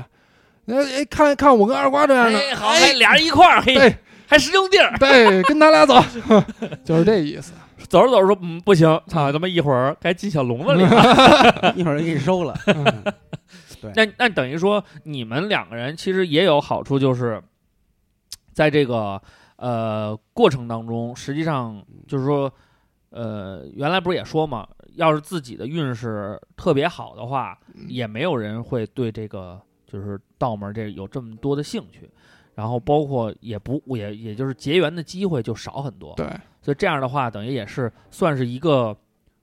[0.68, 3.96] 哎哎看看我跟二瓜这样的，哎，好，哎俩人一块儿，嘿，对。
[4.26, 4.98] 还实用地儿。
[4.98, 6.02] 对，跟他俩走，
[6.84, 7.54] 就是这意思。
[7.88, 11.74] 走着走着说，嗯，不行，操，他妈一会儿该进小笼子里了。
[11.76, 13.14] 一会儿就给你收了，嗯。
[13.94, 17.40] 那那等于说，你们两个人其实也有好处，就是
[18.54, 19.22] 在这个
[19.58, 22.52] 呃过程当中，实际上就是说，
[23.10, 32.10] 呃，原来不是也说嘛，要是自己的运势特别好的话，也没有人会对这个就是道门这有这么多的兴趣，
[32.56, 36.26] 然后包括也不也也就是结缘的机会就少很多，对，
[36.62, 38.96] 所以这样的话，等于也是算是一个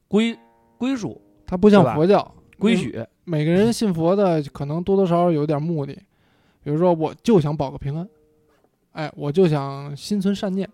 [0.09, 0.37] 归
[0.79, 5.93] 归属它不像佛教归，许，每个人信佛的可能多多少少有点目的，
[6.63, 8.09] 比如说我就想保个平安，
[8.93, 10.69] 哎，我就想心存善念，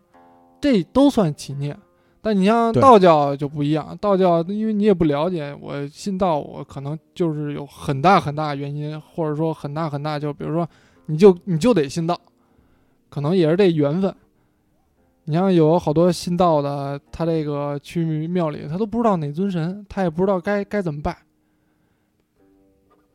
[0.60, 1.76] 这都算起念。
[2.22, 10.68] 但你像道教就不一样，道教因为你也不了解，我信道，我可能就是有很大很大原因，或者说很大很大，就比如说
[11.06, 12.20] 你就你就得信道，
[13.08, 14.12] 可能也是这缘分。
[15.28, 21.16] 你像有好多信道的，他这个去庙里，他都不知道哪尊神，他也不知道该该怎么拜。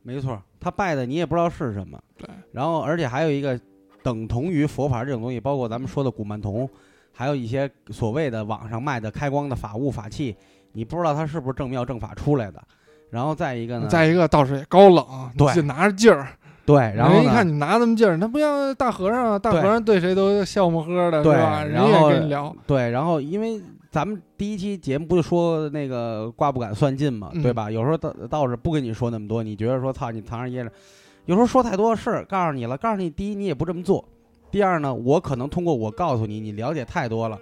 [0.03, 2.01] 没错，他拜的你也不知道是什么。
[2.17, 3.59] 对，然后而且还有一个
[4.03, 6.69] 等同于佛法这种东西，包括咱们说的古曼童，
[7.11, 10.35] 还有一些所谓的网上卖的开光的法物法器，
[10.73, 12.61] 你不知道它是不是正庙正法出来的。
[13.09, 15.05] 然后再一个呢，再一个道士也高冷，
[15.37, 16.29] 对就拿着劲儿，
[16.65, 21.65] 对，然后人一看你拿那么劲儿，他不像大和尚啊，大和尚对谁都笑呵呵的，对是吧？
[21.65, 27.69] 然后跟你聊，对，然后因为咱们第一期节目不就说那个卦不敢算尽嘛，嗯对吧？
[27.69, 30.71] 有时候道道士不跟你说那么多，你觉得说操你藏着掖着，
[31.25, 34.03] 有时候说太多的事儿，告诉你了，告诉你第一你也不这么做，
[34.49, 37.39] 第二呢，我可能通过我告诉你，你了解太多了，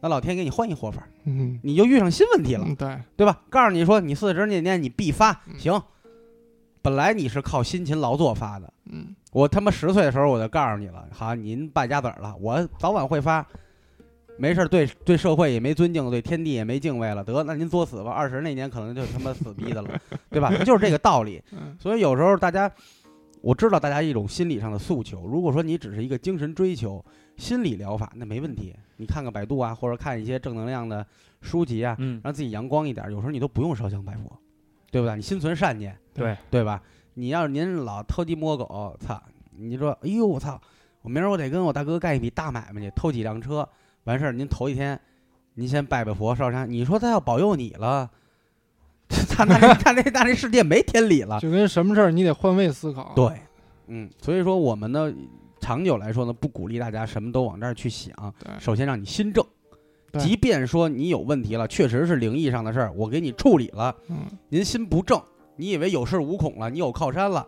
[0.00, 3.40] 那老天给你换一活法，嗯，你就遇上新问题了，嗯对，对吧？
[3.48, 5.80] 告诉你说你四十那年你必发，嗯行，
[6.82, 8.72] 本来你是靠辛勤劳作发的。
[8.92, 13.46] 嗯我他妈十岁的时候我就告诉你了，好，您败家子儿了，我早晚会发。
[14.36, 18.10] 没事儿，对对社会也没尊敬，对天地也没敬畏了，得，那您作死吧。
[18.10, 19.90] 二十那年可能就他妈死逼的了，
[20.30, 20.50] 对吧？
[20.64, 21.42] 就是这个道理。
[21.52, 22.68] 嗯所以有时候大家，
[23.40, 25.26] 我知道大家一种心理上的诉求。
[25.26, 27.04] 如果说你只是一个精神追求、
[27.36, 28.74] 心理疗法，那没问题。
[28.96, 31.06] 你看看百度啊，或者看一些正能量的
[31.40, 33.10] 书籍啊，嗯，让自己阳光一点。
[33.10, 34.30] 有时候你都不用烧香拜佛，
[34.90, 35.16] 对不对？
[35.16, 36.82] 你心存善念，对对吧？
[37.14, 39.20] 你要是您老偷鸡摸狗，操！
[39.56, 40.60] 你说，哎呦，我操！
[41.02, 43.66] 我明儿我得跟我大哥干一笔大买卖去，偷几辆车，
[44.04, 45.00] 完事儿您头一天，
[45.54, 46.70] 您先拜拜佛烧香。
[46.70, 48.10] 你说他要保佑你了，
[49.28, 51.40] 他那他那他那世界没天理了。
[51.40, 53.32] 就跟什么事儿你得换位思考，对，
[53.88, 55.12] 嗯，所以说我们呢，
[55.60, 58.14] 长久来说呢，不鼓励大家什么都往这儿去想。
[58.38, 59.44] 对首先让你心正，
[60.18, 65.20] 即便说你有问题了，确实是灵异上的事儿，我给你处理了，嗯，您心不正，
[65.56, 67.46] 你以为有恃无恐了，你有靠山了，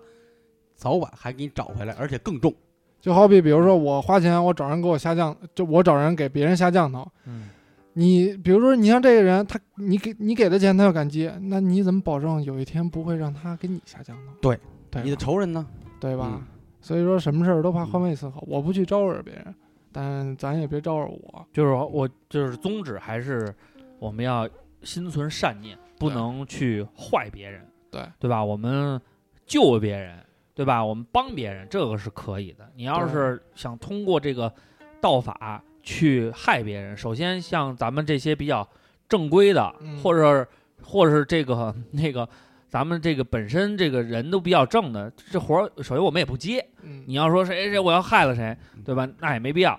[0.74, 2.52] 早晚还给你找回来，而且更重。
[3.00, 7.48] 就好比比如说我花钱，我找人给我下降，就我找人给别人下降头，嗯，
[7.95, 14.32] 你比如说你像这个人，他你给你给的钱他要感激，那你怎么保证有一天不会让他给你下降呢？
[14.40, 14.59] 对，
[14.90, 15.66] 对你的仇人呢？
[16.01, 16.28] 对吧？
[16.32, 16.43] 嗯
[16.84, 19.55] 所以说什么事儿都怕换位思考，我不去招惹别人，
[19.93, 21.47] 但咱也别招惹我。
[21.53, 23.55] 就是我就是宗旨还是
[24.01, 24.49] 我们要
[24.82, 28.45] 心存善念，不能去坏别人，对对吧？
[28.45, 29.01] 我们
[29.47, 30.18] 救别人，
[30.57, 30.84] 对吧？
[30.84, 32.68] 我们帮别人，这个是可以的。
[32.74, 34.53] 你要是想通过这个
[35.01, 38.66] 道法去害别人，首先像咱们这些比较
[39.09, 39.99] 正规的，嗯。
[39.99, 40.47] 或者
[40.83, 42.28] 或者是这个 那个。
[42.68, 49.07] 咱们这个本身这个人都比较正的，这活儿首先我们也不接，嗯，你要说谁谁谁我要害了谁，对吧？
[49.20, 49.78] 那也没必要，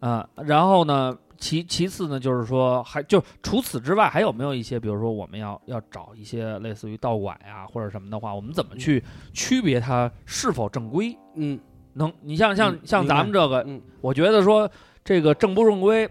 [0.00, 9.00] 啊、然后呢，其其次呢，就是说还就除此之外，还有没有一些，比如说我们要要找一些类似于道馆呀或者什么的话，我们怎么去
[9.32, 11.16] 区别它是否正规？
[11.36, 11.56] 嗯。
[11.92, 13.80] 能，你像像嗯像咱们这个，嗯。
[14.00, 14.68] 我觉得说
[15.04, 16.08] 这个正不正规，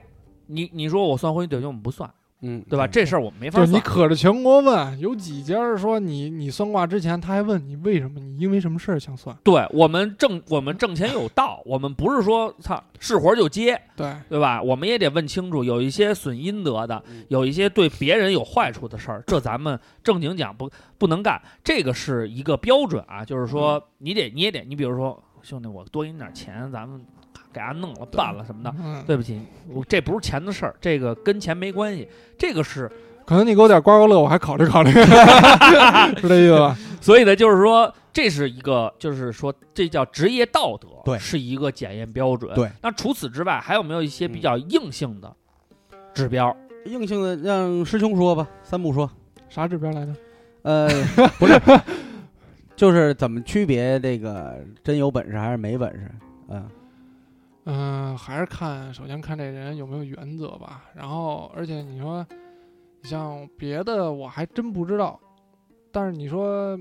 [0.47, 2.09] 你你说我算婚姻对象，我们不算，
[2.41, 2.85] 嗯，对吧？
[2.85, 3.79] 这事儿我们没法就是你。
[3.79, 9.35] 可着全国问，有几家儿说你你算卦之前，他还问你为什么，你因为什么事儿想算？
[9.43, 14.61] 对我们挣我们挣钱有道，我们不是说操是活儿就接，对，对吧？
[14.61, 21.41] 我们也得问清楚，有一些损阴德的嗯，有一些对别人有坏处的事儿，这咱们正经讲不不能干。
[21.63, 27.05] 这个是一个标准啊，就是说你得你也得，你比如说兄弟，我多给你点钱，咱们
[27.53, 28.73] 给他弄了办了什么的。
[28.83, 32.89] 嗯，对不起，我这不是钱的事儿，这个跟钱没关系，这个是，
[33.25, 34.91] 可能你给我点刮刮乐，我还考虑考虑，
[36.19, 36.77] 是这意思吧？
[37.01, 42.53] 所以呢，就是说这是一个，就是说这叫职业道德，对是一个检验标准。
[42.53, 45.33] 对，那除此之外，还有没有一些比较硬性的
[46.13, 46.55] 指标？
[46.85, 49.09] 硬性的让师兄说吧，三步说。
[49.49, 50.13] 啥指标来着？
[50.63, 50.87] 呃，
[51.37, 51.59] 不是，
[52.75, 56.11] 就是怎么区别这个真有本事还是没本事？
[56.49, 56.67] 嗯
[57.65, 60.85] 嗯，还是看，首先看这人有没有原则吧。
[60.95, 62.25] 然后，而且你说，
[63.01, 65.19] 你像别的我还真不知道。
[65.91, 66.79] 但是你说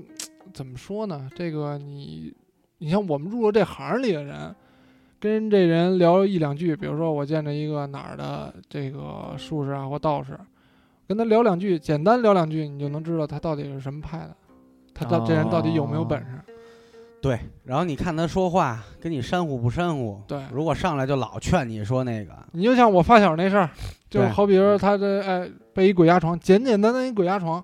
[0.53, 1.29] 怎么说呢？
[1.35, 2.33] 这个你，
[2.79, 4.55] 你像我们入了这行里的人，
[5.19, 10.35] 跟这人聊一两句，比如说我见着一个哪儿的这个术士啊或道士，
[11.07, 14.35] 跟他聊两句，简单聊两句，你就能知道他到底是什么派的，
[14.95, 16.40] 他到这人到底有没有本事。
[17.21, 20.19] 对，然后你看他说话跟你煽乎不煽乎？
[20.27, 20.41] 对。
[20.51, 23.69] 如果上来就老劝你说那个，你就像我发小那事儿，
[24.09, 27.63] 就好比说他这哎被一鬼压床，简简单单一鬼压床，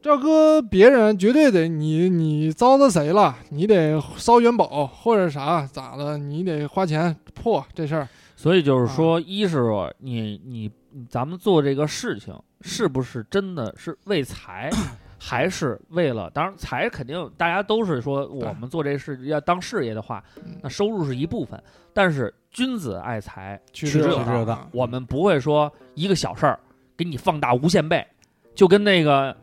[0.00, 8.08] 这搁别人绝对得你你糟蹋谁了，你得烧元宝或者啥咋的，你得花钱破这事儿。
[8.34, 9.60] 所以就是说，一是
[9.98, 10.70] 你你
[11.08, 14.70] 咱们做这个事情是不是真的是为财，
[15.18, 16.30] 还是为了？
[16.30, 21.62] 当然，财肯定大家都是说我们做这事要当事业的话，嗯那收入是一部分，
[21.92, 26.58] 但是君子爱财，取之有道我们不会说一个小事儿
[26.96, 28.06] 给你放大无限倍，
[28.54, 29.36] 就跟那个，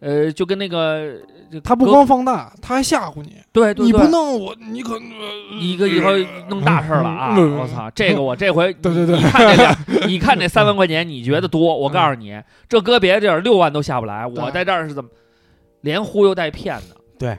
[0.00, 1.12] 呃，就跟那个，
[1.52, 4.98] 就他不光放大，他还吓唬你，你对对对不弄我，你可
[5.60, 6.10] 一个以后
[6.48, 7.34] 弄大事儿了啊！
[7.36, 9.76] 嗯我操，这个我这回 对对对你看这两，
[10.08, 11.76] 你看这三万块钱，你觉得多？
[11.76, 15.10] 我告诉你，这搁别的地儿六万都下不来，我在这儿是怎么
[15.82, 16.96] 连忽悠带骗的？
[17.18, 17.38] 对，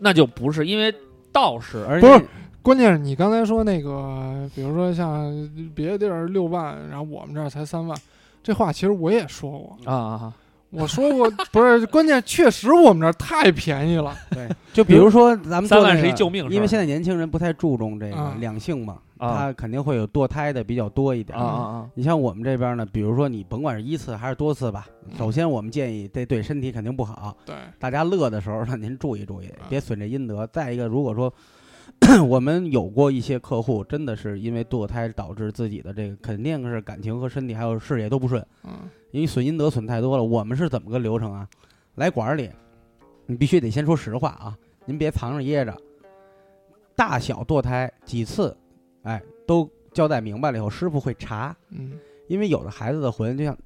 [0.00, 0.94] 那就不是因为
[1.32, 2.26] 道士，而不是且
[2.60, 5.32] 关键是你刚才说那个，比如说像
[5.74, 7.98] 别的地儿六万，然后我们这儿才三万，
[8.42, 10.34] 这话其实我也说过，啊啊
[10.70, 21.44] 我说过不是，关键确实我们这儿太便宜了，对，就比如说咱们三万是一救命因为现在年轻人不太注重这个啊两性嘛，啊他肯定会有堕胎的比较多一点啊。
[21.44, 30.46] 啊你像我们这边呢，比如说你甭管是一次还是多次吧，嗯首先我们建议这对身体肯定不好，对，大家乐的时候呢，您注意注意啊，别损这阴德。
[30.52, 31.32] 再一个，如果说
[32.26, 40.24] 我们有过一些客户，真的是因为堕胎导致自己的这个肯定是感情和身体还有事业都不顺，嗯因为损阴德损太多了。
[40.24, 41.48] 我们是怎么个流程啊？
[41.96, 42.50] 来馆儿里，
[43.26, 45.76] 你必须得先说实话啊，您别藏着掖着。
[46.96, 48.56] 大小堕胎几次，
[49.02, 51.92] 哎，都交代明白了以后，师傅会查，嗯
[52.28, 53.56] 因为有的孩子的魂就像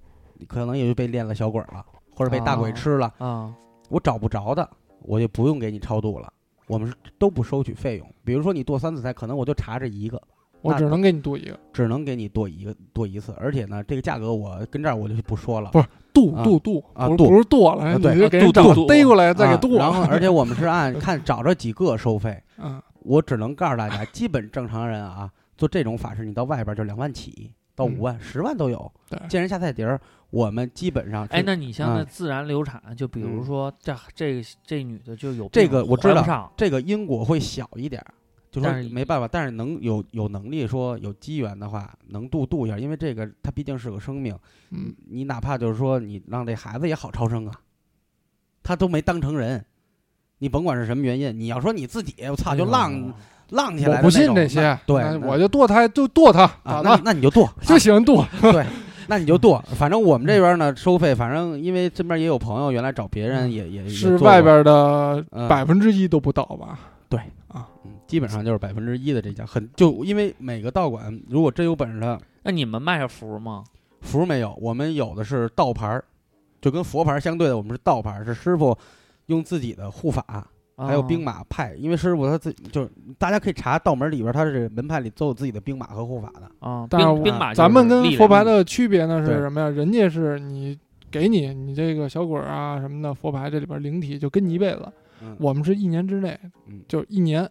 [0.49, 3.15] 可能也就被练了小鬼儿了，或者被大鬼哦吃了。
[3.19, 3.55] 啊
[3.91, 4.69] 我找不着的，
[5.03, 6.33] 我就不用给你超度了。
[6.67, 8.07] 我们是都不收取费用。
[8.25, 10.21] 比如说你剁三次菜，可能我就查这一个，
[10.63, 15.71] 我只能给你剁一个，只能给你剁一个剁一次，而且呢，这个价格我跟这儿我就不说了。
[15.71, 22.43] 不是剁啊剁剁，啊剁不是剁了，啊对你就给人找剁逮过来再剁，然后， 而且我们是按看找着几个收费。
[22.59, 28.93] 嗯我只能告诉大家，基本正常人啊，做这种法事，你到外边就两万起到五万、十万都有。
[29.09, 30.01] 对见人下菜碟儿，
[30.31, 33.45] 我们基本上哎，那你像那嗯自然流产，就比如嗯。
[33.45, 38.15] 说这这个这女的就有这个我知道这个因果会小一点儿，
[38.51, 44.37] 就是没办法，但是能有有能力说有机缘的话，能度度一下，因为这个它毕竟是个生命，
[44.71, 44.95] 嗯。
[45.09, 47.53] 你哪怕就是说你让这孩子也好超生啊，
[48.63, 49.65] 他都没当成人，
[50.39, 53.15] 你甭管是什么原因，你要说你自己我操就浪、
[53.51, 58.65] 浪起来我不信这些，对，我就剁他，就剁他，啊打，那，那你就剁， 就喜欢剁，对，
[59.07, 59.63] 那你就剁。
[59.77, 66.79] 反正我们这边呢，收费，反正因为身边也有朋友原来找别人也也也是外边的嗯百分之一都不到吧？
[67.09, 67.69] 对啊，
[68.07, 73.63] 基本上就是百分之一的这家，很就因为每个道馆如果真有本事的那你们卖符吗？
[74.01, 76.05] 符没有，我们有的是道牌儿，
[76.61, 78.77] 就跟佛牌儿相对的，我们是道牌儿，是师傅
[79.27, 80.47] 用自己的护法，
[80.77, 86.51] 还有兵马马派，因为师傅他自己就是大家可以查道门里边儿，他是门派里都有自己的兵马和护法的。
[86.59, 89.69] 啊，但是兵兵马咱们跟佛牌的的区别呢是什么呀？
[89.69, 90.77] 人家是你
[91.11, 97.49] 给你你这个小鬼儿啊什么的佛牌这里边灵体就跟你一辈子，嗯，我们是一年之内，嗯就一年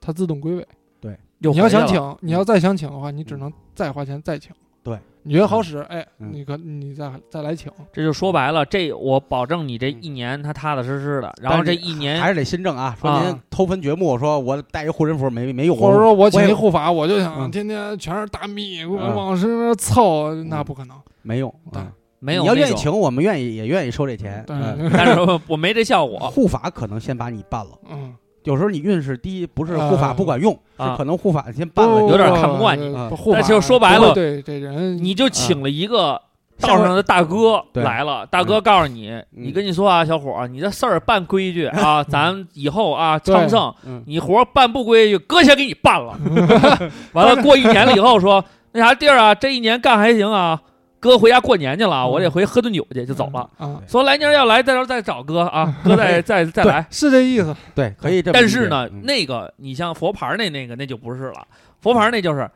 [0.00, 0.66] 它自动归位。
[1.00, 4.52] 对你要想请，你要再想请的话，你只嗯能再花钱再请。
[4.84, 6.30] 对，你觉得好使，哎，嗯。
[6.30, 7.72] 你可你再再来请。
[7.92, 9.98] 这就说白了，这我保证你这嗯。
[10.02, 17.50] 一年他踏踏实实的，然后这一年还是得新政啊，说您啊偷坟掘墓，说我带一护身符没没用，或者说我请一护法，我就想嗯。
[17.50, 20.96] 天天全是大蜜，我嗯往身上凑，那不可能。
[21.22, 21.52] 没用。
[21.72, 21.90] 对啊。
[22.20, 24.42] 没有，你要愿意请，我们愿意也愿意收这钱。
[24.46, 24.90] 对嗯。
[24.90, 26.18] 但是我没这效果。
[26.30, 28.14] 护法可能先把你办了，嗯，
[28.44, 30.90] 有时候你运势低，不是护法啊不管用，啊。
[30.92, 32.08] 是可能护法先办了你。
[32.08, 32.94] 有点看不惯呃你
[33.32, 36.20] 但法就说白了不会对这人，你就请了一个
[36.60, 37.82] 道上的大哥对。
[37.82, 46.16] 来了，大哥告诉你，你跟你说啊，小伙儿，你这事儿办规矩啊， 咱以后啊昌盛，嗯，你活儿办不规矩，哥先给你办了。
[47.12, 50.60] 完了，过一年了以后说，那啥地儿啊，这一年干还行啊，
[51.04, 53.50] 哥回家过年去了，嗯我得回喝顿酒去，就走了。
[53.58, 56.86] 啊，说来年要来，在这儿再找哥啊，哥再再再来。
[56.90, 57.54] 是这意思。
[57.74, 58.22] 对，可以。
[58.22, 61.46] 但是呢，嗯那个你像佛牌那那个，那就不是了。
[61.82, 62.50] 佛牌那就是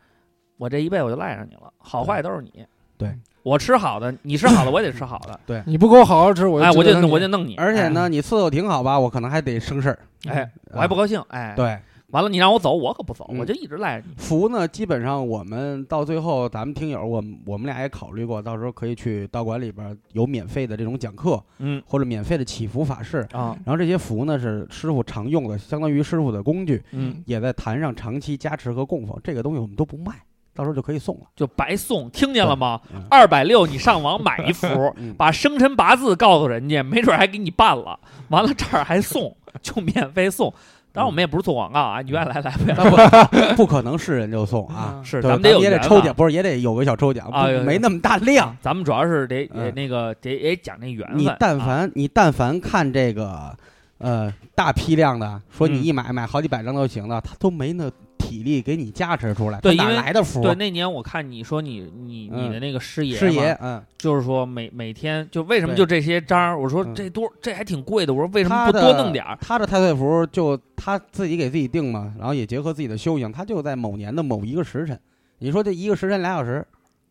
[0.57, 2.65] 我这一辈子我就赖上你了，好坏都是你。
[2.97, 5.39] 对，我吃好的，你吃好的，我也得吃好的。
[5.45, 7.55] 对你不给我好好吃，我哎，我就我就弄你。
[7.57, 9.99] 而且呢，你伺候挺好吧，我可能还得生事儿。
[10.27, 11.23] 哎，我还不高兴。
[11.29, 11.79] 哎，，对，
[12.11, 14.15] 完了你让我走，我可不走，嗯我就一直赖着你。
[14.17, 23.19] 符呢，基本上我们到最后，咱们听友，我们我们俩也考虑过，到时候可以去道馆里边有免费的这种讲课，嗯或者免费的祈福法事。
[23.33, 29.15] 啊，然后这些符呢是师傅常用的，相当于师傅的工具，嗯，也在坛上长期加持和供奉。
[29.23, 30.13] 这个东西我们都不卖，
[30.55, 31.27] 到时候就可以送了。
[31.37, 32.81] 就白送，听见了吗？
[32.95, 38.01] 嗯二百六，你上网买一幅， 嗯把生辰八字告诉人家，没准还给你办了。
[38.31, 40.55] 完了这儿还送，就免费送。
[40.93, 42.75] 当然我们也不是做广告啊，你愿意来来呗。
[42.77, 48.57] 那不不可能是人就送啊，嗯是，咱们得有也得抽奖，不是也得有个小抽奖，啊没那么大量。
[48.61, 51.19] 咱们主要是得嗯得那个得也讲那缘分。
[51.19, 53.55] 你但啊凡你但凡看这个，
[53.99, 57.91] 呃，大批量的，说你嗯一买买好几百张都行了，他都没那
[58.29, 60.43] 体力给你加持出来，对哪对因为来的福？
[60.43, 66.61] 对那年我看你说你你你的那个师爷师爷，嗯，就是说每每天就为什么就这些章儿？
[66.61, 69.39] 我说嗯这多这还挺贵的，我说为什么不多弄点儿？
[69.41, 74.99] 他的太岁符就他自己给自己定嘛，然后也结合自己的修行，他就在某年的某一个时辰。
[75.39, 76.67] 你说这一个时辰俩小时，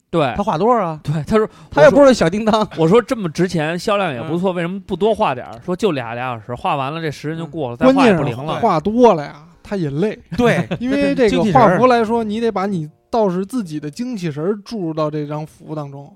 [0.10, 1.00] 对他画多少啊？
[1.04, 5.62] 对，他说他也不是小叮当，我说这么值钱，销量也嗯不错，为什么不多画点儿？
[5.66, 8.56] 说就俩俩小时，画完了这时辰就过了，再画也不灵了。
[8.60, 16.16] 画多了呀，他也累，对， 因为这个画符来说，你得把你道士自己的精气神儿注入到这张符当中。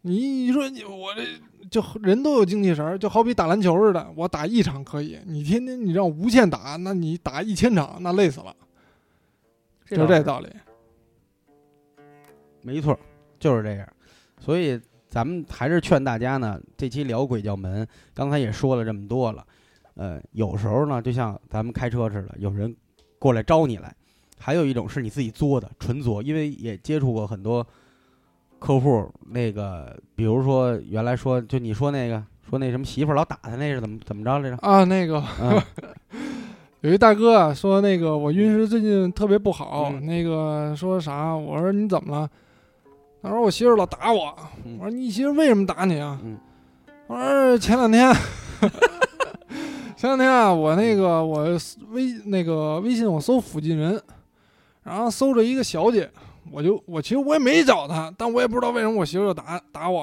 [0.00, 1.22] 你你说你我这
[1.68, 8.56] 就人都有精气神儿，就好比打篮球似的，我打一场可以，你天天你让我无限打，那你打一千场，那累死了，
[9.86, 10.48] 就是这道理。
[12.62, 12.98] 没错，
[13.38, 13.86] 就是这样。
[14.40, 19.44] 所以咱们还是劝大家呢，这期聊鬼叫门，刚才也说了这么多了。
[19.94, 22.74] 呃，有时候呢，就像咱们开车似的，有人
[23.18, 23.88] 过来招你来；
[24.38, 26.22] 还有一种是你自己作的，纯作。
[26.22, 27.66] 因为也接触过很多
[28.58, 34.56] 客户，那个比如说原来说，就你说那个说那什么媳妇儿老打他那是怎么怎么着来着？
[34.56, 35.60] 啊，那个嗯
[36.80, 41.34] 有一大哥啊，说那个我运势最近特别不好，嗯那个说啥？
[41.36, 42.30] 我说你怎么了？
[43.22, 44.34] 他说我媳妇儿老打我。
[44.64, 46.18] 嗯我说你媳妇儿为什么打你啊？
[46.24, 46.38] 嗯
[47.06, 48.10] 我说前两天，
[50.02, 51.56] 前两天啊，我那个我
[51.92, 54.02] 微那个微信我搜附近人，
[54.82, 56.10] 然后搜着一个小姐，
[56.50, 60.00] 我就我其实我也没找她，但我也不知道为什么我媳妇儿就打打我。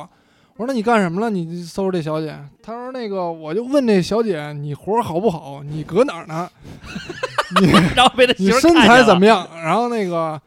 [0.56, 1.30] 我说那你干什么了？
[1.30, 2.34] 你搜着这小姐？
[2.64, 5.62] 她说那个我就问这小姐你活儿好不好？
[5.66, 6.50] 你搁哪儿呢？
[7.60, 9.06] 你然后被他你媳妇儿身材看见了？
[9.06, 9.46] 怎么样？
[9.62, 10.42] 然后那个，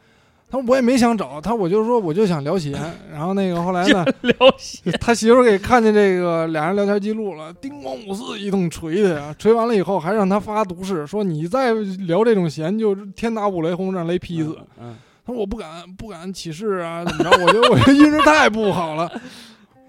[0.53, 2.73] 他说我也没想找，他我就说我就想聊闲。
[3.11, 14.55] 然后那个后来呢，聊闲他媳妇儿给看见这个俩人聊天记录了，叮咣五四一通锤他呀，锤完了以后还让他发毒誓，说你再聊这种闲就天打五雷轰，让雷劈死。
[14.79, 14.95] 嗯，
[15.27, 17.31] 他说我不敢不敢起誓啊，怎么着？
[17.43, 19.11] 我觉得我这运势太不好了。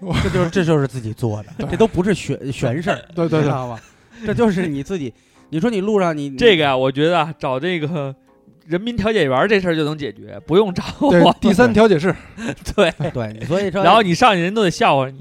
[0.22, 3.78] 这就是这就是自己做的，这都不是玄玄事儿，对对对，知道吧？
[4.24, 5.12] 这就是你自己。
[5.50, 8.14] 你说你路上你这个啊，我觉得啊，找这个
[8.66, 11.34] 人民调解员这事儿就能解决，不用找我。
[11.40, 12.14] 第三调解室，
[12.74, 15.20] 对，对，所以说，然后你上去人都得笑话你，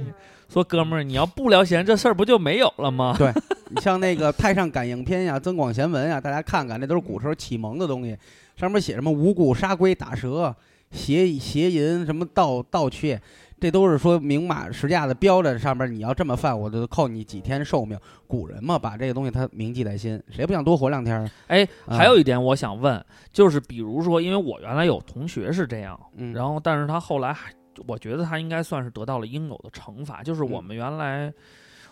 [0.52, 3.16] 说哥们儿，你要不聊闲，这事儿不就没有了吗？
[3.18, 3.32] 对
[3.70, 8.18] 你 像那个太上感应篇呀、增广贤文呀，大家看看，那都是古时候启蒙的东西，
[8.56, 10.56] 上面写什么五谷杀龟、打蛇、
[10.91, 13.20] 邪邪淫、什么盗盗窃，
[13.64, 17.97] 这都是说明码实价的标着上面，你要这么犯，我就扣你几天寿命。
[18.28, 21.32] 古人嘛，把这个东西他铭记在心，谁不想多活两天儿？
[21.47, 23.01] 哎，啊还有一点我想问，
[23.32, 27.53] 就是比如说，因为我原来有同学是这样，嗯，然后但是他后来还，
[27.88, 31.34] 我觉得他应该算是得到了应有的惩罚，就是我嗯们原来。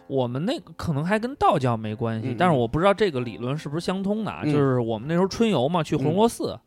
[0.07, 4.41] 我们那个可能还跟道教没关系，嗯但是我不知道这个理论是不是相通的啊。
[4.43, 6.59] 嗯就是我们那时候春游嘛，去嗯红螺寺，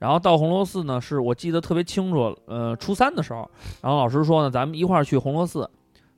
[0.00, 3.48] 然后到红螺寺呢，是我记得特别清楚，呃，初三的时候，
[3.80, 5.70] 然后老师说呢，咱们一块儿去红螺寺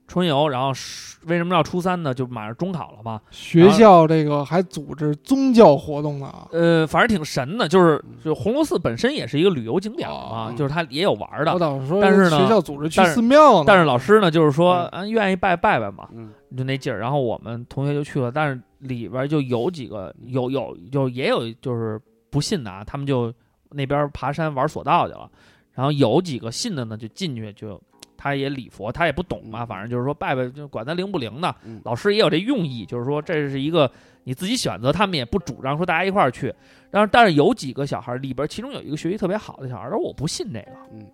[0.06, 2.12] 春游，然后是为什么要初三呢？
[2.14, 6.46] 就马上中考了嘛，学校这个还组织宗教活动呢啊。
[6.52, 16.98] 呃，反正挺神的，就是就红螺寺本身也是一个旅游景点嘛，哦就是它也有玩儿的我，倒是说，但是呢学校组织去但是寺庙呢，但是老师呢，就是说，嗯，愿意拜拜拜嘛，嗯就那劲儿。
[16.98, 21.98] 然后我们同学就去了，但是里边就有几个有有就也有就是
[22.30, 23.32] 不信的啊，他们就
[23.74, 25.30] 那边爬山玩索道去了。
[25.72, 27.80] 然后有几个信的呢，就进去就
[28.16, 31.54] 他也礼佛，他也不懂嘛，嗯反正就是说拜拜，就管他灵不灵的。
[31.64, 33.90] 嗯老师也有这用意，就是说这是一个
[34.24, 36.54] 你自己选择，他们也不主张说大家一块儿去。
[36.90, 40.72] 然后但是有几个小孩里边，其中有一个学习特别好的小孩，他说我不信这个。
[40.92, 41.06] 嗯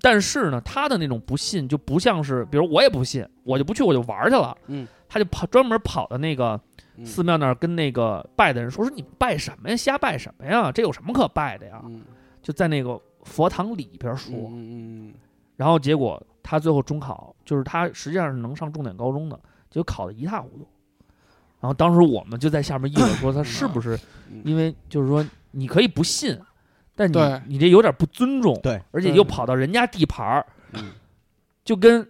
[0.00, 4.56] 但是呢，他的那种不信就不像是，比如我也不信，我就不去，我就玩儿去了。
[4.68, 6.58] 嗯，他就跑专门跑到那个
[6.96, 9.76] 嗯寺庙那儿跟那个拜的人说：“说你拜什么呀？
[9.76, 10.70] 瞎拜什么呀？
[10.70, 12.02] 这有什么可拜的呀嗯？”
[12.42, 14.34] 就在那个佛堂里边说。
[14.34, 15.14] 嗯嗯
[15.56, 19.38] 然后结果他最后中考，就是他实际上是能上重点高中的，
[19.70, 20.66] 结果考得一塌糊涂。
[21.60, 23.96] 然后当时我们就在下面议论说他是不是
[24.28, 26.36] 嗯因为就是说你可以不信，
[26.96, 30.90] 但你你这有点不尊重，对，而且又跑到人家地盘儿，嗯
[31.64, 32.02] 就跟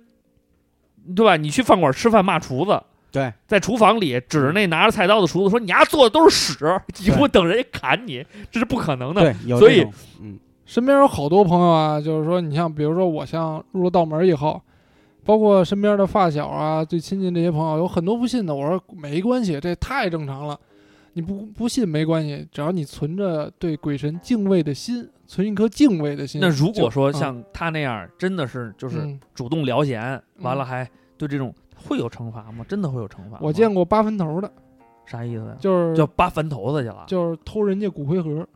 [1.14, 1.36] 对吧？
[1.36, 2.82] 你去饭馆吃饭骂厨子，
[3.12, 9.20] 对，在厨房里指着那拿着菜刀的厨子说：“你丫做的都是屎， 以后等人家砍你，这是不可能的。
[9.20, 9.86] 对，所以
[10.20, 14.58] 嗯身边有好多朋友啊，就是说，你像比如说我像入了道门以后，
[15.24, 18.54] 包括身边的发小啊，最亲近这些朋友，有很多不信的。
[18.54, 20.58] 我说没关系，这太正常了。
[21.14, 26.40] 你不不信没关系，只要你存着对鬼神敬畏的心，存一颗敬畏的心。
[26.40, 30.00] 那如果说像他那样，真的是就是嗯主动聊闲，
[30.38, 31.52] 完了嗯还对这种
[31.82, 32.64] 会有惩罚吗？
[32.68, 33.38] 真的会有惩罚吗？
[33.42, 34.50] 我见过扒坟头的，
[35.04, 35.56] 啥意思呀？
[35.60, 37.04] 就是叫扒坟头子去了？
[37.06, 38.46] 就是偷人家骨灰盒。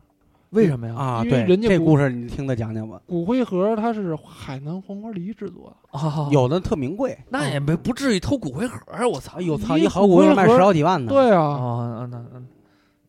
[0.51, 0.95] 为什么呀？
[0.95, 3.01] 啊，因为对，人家不这故事你听他讲讲吧。
[3.05, 9.39] 骨灰盒它是海南黄花梨制作的，哦，有的特名贵，那也没不至于偷骨灰盒儿，我操！
[9.39, 11.11] 哎呦操，一一好骨灰卖十好几万呢。
[11.11, 12.39] 对啊，哦，那那，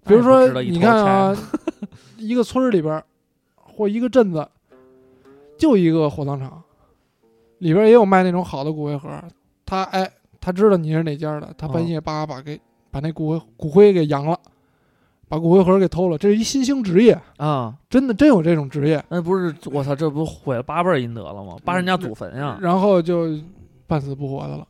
[0.05, 1.37] 比如说那也不值得一你头看啊，
[2.19, 3.05] 一个村儿里边儿
[3.55, 4.49] 或一个镇子，
[5.57, 6.61] 就一个火葬场，
[7.59, 9.23] 里边儿也有卖那种好的骨灰盒儿。
[9.69, 10.11] 他哎，
[10.41, 12.59] 他知道你是哪家的，他半哦夜叭把给
[12.91, 14.39] 把那骨灰骨灰给扬了，
[15.29, 16.17] 把骨灰盒给偷了。
[16.17, 19.05] 这是一新兴职业，啊，真的真有这种职业。
[19.11, 21.57] 那不是我操，这不毁了八辈儿阴德了吗？
[21.67, 22.57] 扒人家祖坟呀！
[22.63, 23.39] 然后就
[23.87, 24.67] 半死不活的了。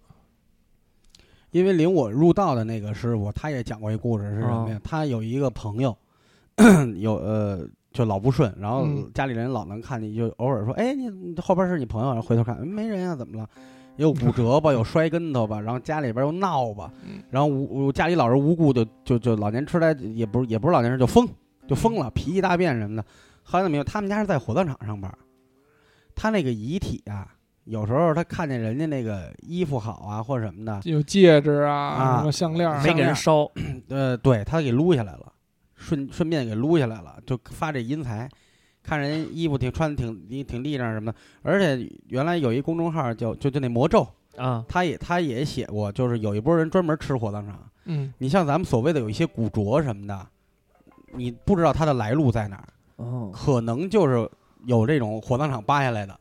[1.52, 4.80] 因为领我入道的那个师傅，他也讲过一故事，是什么呀？
[4.82, 5.96] 他有一个朋友，
[6.98, 13.48] 有呃，就老不顺，然后嗯家里人老能看见，就偶尔说，哎，你你后边是你朋友，然后回头看，嗯没人啊，怎么了？
[13.98, 21.28] 有骨折吧，有摔跟头吧，然后家里边又闹吧嗯，然后无家里老人无故就就就老年痴呆，也不是也不是老年痴，就疯
[21.66, 23.04] 就疯了，脾气大变什么的。
[23.42, 23.84] 后来怎么有？
[23.84, 25.12] 他们家是在火葬场上班，
[26.14, 27.26] 他那个遗体啊，
[27.64, 33.50] 有时候他看见人家那个衣服好啊或者什么的，有戒指啊，啊什么项链儿啊，没给人烧，
[33.88, 35.32] 呃，对他给撸下来了，
[35.74, 38.28] 顺顺便给撸下来了，就发这阴财。
[38.88, 47.58] 看人衣服挺穿的挺挺挺立正什么的，而且原来有一公众号叫就就那魔咒，啊，他也他也写过，就是有一波人专门吃火葬场。
[47.84, 50.26] 嗯，你像咱们所谓的有一些古着什么的，
[51.12, 52.64] 你不知道它的来路在哪儿，
[52.96, 54.26] 哦，可能就是
[54.64, 56.18] 有这种火葬场扒下来的，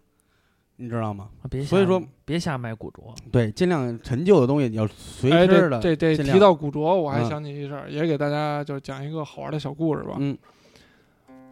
[0.76, 1.30] 你知道吗？
[1.49, 5.80] 别所以说别瞎买古着，对，尽量陈旧的东西你要随哎，身的。
[5.80, 10.15] 这这这尽量提到古着，我还嗯想起一事儿，也给大家就讲一个好玩的小故事吧。
[10.20, 10.38] 嗯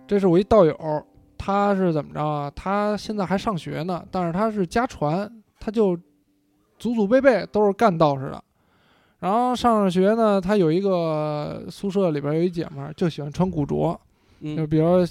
[0.07, 1.05] 这是我一道友，
[1.37, 2.51] 他是怎么着啊？
[2.55, 5.29] 他现在还上学呢，但是他是家传，
[5.59, 5.97] 他就
[6.77, 8.43] 祖祖辈辈都是干道士的。
[9.19, 13.99] 然后上着学呢，他有一个宿舍里边有一姐们儿，就喜欢穿古着，
[14.41, 15.05] 就嗯比如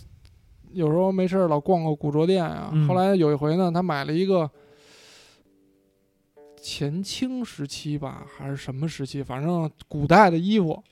[0.72, 2.70] 有时候没事儿老逛逛古着店啊。
[2.72, 4.48] 嗯后来有一回呢，他买了一个
[6.62, 10.82] 前清时期吧，还是什么时期，反正古代的衣服。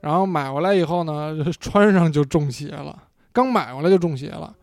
[0.00, 3.02] 然后买回来以后呢， 穿上就中邪了，
[3.34, 4.56] 刚买回来就中邪了。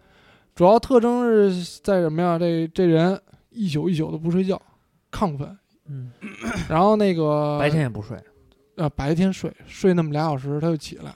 [0.56, 2.40] 主要特征是在什么呀？
[2.40, 4.60] 这这人一宿一宿的不睡觉，
[5.12, 5.56] 亢奋。
[5.88, 6.12] 嗯，
[6.70, 8.18] 然后那个白天也不睡，
[8.76, 11.14] 呃白天睡睡那么俩小时他就起来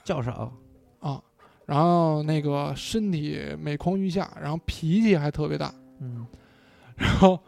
[1.00, 1.22] 啊，
[1.64, 5.72] 然后那个身体每况愈下，然后脾气还特别大。
[6.00, 6.26] 嗯，
[6.96, 7.38] 然后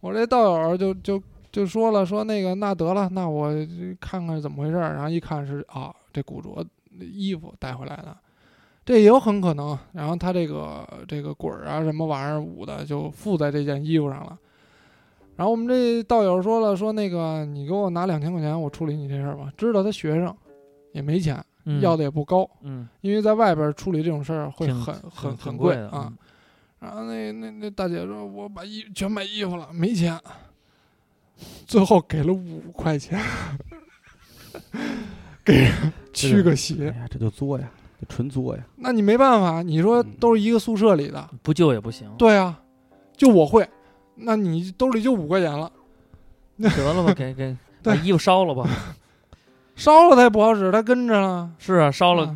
[0.00, 3.50] 我这道友就就就说了，说那个那得了，那我
[4.00, 4.94] 看看怎么回事儿。
[4.94, 6.64] 然后一看是啊，这古着
[7.00, 8.16] 衣服带回来的，
[8.86, 9.78] 这也有很可能。
[9.92, 14.38] 然后他这个这个滚儿啊什么玩意儿舞的就附在这件衣服上了。
[15.36, 19.52] 然后我们这道友说了，说那个你给我拿两千块钱，我处理你这事儿吧。
[19.58, 20.34] 知道他学生
[20.92, 26.10] 也没钱，嗯要的也不高，嗯，因为在外边处理这种事儿会很很很贵的啊。，
[26.80, 30.18] 然后那那那大姐说：“我把衣全买衣服了，没钱。”
[31.66, 33.20] 最后给了五块钱，
[35.44, 36.86] 给人驱个哎邪。
[36.86, 38.62] 呀，这就作呀，这纯作呀。
[38.76, 40.12] 那你没办法，你说嗯。
[40.18, 42.58] 都是一个宿舍里的，不救也不行，对啊，
[43.16, 43.68] 就我会，
[44.16, 45.70] 那你兜里就五块钱了，
[46.58, 48.68] 得了吧，给给 把衣服烧了吧，
[49.76, 51.50] 烧了它也不好使，它跟着了。
[51.58, 52.34] 是啊，烧了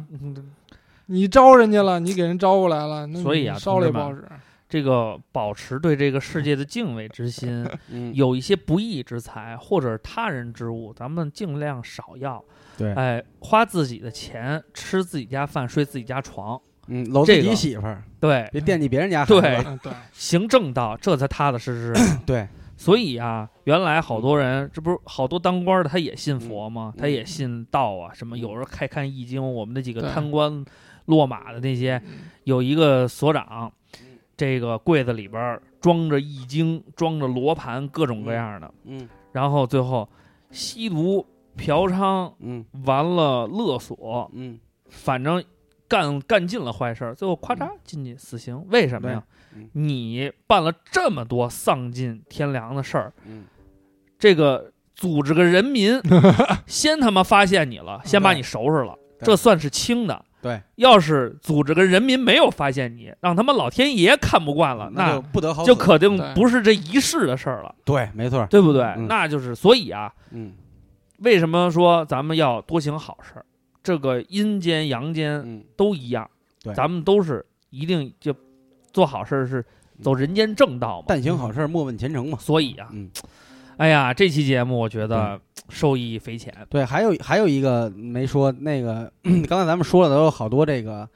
[1.06, 4.24] 你招人家了，你给人招过来了，那所以啊烧了也不好使。
[4.70, 12.42] 这个保持对这个世界的敬畏之心， 嗯，有一些不义之财或者是他人之物，咱们尽量少要。
[12.78, 19.78] 对，哎，花自己的钱，吃自己家饭，睡自己家床，嗯，搂自己这个媳妇儿，对，别惦记别人家孩子。
[19.82, 22.18] 对 行正道，这才踏踏实实。
[22.24, 22.48] 对，
[22.78, 26.94] 所以啊，原来好多人，这不是好多当官的，他也信佛吗？
[26.96, 30.64] 嗯他也信道啊，什么有时候开看易经，我们那几个贪官
[31.06, 33.72] 落马的那些，嗯有一个所长嗯，
[34.40, 40.08] 这个柜子里边儿装着易经，装着罗盘，各种各样的，嗯然后最后
[40.50, 41.26] 吸毒、
[41.58, 45.44] 嫖娼，嗯完了勒索，嗯，反正
[45.86, 48.64] 干干尽了坏事儿，最后咔嚓进去死刑。
[48.70, 49.22] 为什么呀？
[49.72, 53.44] 你办了这么多丧尽天良的事儿，嗯，
[54.18, 56.00] 这个组织个人民
[56.66, 60.24] 先他妈发现你了，先把你收拾了，这算是轻的。
[60.42, 65.64] 对，要是组织跟人民没有发现你，让他们老天爷看不惯了，那就不得好。
[65.64, 68.46] 就肯定不是这一世的事儿了，对，没错。
[68.50, 68.82] 对不对？
[68.96, 70.52] 嗯那就是所以啊，嗯
[71.18, 73.44] 为什么说咱们要多行好事儿？
[73.82, 76.28] 这个阴间阳间嗯，都一样，
[76.62, 78.34] 对咱们都是一定就
[78.92, 79.64] 做好事儿是
[80.00, 81.04] 走人间正道嘛。
[81.08, 82.38] 但行好事，莫问前程嘛。
[82.38, 83.10] 所以啊，嗯，
[83.76, 86.52] 哎呀，这期节目我觉得受益匪浅。
[86.68, 89.10] 对，还有还有一个没说，那个
[89.48, 91.08] 刚才咱们说了都有好多这个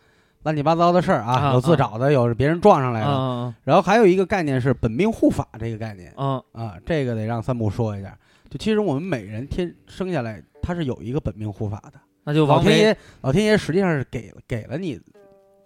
[0.45, 3.11] 乱七八糟的事儿啊，啊有自找的，有别人撞上来的。
[3.11, 8.17] 嗯然后还有一个概念是本命护法这个概念嗯啊，这个得让三木说一下。
[8.49, 12.01] 就其实我们每人天生下来，他是有一个本命护法的。
[12.25, 12.65] 那就王维。
[12.65, 14.99] 老天爷，老天爷实际上是给了给了你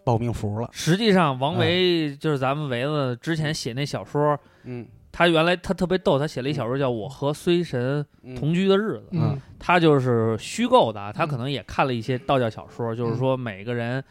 [0.04, 0.68] 保命符了。
[0.72, 4.86] 实际上，王维就是咱们维子之前写那小说，嗯
[5.18, 8.36] 他原来他特别逗，他写了一小说叫《我和衰神嗯。
[8.36, 9.36] 同居的日子》，嗯。
[9.58, 14.02] 他就是虚构的啊，他可嗯能也看了一些道教小说，就是说每个人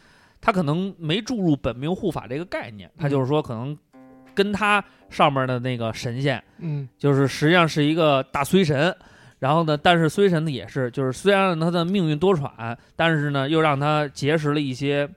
[0.41, 3.78] 他可能没注入本命护法这个概念，他就是说可能
[4.36, 6.89] 跟他上面的那个神仙，嗯。
[6.97, 8.93] 就是实际上是一个大衰神。
[9.39, 15.10] 然后呢，但是衰神呢也是，就是虽然让他的命运多舛，但是呢又让他结识了一些，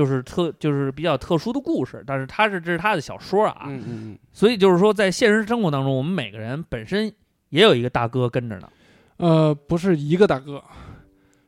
[0.00, 2.02] 就是特就是比较特殊的故事。
[2.06, 7.12] 但是他是这是他的小说啊，嗯嗯所以就是说在现实生活当中，我们每个人本身
[7.50, 8.68] 也有一个大哥跟着呢。
[9.18, 10.62] 呃，不是一个大哥，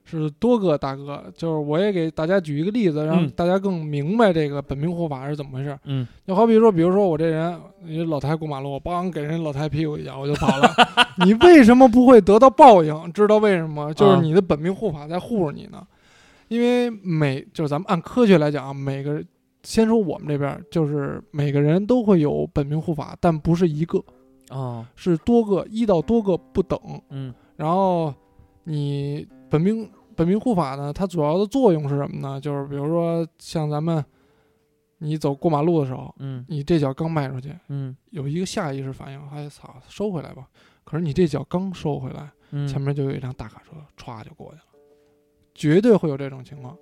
[0.05, 1.25] 是多个大哥。
[1.35, 5.79] 就是我也给大家举一个例子，让嗯大家更明白这个本命护法是怎么回事。
[5.85, 10.71] 嗯就好比说，比如说我这人，一老太过马路，我梆给人老太屁股一脚，我就跑了。
[11.25, 13.13] 你为什么不会得到报应？
[13.15, 13.93] 知道为什么？
[13.95, 15.83] 就是你的本命护法在护着你呢。
[16.53, 19.27] 因为每就是咱们按科学来讲啊，每个人
[19.63, 23.99] 先说我们这边，就是每个人都会有本命护法，但不是一个，
[24.51, 26.79] 哦是多个，一到多个不等。
[27.09, 28.13] 嗯然后
[28.65, 32.39] 你本命本命护法呢，它主要的作用是什么呢？
[32.39, 34.05] 就是比如说像咱们，
[34.99, 40.47] 你走过马路的时候，嗯你这脚刚迈出去，嗯有一个下意识反应，哎操，收回来吧。
[40.85, 44.63] 可是你这脚刚收回来，嗯，前面就有一辆大卡车歘就过去了，
[45.55, 46.77] 绝对会有这种情况。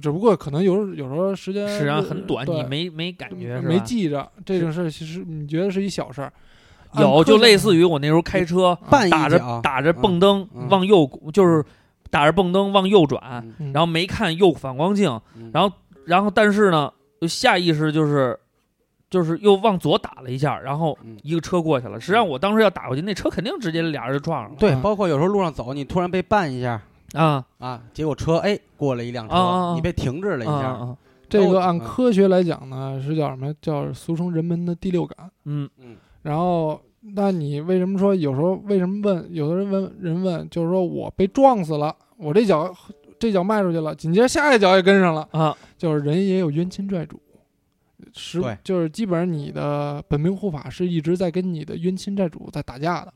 [0.00, 3.68] 只不过可能有有时候时间实际上很短，你没没感觉是吧？
[3.68, 6.32] 没记着这种事儿，其实你觉得是一小事儿，
[6.96, 8.78] 有，就类似于我那时候开车
[9.10, 11.64] 打着打着蹦灯嗯往右，就是
[12.08, 13.44] 打着蹦灯往右转，
[13.74, 16.92] 然后没看右反光镜，嗯然后然后但是呢，
[17.28, 18.38] 下意识就是
[19.10, 21.98] 就是又往左打了一下，然后嗯一个车过去了。
[21.98, 24.56] 实际上我当时要打过去，那车肯定直接俩人就撞上了。
[24.56, 26.80] 对，嗯包括有时候路上走，你突然被绊一下
[27.14, 30.96] 啊啊，结果车哎过了一辆车，啊啊啊你被停滞了一啊下，啊！
[31.28, 33.54] 这个按嗯科学来讲呢，是叫什么？
[33.62, 35.30] 叫俗称人们的第六感。
[35.44, 39.26] 嗯嗯然后，那你为什么说有时候为什么问？
[39.32, 42.74] 有的人问人问，就是说我被撞死了，我这脚
[43.18, 47.20] 这脚迈出去了，紧接着下一脚也跟上了，啊就是人也有冤亲债主。
[48.12, 53.12] 是，就是基本上你的本命护法是一直在跟你的冤亲债主在打架的。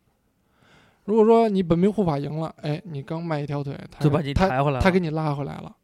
[1.05, 4.83] 如果说你本命护法赢了，哎，你刚迈一条腿，他就把你他抬回来了。
[4.83, 5.75] 他给你拉回来了。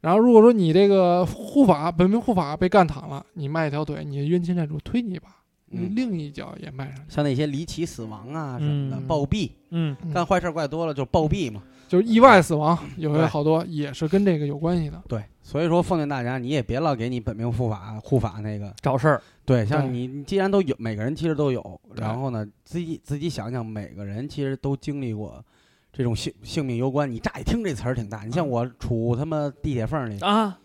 [0.00, 5.28] 然后如果说你这个护法本命护法被干躺了，你迈一条腿，你的冤亲债主推你一把，
[5.70, 11.62] 另一脚也迈上去，像那些离奇死亡啊什么的，嗯暴毙，嗯嗯干坏事怪多了就暴毙嘛。
[11.86, 15.02] 就是意外死亡，有对些好多也是跟这个有关系的。
[15.06, 19.22] 对，所以说奉劝大家，你也别老给你本命护法护法那个，找事儿。
[19.44, 25.44] 对，像你你既然都有，每个人其实都有，然后呢，自己自己想想，每个人其实都经历过
[25.92, 27.10] 这种性性命攸关。
[27.10, 30.56] 你乍一听这词儿挺大，你像嗯我杵他妈地铁缝里，啊，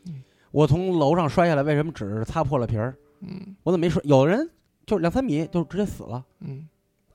[0.51, 2.95] 我从楼上摔下来，为什么只是擦破了皮儿？
[3.21, 3.99] 嗯我怎么没摔？
[4.05, 4.47] 有人
[4.85, 6.67] 就两三米就直接死了，嗯，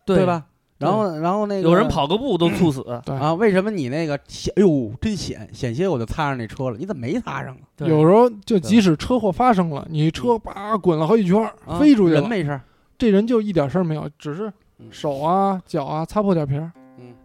[0.05, 0.27] 对？
[0.27, 0.47] 吧？
[0.83, 2.83] 然后然后那个有人跑个步都猝死。
[3.05, 3.15] 对。
[3.17, 3.33] 啊？
[3.35, 4.53] 为什么你那个险？
[4.57, 5.49] 哎呦，真险！
[5.53, 7.61] 险些我就擦上那车了，你怎么没擦上啊？
[7.77, 11.43] 对有时候就即使车祸发生了，你车叭滚了好几圈
[11.79, 12.61] 飞出去了，人没事儿。
[12.99, 16.71] 这人就一点事儿没有，只是嗯手啊脚啊擦破点皮儿。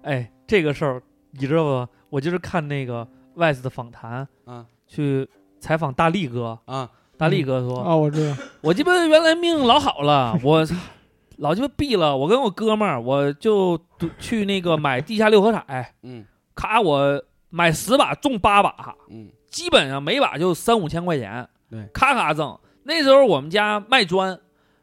[0.03, 1.01] 哎，这个事儿
[1.31, 1.89] 你知道吧？
[2.09, 5.27] 我就是看那个 Wise 的访谈，啊去
[5.59, 6.57] 采访大力哥。
[6.65, 6.89] 啊
[7.19, 10.75] 大力哥说：“啊，我知道，我鸡巴原来命老好了，我操，
[11.37, 12.15] 老鸡巴毙了。
[12.15, 13.79] 我跟我哥们儿，我就
[14.19, 22.57] 去那个买地下六合彩，嗯咔，我买十把中八把，嗯基本上每把就三五千块钱，对咔咔挣。
[22.83, 24.39] 那时候我们家卖砖，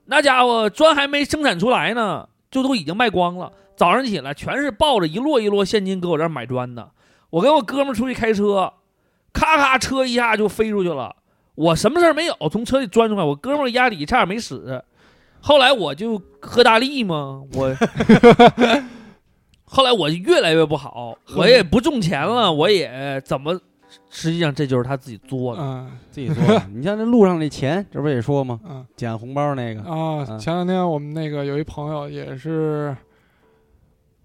[0.07, 3.53] 那家伙砖还没生产出来呢，就都已经卖光了。
[3.77, 6.91] 早上起来全是抱着一摞一摞现金搁我这儿买砖的。
[7.31, 8.73] 我跟我哥们儿出去开车，
[9.33, 11.17] 咔咔车一下就飞出去了。
[11.57, 14.85] 我什么事儿没有，从车里钻出来，我哥们儿压底差点没死。
[15.47, 17.71] 后来我就喝大力嘛，我
[19.67, 23.61] 后来我越来越不好，我也不中钱了，我也怎么，
[24.09, 25.61] 实际上这就是他自己作的。
[25.63, 26.63] 嗯自己做的。
[26.73, 28.59] 你像那路上那钱，这不也说吗？
[28.65, 32.97] 嗯捡红包那个，啊，嗯前两天我们那个有一朋友也是，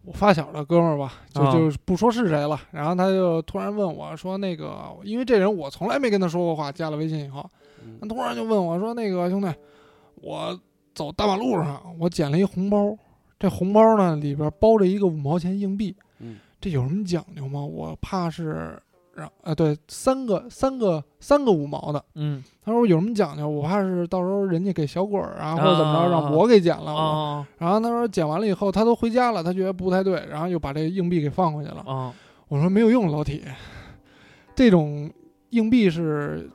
[0.05, 2.57] 我发小的哥们儿吧，就啊就不说是谁了。
[2.71, 7.43] 然后他就突然问我说：“那个，因为这人我从来没跟他说过话，加了微信以后，
[7.83, 9.47] 嗯他突然就问我说：‘那个兄弟，
[10.21, 10.57] 我
[10.99, 12.93] 走大马路上，我捡了一红包，
[13.39, 17.63] 这红包呢里边包着一个五毛钱硬币，嗯这有什么讲究吗？
[17.63, 18.77] 我怕是
[19.15, 23.47] 让啊，对，三个三个三个五毛的。’嗯他说有什么讲究？
[23.47, 26.91] 我怕是到时候人家给小鬼儿啊，或者怎么着，啊让我给捡了。
[26.93, 31.81] 啊哦然后他说捡完了以后，他都回家了，他觉得不太对，然后又把这个硬币给放回去了。
[31.85, 32.11] 哦
[32.49, 33.41] 我说没有用，老铁，
[34.53, 35.09] 这种
[35.51, 36.49] 硬币是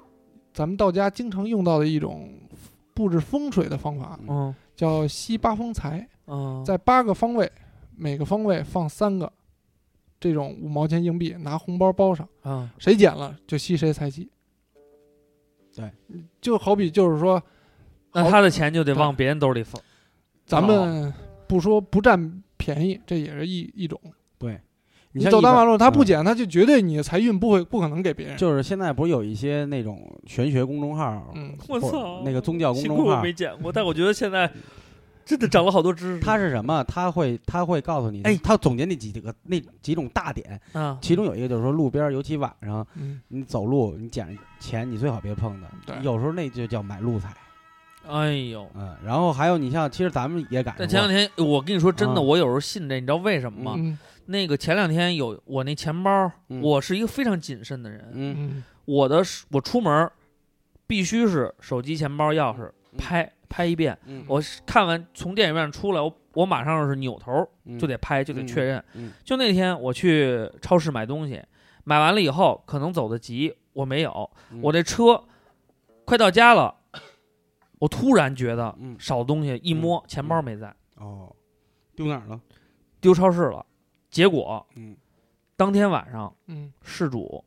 [0.53, 2.29] 咱们到家经常用到的一种
[2.95, 4.55] 布置风水的方法，嗯。
[4.77, 7.51] 叫吸八方财，嗯，在八个方位，
[7.97, 9.33] 每个方位放三个
[10.19, 12.69] 这种五毛钱硬币，拿红包包上，嗯。
[12.79, 14.29] 谁捡了就吸谁财气。
[15.77, 15.91] 对，
[16.41, 17.41] 就好比就是说，
[18.13, 19.81] 那他的钱就得往别人兜里放。
[20.47, 21.13] 咱们
[21.47, 24.01] 不说不占便宜，这也是一一种。
[24.39, 24.61] 对，
[25.17, 28.37] 你像走大马路，他不嗯捡，他就绝对你的财运不会不可能给别人。
[28.37, 34.51] 就是现在不是有一些那种玄学公众号，嗯，我操，那个宗教公众号，没见过，但我觉得现在
[35.25, 36.21] 真的长了好多知识。
[36.21, 36.83] 他是什么？
[36.85, 47.33] 他会他会告诉你，哎他总结那几个那几种大点，啊，其中有一个就是说路边，尤其晚上嗯，你走路，你捡钱你最好别碰的，对有时候那就叫买路财，
[48.09, 48.69] 哎呦。
[48.75, 53.99] 嗯，然后还有你像，其实咱们也赶但前两天，我跟你说真的，啊我有时候信这，你知道为什么吗？
[54.27, 60.11] 嗯那个前两天有我那钱包，嗯我是一个非常谨慎的人，嗯嗯我的是我出门
[60.87, 63.97] 必须是手机、钱包、钥匙嗯拍拍一遍。
[64.07, 68.85] 嗯，我是看完从电影院出来，我我马上是扭头嗯就得拍，就得嗯确认。
[68.95, 71.43] 嗯就那天我去超市买东西，
[71.85, 75.23] 买完了以后可能走得急，我没有，嗯我这车
[76.05, 76.75] 快到家了，
[77.79, 81.35] 我突然觉得嗯少东西，一摸钱包没在，哦，
[81.95, 82.41] 丢哪儿了？
[83.01, 83.65] 丢超市了。
[84.15, 84.97] 结果嗯。
[85.57, 86.73] 当天晚上嗯。
[86.83, 87.45] 事主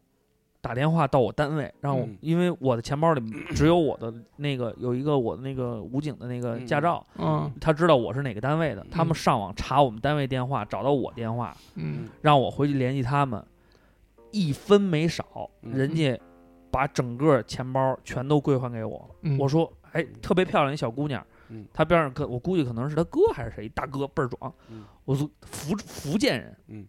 [0.60, 2.18] 打电话到我单位，让我、嗯。
[2.20, 3.22] 因为我的钱包里
[3.56, 7.50] 只有我的那个有一个我的那个武警的那个驾照，嗯。
[7.62, 12.10] 他知道我是哪个单位的，他们上网查我们单位电话，找到我电话，嗯。
[12.22, 13.42] 让我回去联系他们，
[14.32, 15.72] 一分没少，嗯。
[15.72, 16.20] 人家
[16.70, 19.10] 把整个钱包全都归还给我。
[19.22, 24.54] 嗯，我说，哎，特别漂亮一小姑娘，嗯他边上可我估计可能是他哥还是谁，大哥倍儿壮。
[24.70, 26.86] 嗯我说福福建人，嗯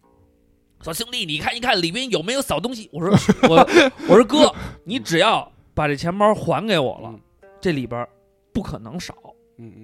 [0.81, 2.89] 说兄弟，你看一看里面有没有扫东西。
[2.91, 3.11] 我说
[3.49, 3.57] 我
[4.07, 4.53] 我说哥，
[4.85, 7.19] 你只要把这钱包还给我了，嗯
[7.61, 8.07] 这里边
[8.53, 9.13] 不可能少。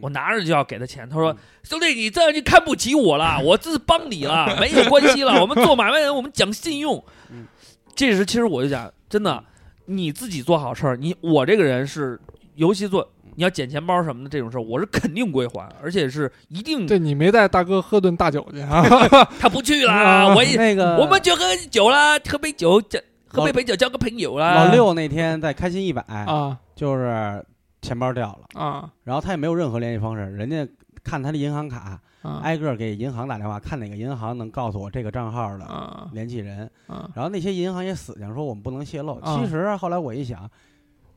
[0.02, 1.10] 我拿着就要给他钱。
[1.10, 5.42] 他说嗯：“兄弟，你这样就看不起我了，我这是帮你了，没有关系了。
[5.42, 7.04] 我们做买卖人，我们讲信用。
[7.30, 7.46] 嗯”
[7.94, 9.44] 这时，其实我就讲，真的，
[9.84, 12.18] 你自己做好事儿，你我这个人是，
[12.56, 13.06] 尤其做
[13.36, 16.88] 你要捡钱包什么的这种事儿，我是肯定归还，而且是一定。
[16.88, 18.84] 对你没带大哥喝顿大酒去啊？
[19.40, 24.54] 他不去啊了，我也那个我们就喝酒啦，喝杯酒，交喝杯酒交个朋友啦。
[24.66, 27.46] 老六那天在开心一百，啊就是
[27.82, 30.68] 钱包掉了，啊然后他也没有任何联系方式，人家
[31.04, 36.70] 看他的银行卡，啊挨个给银行打电话，看哪个银行能告诉我这个账号的啊联系人。
[36.88, 39.20] 啊然后那些银行也死犟说我们不能泄露。
[39.20, 40.50] 啊其实啊后来我一想，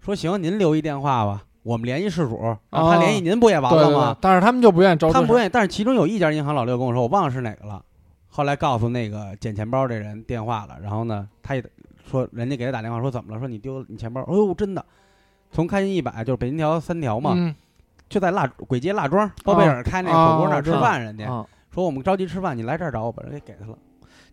[0.00, 7.82] 说行，您留一电话吧，我们联系事主，他联系您不也完了吗？，但是他们就不愿意招他们不愿意，但是其中有一家银行老六跟我说，我忘了是哪个了。
[8.28, 11.64] 后来告诉那个捡钱包这人电话了，然后呢，他也
[12.08, 13.38] 说人家给他打电话说怎么了？
[13.38, 14.22] 说你丢了你钱包？
[14.22, 14.84] 哎呦，真的，
[15.50, 17.54] 从开心一百就是北京条三条嘛，嗯
[18.08, 23.76] 就在蜡鬼街蜡庄包贝尔开那火锅那儿吃啊饭，人家啊，说我们着急吃饭，你来这儿找我，把人给给他了。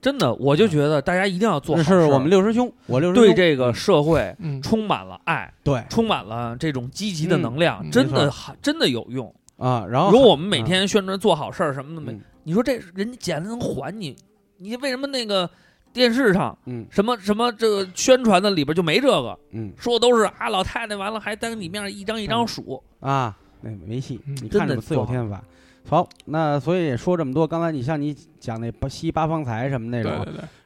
[0.06, 4.62] 真的，我就觉得大家一定要做好事是我们六师兄，我六师兄对这个社会嗯。
[4.62, 5.84] 充满了爱，对。
[5.90, 9.34] 充满了这种积极的能量，嗯真的还真的有用。
[9.58, 12.22] 啊，然后如果我们每天宣传做好事儿什么的，没嗯。
[12.44, 14.16] 你说这人家捡了能还你，
[14.60, 15.50] 你为什么那个
[15.92, 16.86] 电视上嗯。
[16.92, 19.36] 什么什么这个宣传的里边就没这个？
[19.54, 19.74] 嗯。
[19.76, 24.36] 说的都是啊，老太太完了还当你面一张一张数，啊，那没戏，嗯。
[24.36, 25.44] 你真的看着自有天法。
[25.88, 30.26] 好，那所以说这么多，刚才你像你讲那八吸八方财什么那种，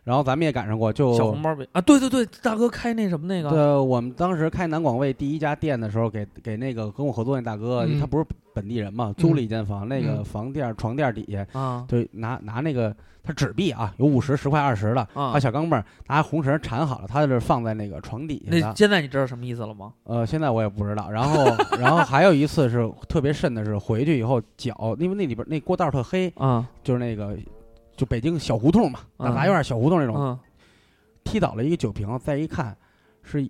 [0.09, 1.67] 然后咱们也赶上过，就小红包呗。
[1.71, 7.99] 啊，对对对，大哥开那什么那个，对，我们当时开南广卫第一家店的时候，给给那个跟我合作那大哥，嗯。
[7.99, 10.25] 他不是本地人嘛，租了一间房，那个嗯。
[10.25, 11.85] 房垫床垫底下啊。
[11.87, 12.91] 就拿拿那个
[13.21, 15.31] 他纸币啊，有五十、十块、二十的，啊。
[15.31, 18.57] 把，小钢镚儿拿红绳缠好了，他是放在那个床底下。
[18.69, 18.73] 那。
[18.73, 19.93] 现在你知道什么意思了吗？
[20.05, 21.11] 呃，现在我也不知道。
[21.11, 21.45] 然后，
[21.79, 27.37] 然后还有一次是特别甚的是回去以后脚，因为那里边那过道特黑，啊，就是那个
[27.99, 30.39] 就北京小胡同嘛，大杂院小胡同那种，嗯
[31.25, 32.73] 踢倒了一个酒瓶，再一看
[33.23, 33.45] 是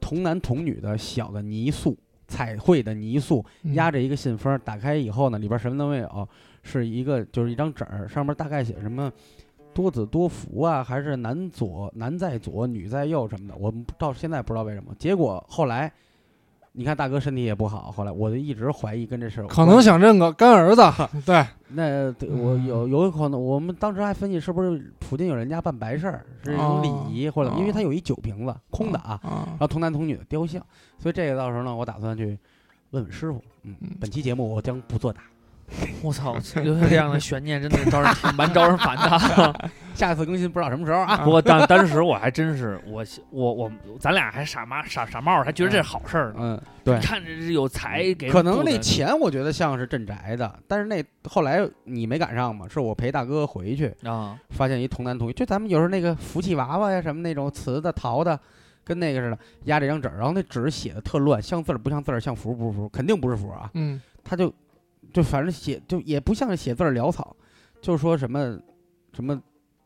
[0.00, 1.98] 童男童女的小的泥塑
[2.28, 6.28] 彩绘的泥塑嗯压着一个信封，打开以后呢，里边什么都没有，
[6.62, 9.12] 是一个就是一张纸儿，上面大概写什么
[9.74, 14.94] 多子多福啊，还是男左男在左女在右什么的，我们到现在不知道为什么。
[15.00, 15.92] 结果后来。
[16.72, 20.82] 你看大哥身体也不好，后来我就一直怀疑跟这事儿可能想认个干儿子，
[21.26, 22.66] 对，那对我嗯。
[22.66, 30.64] 有有可能，我们当时还分析是不是附近有人家办白事儿，是一种礼仪，或者因为他有一酒瓶子空的啊，啊然，后童男童女的雕像，
[30.98, 32.38] 所以这个到时候呢，我打算去
[32.90, 33.42] 问问师傅。
[33.62, 35.20] 嗯嗯，本期节目我将不作答，
[36.02, 39.70] 我操，留下这样的悬念，真的招人挺蛮招人烦的。
[39.94, 41.18] 下次更新不知道什么时候啊。
[41.18, 46.36] 不过当当时我还真是，我我我咱俩还傻妈傻傻帽儿，还觉得这是好事儿呢。
[46.38, 58.38] 嗯，对，看着是有财给可能那钱我觉得像是镇宅的，但是那后来你没赶上嘛，是我陪大哥回去，啊，发现一童男童女，就咱们有时候那个福气娃娃呀，什么那种瓷的、陶的，
[58.84, 63.70] 跟那个似的，压这张纸儿，然后那纸写的特乱，像字儿不像字儿，像符不是符，肯定不是符啊。
[63.74, 64.52] 嗯他就
[65.12, 67.36] 就反正写就也不像是写字儿潦草，
[67.80, 68.58] 就说什么
[69.12, 69.40] 什么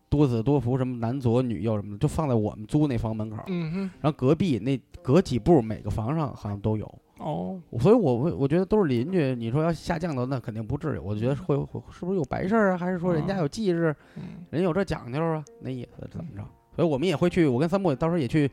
[0.08, 6.98] 多子多福，什么男左女右什么的，就放在我们租那房门口儿，嗯哼，然后隔壁那隔几步每个房上好像都有。
[7.18, 9.36] 哦，所以我，我我觉得都是邻居。
[9.36, 10.98] 你说要下降头，那肯定不至于。
[10.98, 12.76] 我觉得会会是不是有白事儿啊？
[12.76, 15.44] 还是说人家有忌日，嗯人有这讲究啊？
[15.60, 16.44] 那意思怎么着？
[16.74, 18.50] 所以我们也会去，我跟三木到时候也去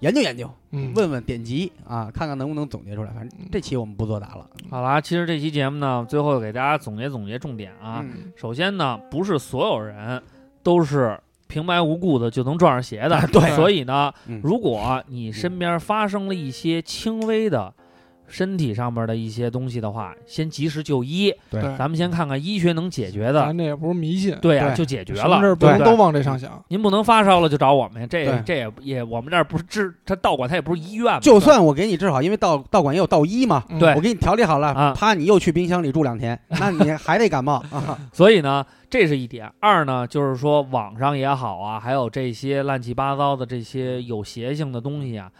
[0.00, 3.10] 研究研究，嗯，问问典籍啊，看看能不能总结出来。
[3.12, 4.46] 反正这期我们不作答了。
[4.70, 8.02] 好啦，其实这期节目呢，最后给大家总结总结重点啊。
[8.02, 8.32] 嗯。
[8.34, 10.22] 首先呢，不是所有人
[10.62, 11.18] 都是
[11.48, 13.54] 平白无故的就能撞上邪的，对。
[13.54, 14.40] 所以呢，嗯。
[14.42, 17.72] 如果你身边发生了一些轻微的
[18.30, 21.34] 身体上面的一些东西的话，先及时就医。
[21.50, 21.60] 对。
[21.60, 23.42] 对，咱们先看看医学能解决的。
[23.42, 24.76] 咱，这也不是迷信，对呀、对。
[24.76, 25.20] 就解决了。
[25.20, 25.46] 什么事。
[25.48, 28.42] 儿不能都往这上想，您不能发烧了就找我们，这对。
[28.46, 33.78] 这也也我们这儿不是治，他道馆他也不是医院，就算我给你治好，因为道道馆也有道医嘛，嗯。
[33.78, 33.94] 对。
[33.94, 34.94] 我给你调理好了，啊。
[34.96, 37.54] 啪，你又去冰箱里住两天， 那你还得感冒。
[37.70, 37.98] 啊。
[38.14, 39.50] 所以呢，这是一点。
[39.58, 45.30] 二呢，就是说网上也好啊，还有这些乱七八糟的这些有邪性的东西啊，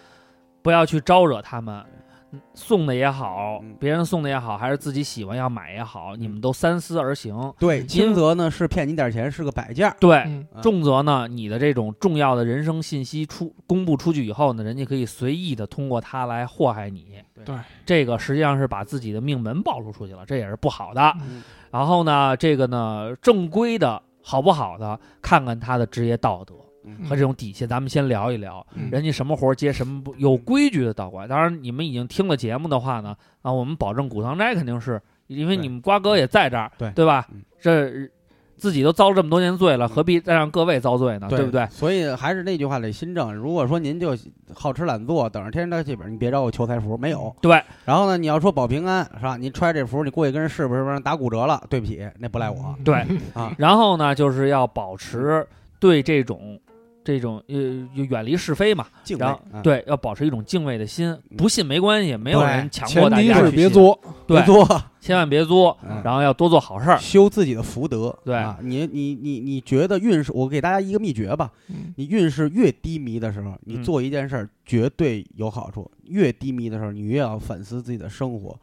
[0.63, 1.85] 不要去招惹他们。
[2.33, 7.53] 嗯送的也好嗯，别人送的也好，还是自己喜欢要买也好，你们都三思而行。
[7.59, 9.97] 对，轻则呢是骗你点钱，是个摆件儿。
[9.99, 17.17] 对，重则呢，你的这种重要的人生信息出公布出去以后呢，人家可以随意的通过它来祸害你。
[17.45, 21.15] 对，这个实际上是把自己的命门暴露出去了，这也是不好的。
[21.23, 26.70] 嗯然后呢，这个呢，正规的好不好的，看看他的职业道德嗯
[27.09, 28.65] 和这种底线，咱们先聊一聊。
[28.75, 31.29] 嗯人家什么活接什么不，有规矩的道馆。
[31.29, 37.43] 当然，你们已经听了节目的话呢，啊，我们保证古堂斋肯定是，因为你们瓜哥也在这儿，对对吧嗯？
[37.61, 38.11] 这
[38.57, 41.29] 自己都遭了这么多年罪了，何必再让各位遭罪呢？
[41.31, 41.67] 对不对？
[41.71, 43.35] 所以还是那句话，得新政。
[43.35, 44.15] 如果说您就
[44.53, 47.35] 好吃懒做，等着天上掉剧本，你别找我求财符，没有。
[47.41, 49.39] 对，然后呢，你要说保平安是吧？
[49.39, 51.63] 你揣这福，你过去跟人是不是打骨折了？
[51.71, 52.97] 对不起，那不赖我对。
[53.33, 53.51] 啊。
[53.57, 55.47] 然后呢，就是要保持
[55.79, 56.61] 对这种
[57.03, 57.57] 这种呃，
[57.95, 58.87] 远离是非嘛。
[59.03, 66.99] 敬畏然后、啊对，要保持一种敬畏的心，不信没关系，没有人强迫前提是大家去信，别作，对别，作，千万别作，嗯然后要多做好事儿。
[66.99, 68.17] 修自己的福德。
[68.25, 70.31] 对啊，你你你你觉得运势？
[70.33, 71.51] 我给大家一个秘诀吧。
[71.69, 78.59] 嗯你运势越低迷的时候，你嗯做一件事儿绝对有好处；越低迷的时候，你越要反思自己的生活，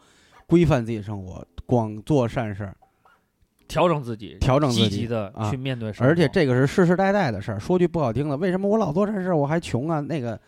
[0.46, 2.76] 规范自己的生活，广做善事儿。
[3.68, 6.10] 调整自己，调整自己积极的啊去面对生活。
[6.10, 7.60] 而且这个是世世代代的事儿。
[7.60, 10.00] 说句不好听的，为什么我老做这事儿我还穷啊？
[10.00, 10.40] 那个，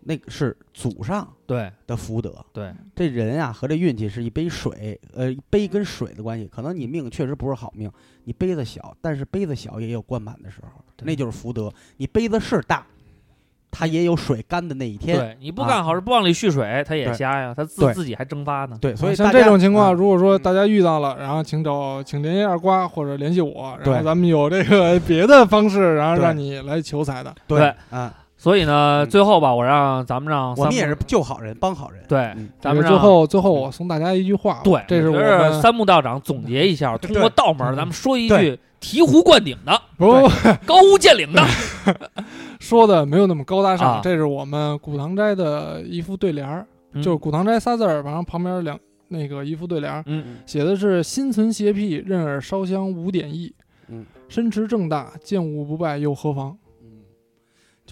[0.00, 2.44] 那个是祖上对的福德。
[2.52, 6.46] 对这人啊和这运气是一杯水，呃，一杯跟水的关系。
[6.46, 7.90] 可能你命确实不是好命，
[8.24, 11.72] 你杯子小，但是杯子小也有灌满的时候，那就是福德。
[11.96, 12.86] 你杯子是大，
[13.72, 15.18] 它也有水干的那一天。
[15.18, 18.76] 对，你不干好事，不往里蓄水，它也瞎呀，它自自己还蒸发呢。
[18.80, 27.34] 对，所以像这种情况，啊如果说大家遇到了，然后请找请联系二瓜或者联系我，然后咱们有这个 别的方式，然后让你来求财的。
[27.48, 27.72] 对
[28.36, 32.02] 所以呢，嗯最后吧，我让咱们让我们也是救好人，帮好人。
[32.08, 40.06] 对，嗯咱们最后最后我送大家一句话，对，这是我们三木道长总结一下， 通过道门咱们说一句醍醐灌顶的、不
[40.66, 41.42] 高屋建瓴的。
[42.60, 48.78] 说的没有那么高大上，啊这是我们古堂斋的一副对联儿，嗯就是古堂斋仨字儿，然后旁边两
[49.08, 53.54] 那个一副对联儿，嗯，写的是心存邪僻，任尔烧香无点意，
[53.88, 56.56] 嗯身持正大，见物不败又何妨？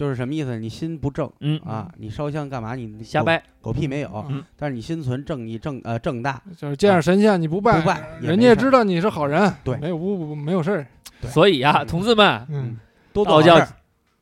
[0.01, 0.57] 嗯，就是什么意思？
[0.57, 2.73] 你心不正嗯啊，你烧香干嘛？
[2.73, 4.25] 你瞎掰，狗屁没有。
[4.29, 10.87] 嗯但是你心存正义正呃正大，就是见着神仙你不拜，不拜人家知道你是好人，对没有不不没有事儿。
[11.29, 12.77] 所以呀，嗯同志们，嗯，
[13.13, 13.67] 多做道教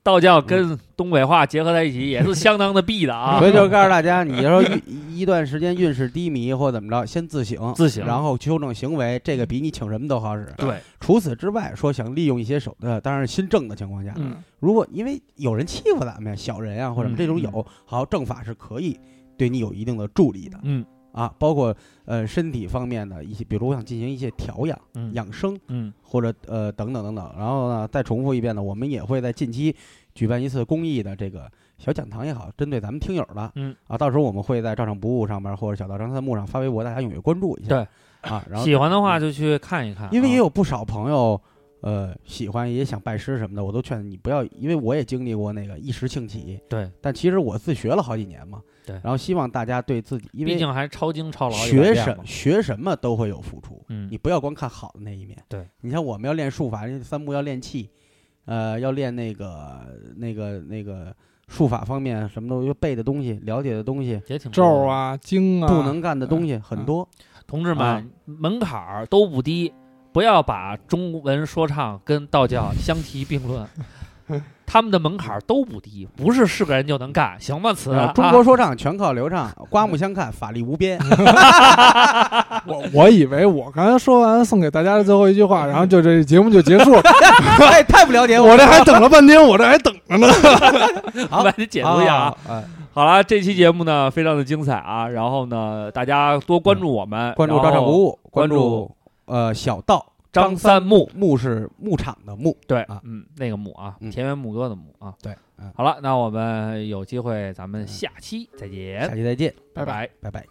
[0.02, 3.40] 道教跟东北话结合在一起， 也是相当的必的啊。
[3.40, 3.48] 所。
[3.48, 10.48] 以就告诉大家， 你要说运一段时间运势低迷或怎么着，先自省，自省然后纠正行为，这个比你请什么都好使。
[10.58, 14.36] 对，除此之外，说想利用一些手段，当然是心正的情况下，嗯。
[14.60, 18.98] 如果因为有人欺负咱们呀，小人啊或者什么嗯这种有，好正法是可以
[19.38, 20.86] 对你有一定的助力的嗯
[21.20, 21.76] 啊，包括
[22.06, 27.34] 呃身体方面的一些，比如我想进行一些调养、嗯养生嗯或者呃等等等等。
[27.38, 29.76] 然后呢，再重复一遍呢，我们也会在近期
[30.16, 37.70] 举办一次公益的这个小讲堂也好，针对咱们听友的，嗯啊，到时候我们会在照常不误上面或者小道张三木上发微博，大家踊跃关注一下。
[37.70, 37.88] 对
[38.22, 41.40] 啊，然后喜欢的话就去看一看啊，因为也有不少朋友，
[41.82, 49.00] 呃，喜欢也想拜师什么的，我都劝你不要，因为我也经历过那个一时兴起，对，但其实我自学了好几年嘛，对。
[49.04, 54.08] 然后希望大家对自己，因为毕竟还抄经抄了好几学什学什么都会有付出，嗯。
[54.10, 55.38] 你不要光看好的那一面。
[55.48, 57.90] 对，你像我们要练术法，人家三木要练气，
[58.46, 59.86] 呃，要练那个
[60.16, 61.16] 那个那个
[61.48, 67.08] 术法方面什么都要背的东西，了解的东西，也挺咒，啊、经啊，不能干的东西很多。
[67.46, 68.04] 同志们啊。
[68.26, 69.74] 门槛儿都不低，
[70.12, 73.68] 不要把中文说唱跟道教相提并论。
[74.72, 77.74] 他们的门槛都不低，不是是个人就能干，行吗？
[77.74, 81.00] 词、中国说唱全靠流畅，刮目相看，法力无边。
[82.68, 87.02] 我我以为我刚才说完送给大家的最后一句话，然后就这节目就结束了。
[87.66, 90.28] 哎，太不了解我这还等了半天，我这还等着呢。
[91.32, 92.36] 好来你解读一下啊。
[92.48, 92.64] 啊！
[92.94, 98.92] 好了，这期节目呢非常的精彩啊，然后呢大家多关注我们，关注然后照常不误，关注
[99.26, 102.56] 呃小道张三木，木是牧场的牧。
[102.68, 105.16] 对啊，嗯，那个木啊，嗯田园牧歌的牧啊。
[105.22, 110.10] 对，嗯，好了，那我们有机会咱们下期再见，下期再见，拜拜。
[110.22, 110.46] 拜拜。